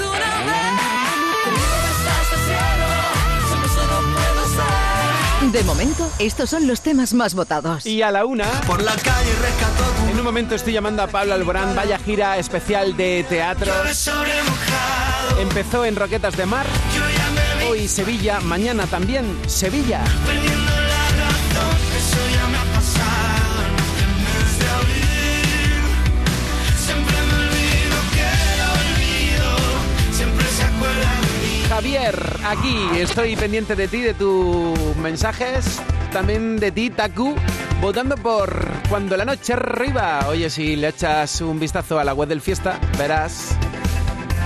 De 5.51 5.63
momento, 5.63 6.11
estos 6.19 6.49
son 6.49 6.67
los 6.67 6.81
temas 6.81 7.13
más 7.13 7.33
votados. 7.33 7.85
Y 7.85 8.01
a 8.01 8.11
la 8.11 8.25
una. 8.25 8.45
Por 8.67 8.81
la 8.81 8.95
calle 8.95 9.31
rescató 9.41 9.96
En 10.17 10.21
un 10.21 10.25
momento 10.25 10.55
estoy 10.55 10.73
llamando 10.73 11.03
a 11.03 11.07
Pablo 11.07 11.35
Alborán, 11.35 11.75
vaya 11.75 11.99
gira 11.99 12.39
especial 12.39 12.97
de 12.97 13.23
teatro. 13.29 13.71
Empezó 15.39 15.85
en 15.85 15.95
Roquetas 15.95 16.35
de 16.35 16.47
Mar, 16.47 16.65
hoy 17.69 17.87
Sevilla, 17.87 18.39
mañana 18.39 18.87
también 18.87 19.37
Sevilla. 19.45 20.03
Javier, 31.69 32.39
aquí 32.43 32.87
estoy 32.97 33.35
pendiente 33.35 33.75
de 33.75 33.87
ti, 33.87 34.01
de 34.01 34.15
tus 34.15 34.95
mensajes, 34.95 35.79
también 36.11 36.57
de 36.57 36.71
ti, 36.71 36.89
Taku, 36.89 37.35
votando 37.79 38.15
por 38.17 38.76
Cuando 38.89 39.17
la 39.17 39.25
noche 39.25 39.53
arriba. 39.53 40.25
Oye, 40.29 40.49
si 40.49 40.75
le 40.77 40.87
echas 40.89 41.41
un 41.41 41.59
vistazo 41.59 41.99
a 41.99 42.03
la 42.03 42.13
web 42.13 42.29
del 42.29 42.41
Fiesta, 42.41 42.79
verás 42.97 43.49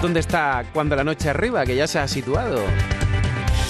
dónde 0.02 0.20
está 0.20 0.66
Cuando 0.74 0.96
la 0.96 1.04
noche 1.04 1.30
arriba, 1.30 1.64
que 1.66 1.76
ya 1.76 1.86
se 1.86 2.00
ha 2.00 2.08
situado. 2.08 2.60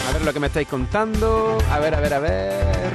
A 0.08 0.14
ver 0.14 0.22
lo 0.24 0.34
que 0.34 0.40
me 0.40 0.48
estáis 0.48 0.68
contando. 0.68 1.58
A 1.70 1.80
ver, 1.80 1.94
a 1.94 2.00
ver, 2.00 2.14
a 2.14 2.20
ver. 2.20 2.92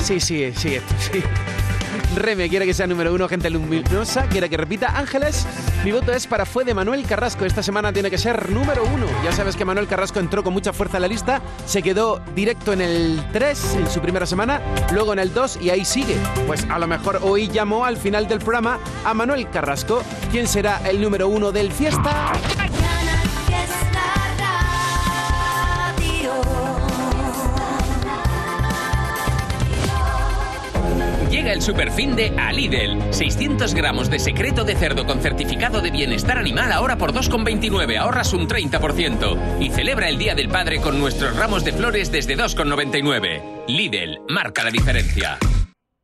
Sí, 0.00 0.18
sí, 0.18 0.52
sí, 0.56 0.74
esto 0.74 0.94
sí. 0.98 1.22
Reme 2.14 2.48
quiere 2.48 2.66
que 2.66 2.74
sea 2.74 2.86
número 2.86 3.14
uno, 3.14 3.28
gente 3.28 3.48
luminosa, 3.50 4.26
quiere 4.26 4.48
que 4.50 4.56
repita. 4.56 4.98
Ángeles, 4.98 5.46
mi 5.84 5.92
voto 5.92 6.12
es 6.12 6.26
para 6.26 6.44
Fue 6.44 6.64
de 6.64 6.74
Manuel 6.74 7.04
Carrasco. 7.06 7.44
Esta 7.44 7.62
semana 7.62 7.92
tiene 7.92 8.10
que 8.10 8.18
ser 8.18 8.50
número 8.50 8.84
uno. 8.84 9.06
Ya 9.24 9.32
sabes 9.32 9.56
que 9.56 9.64
Manuel 9.64 9.86
Carrasco 9.86 10.18
entró 10.18 10.42
con 10.42 10.52
mucha 10.52 10.72
fuerza 10.72 10.96
en 10.98 11.02
la 11.02 11.08
lista, 11.08 11.40
se 11.66 11.82
quedó 11.82 12.20
directo 12.34 12.72
en 12.72 12.80
el 12.80 13.24
3 13.32 13.74
en 13.76 13.90
su 13.90 14.00
primera 14.00 14.26
semana, 14.26 14.60
luego 14.92 15.12
en 15.12 15.20
el 15.20 15.32
2 15.32 15.58
y 15.62 15.70
ahí 15.70 15.84
sigue. 15.84 16.16
Pues 16.46 16.66
a 16.68 16.78
lo 16.78 16.86
mejor 16.86 17.20
hoy 17.22 17.48
llamó 17.48 17.84
al 17.84 17.96
final 17.96 18.26
del 18.26 18.38
programa 18.38 18.78
a 19.04 19.14
Manuel 19.14 19.48
Carrasco. 19.50 20.02
¿Quién 20.30 20.46
será 20.46 20.80
el 20.88 21.00
número 21.00 21.28
uno 21.28 21.52
del 21.52 21.70
fiesta? 21.72 22.32
Canal 22.56 23.18
Fiesta 23.46 23.89
Llega 31.40 31.54
el 31.54 31.62
superfin 31.62 32.16
de 32.16 32.34
a 32.38 32.52
Lidl. 32.52 33.14
600 33.14 33.72
gramos 33.72 34.10
de 34.10 34.18
secreto 34.18 34.62
de 34.62 34.76
cerdo 34.76 35.06
con 35.06 35.22
certificado 35.22 35.80
de 35.80 35.90
bienestar 35.90 36.36
animal 36.36 36.70
ahora 36.70 36.98
por 36.98 37.14
2,29. 37.14 37.96
Ahorras 37.96 38.34
un 38.34 38.46
30%. 38.46 39.58
Y 39.58 39.70
celebra 39.70 40.10
el 40.10 40.18
Día 40.18 40.34
del 40.34 40.50
Padre 40.50 40.82
con 40.82 41.00
nuestros 41.00 41.34
ramos 41.34 41.64
de 41.64 41.72
flores 41.72 42.12
desde 42.12 42.36
2,99. 42.36 43.64
Lidl, 43.68 44.20
marca 44.28 44.62
la 44.62 44.70
diferencia. 44.70 45.38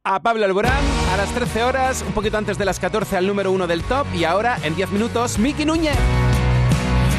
A 0.05 0.21
Pablo 0.21 0.47
Alborán 0.47 0.83
a 1.13 1.19
las 1.19 1.29
13 1.35 1.65
horas, 1.65 2.03
un 2.07 2.15
poquito 2.15 2.39
antes 2.39 2.57
de 2.57 2.65
las 2.65 2.81
14 2.81 3.19
al 3.19 3.27
número 3.27 3.53
uno 3.53 3.67
del 3.67 3.83
top 3.83 4.07
y 4.15 4.25
ahora 4.25 4.57
en 4.63 4.75
10 4.75 4.91
minutos 4.93 5.39
Miki 5.39 5.67
Núñez. 5.67 5.99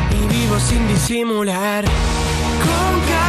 y 0.10 0.34
vivo 0.34 0.58
sin 0.58 0.88
disimular. 0.88 1.86
Con 1.86 3.27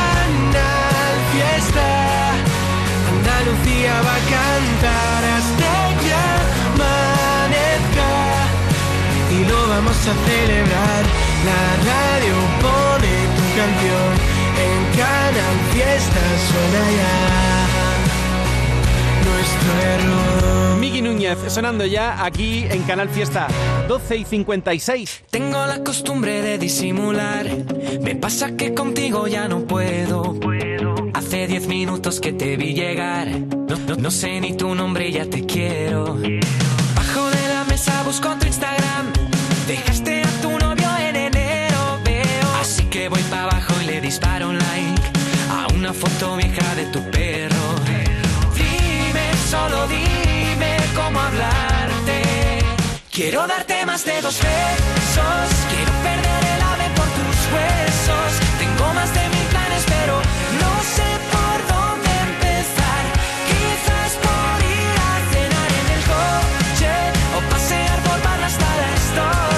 Andalucía 3.79 4.03
va 4.03 4.14
a 4.14 4.20
cantar 4.35 5.24
hasta 5.37 5.70
que 6.01 6.12
amanezca. 6.74 8.11
Y 9.31 9.45
lo 9.45 9.68
vamos 9.68 9.97
a 9.97 10.14
celebrar. 10.26 11.05
La 11.47 11.62
radio 11.87 12.35
pone 12.61 13.14
tu 13.37 13.45
canción. 13.57 14.12
En 14.59 14.79
Canal 14.99 15.57
Fiesta 15.72 16.22
suena 16.49 16.83
ya. 16.99 17.16
Nuestro 19.31 19.70
error. 19.95 20.79
Miki 20.79 21.01
Núñez 21.03 21.39
sonando 21.49 21.85
ya 21.87 22.24
aquí 22.24 22.66
en 22.68 22.83
Canal 22.83 23.09
Fiesta 23.09 23.47
12 23.87 24.16
y 24.16 24.24
56. 24.24 25.24
Tengo 25.31 25.66
la 25.66 25.85
costumbre 25.85 26.43
de 26.43 26.59
disimular. 26.59 27.47
Me 28.01 28.16
pasa 28.16 28.57
que 28.57 28.74
contigo 28.74 29.29
ya 29.29 29.47
no 29.49 29.61
puedo. 29.61 30.35
Hace 31.14 31.46
diez 31.46 31.66
minutos 31.66 32.20
que 32.20 32.32
te 32.32 32.56
vi 32.56 32.74
llegar. 32.74 33.28
No, 33.98 34.11
sé 34.11 34.40
ni 34.40 34.56
tu 34.56 34.74
nombre 34.74 35.11
ya 35.11 35.24
te 35.26 35.44
quiero. 35.44 36.16
Bajo 36.94 37.30
de 37.30 37.48
la 37.48 37.64
mesa 37.68 38.02
busco 38.04 38.28
tu 38.38 38.46
Instagram. 38.46 39.12
Dejaste 39.66 40.22
a 40.22 40.30
tu 40.42 40.50
novio 40.59 40.88
en 40.98 41.16
enero, 41.16 41.98
veo. 42.04 42.48
Así 42.61 42.84
que 42.84 43.09
voy 43.09 43.22
para 43.30 43.44
abajo 43.44 43.74
y 43.82 43.86
le 43.86 44.00
disparo 44.00 44.48
un 44.50 44.59
like 44.59 45.02
a 45.50 45.66
una 45.74 45.92
foto 45.92 46.36
vieja 46.36 46.74
de 46.74 46.86
tu 46.86 47.00
perro. 47.11 47.66
Dime, 48.54 49.26
solo 49.50 49.86
dime 49.88 50.76
cómo 50.94 51.20
hablarte. 51.20 52.22
Quiero 53.11 53.46
darte 53.46 53.84
más 53.86 54.04
de 54.04 54.20
dos 54.20 54.38
besos. 54.38 55.48
Quiero 55.70 55.92
perder 56.02 56.42
el 56.54 56.62
ave 56.62 56.88
por 56.96 57.09
tus 57.16 57.38
huesos. 57.52 58.30
Tengo 58.59 58.94
más 58.94 59.12
de 59.12 59.28
mil 59.28 59.46
planes, 59.50 59.84
pero 59.86 60.38
hasta 69.19 69.57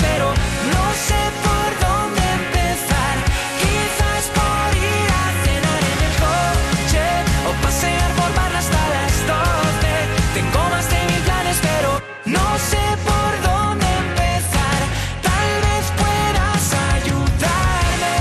pero 0.00 0.26
no 0.74 0.84
sé 1.06 1.20
por 1.46 1.68
dónde 1.84 2.22
empezar. 2.40 3.16
Quizás 3.62 4.22
por 4.38 4.68
ir 4.76 5.08
a 5.22 5.26
cenar 5.44 5.82
en 5.92 6.00
el 6.08 6.14
coche 6.24 7.06
o 7.48 7.50
pasear 7.62 8.10
por 8.18 8.30
barra 8.38 8.58
hasta 8.58 8.82
las 8.96 9.14
12. 9.32 9.90
Tengo 10.36 10.60
más 10.70 10.86
de 10.92 10.98
mil 11.10 11.22
planes, 11.28 11.58
pero 11.68 11.90
no 12.36 12.46
sé 12.70 12.84
por 13.08 13.30
dónde 13.48 13.88
empezar. 14.04 14.80
Tal 15.28 15.50
vez 15.66 15.84
puedas 16.02 16.64
ayudarme 16.96 18.16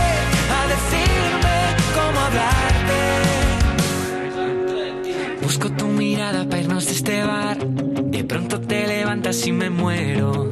a 0.57 0.61
decirme 0.73 1.55
cómo 1.97 2.17
hablarte. 2.27 2.99
Busco 5.41 5.67
tu 5.71 5.85
mirada 5.87 6.43
para 6.45 6.61
irnos 6.61 6.85
de 6.85 6.91
este 6.91 7.23
bar. 7.23 7.57
De 7.57 8.23
me 9.53 9.69
muero. 9.69 10.50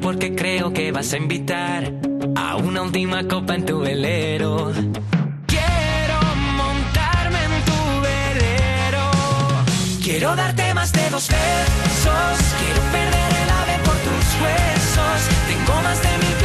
Porque 0.00 0.34
creo 0.34 0.72
que 0.72 0.90
vas 0.92 1.12
a 1.12 1.16
invitar 1.16 1.92
a 2.36 2.56
una 2.56 2.82
última 2.82 3.26
copa 3.28 3.54
en 3.54 3.64
tu 3.64 3.78
velero. 3.80 4.72
Quiero 5.46 6.18
montarme 6.56 7.38
en 7.44 7.64
tu 7.64 8.00
velero. 8.02 9.10
Quiero 10.02 10.34
darte 10.36 10.74
más 10.74 10.92
de 10.92 11.10
dos 11.10 11.28
besos. 11.28 12.38
Quiero 12.60 12.82
perder 12.92 13.30
el 13.42 13.50
ave 13.50 13.78
por 13.84 13.96
tus 14.06 14.26
huesos. 14.42 15.20
Tengo 15.48 15.82
más 15.82 16.02
de 16.02 16.18
mil 16.18 16.43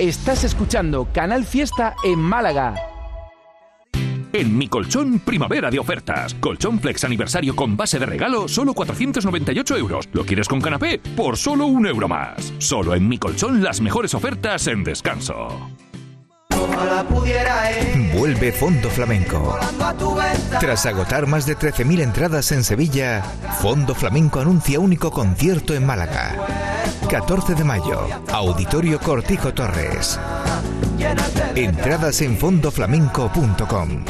Estás 0.00 0.44
escuchando 0.44 1.08
Canal 1.12 1.44
Fiesta 1.44 1.94
en 2.02 2.18
Málaga. 2.18 2.74
En 4.32 4.56
mi 4.56 4.66
colchón, 4.66 5.18
primavera 5.18 5.70
de 5.70 5.78
ofertas. 5.78 6.32
Colchón 6.40 6.80
Flex 6.80 7.04
aniversario 7.04 7.54
con 7.54 7.76
base 7.76 7.98
de 7.98 8.06
regalo, 8.06 8.48
solo 8.48 8.72
498 8.72 9.76
euros. 9.76 10.08
¿Lo 10.14 10.24
quieres 10.24 10.48
con 10.48 10.62
canapé? 10.62 10.98
Por 11.14 11.36
solo 11.36 11.66
un 11.66 11.86
euro 11.86 12.08
más. 12.08 12.50
Solo 12.56 12.94
en 12.94 13.10
mi 13.10 13.18
colchón, 13.18 13.62
las 13.62 13.82
mejores 13.82 14.14
ofertas 14.14 14.68
en 14.68 14.84
descanso. 14.84 15.68
Vuelve 18.14 18.52
Fondo 18.52 18.90
Flamenco. 18.90 19.58
Tras 20.60 20.86
agotar 20.86 21.26
más 21.26 21.46
de 21.46 21.56
13.000 21.56 22.02
entradas 22.02 22.52
en 22.52 22.64
Sevilla, 22.64 23.22
Fondo 23.60 23.94
Flamenco 23.94 24.40
anuncia 24.40 24.80
único 24.80 25.10
concierto 25.10 25.74
en 25.74 25.86
Málaga. 25.86 26.36
14 27.08 27.54
de 27.54 27.64
mayo, 27.64 28.06
Auditorio 28.32 29.00
Cortijo 29.00 29.54
Torres. 29.54 30.18
Entradas 31.54 32.20
en 32.20 32.36
fondoflamenco.com. 32.36 34.04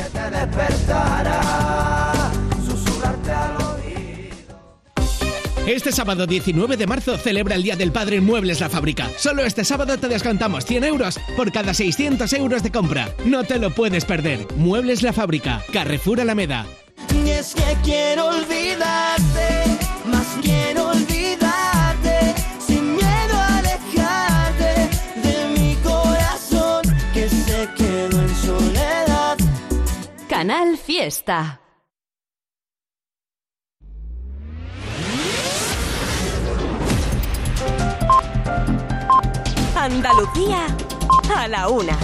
Este 5.67 5.93
sábado 5.93 6.27
19 6.27 6.77
de 6.77 6.87
marzo 6.87 7.17
celebra 7.19 7.55
el 7.55 7.63
Día 7.63 7.77
del 7.77 7.93
Padre 7.93 8.17
en 8.17 8.25
Muebles 8.25 8.61
La 8.61 8.69
Fábrica. 8.69 9.09
Solo 9.17 9.45
este 9.45 9.65
sábado 9.65 9.99
te 9.99 10.09
descontamos 10.09 10.65
100 10.65 10.85
euros 10.85 11.21
por 11.37 11.53
cada 11.53 11.75
600 11.75 12.33
euros 12.33 12.63
de 12.63 12.73
compra. 12.73 13.15
No 13.25 13.45
te 13.45 13.59
lo 13.59 13.71
puedes 13.71 14.05
perder. 14.05 14.47
Muebles 14.57 15.03
La 15.03 15.13
Fábrica, 15.13 15.63
Carrefour 15.73 16.21
Alameda. 16.21 16.67
Y 17.15 17.29
es 17.31 17.55
que 17.55 17.77
quiero 17.85 18.29
olvidarte, 18.29 19.79
más 20.07 20.27
quiero 20.43 20.89
olvidarte, 20.89 22.35
sin 22.67 22.95
miedo 22.97 23.35
a 23.35 23.59
alejarte 23.59 24.89
de 25.23 25.61
mi 25.61 25.75
corazón 25.77 26.83
que 27.13 27.29
se 27.29 27.69
quedó 27.77 28.21
en 28.21 28.37
soledad. 28.37 29.37
Canal 30.29 30.79
Fiesta. 30.79 31.61
Andalucía 39.83 40.67
a 41.35 41.49
la 41.49 41.69
una. 41.71 41.97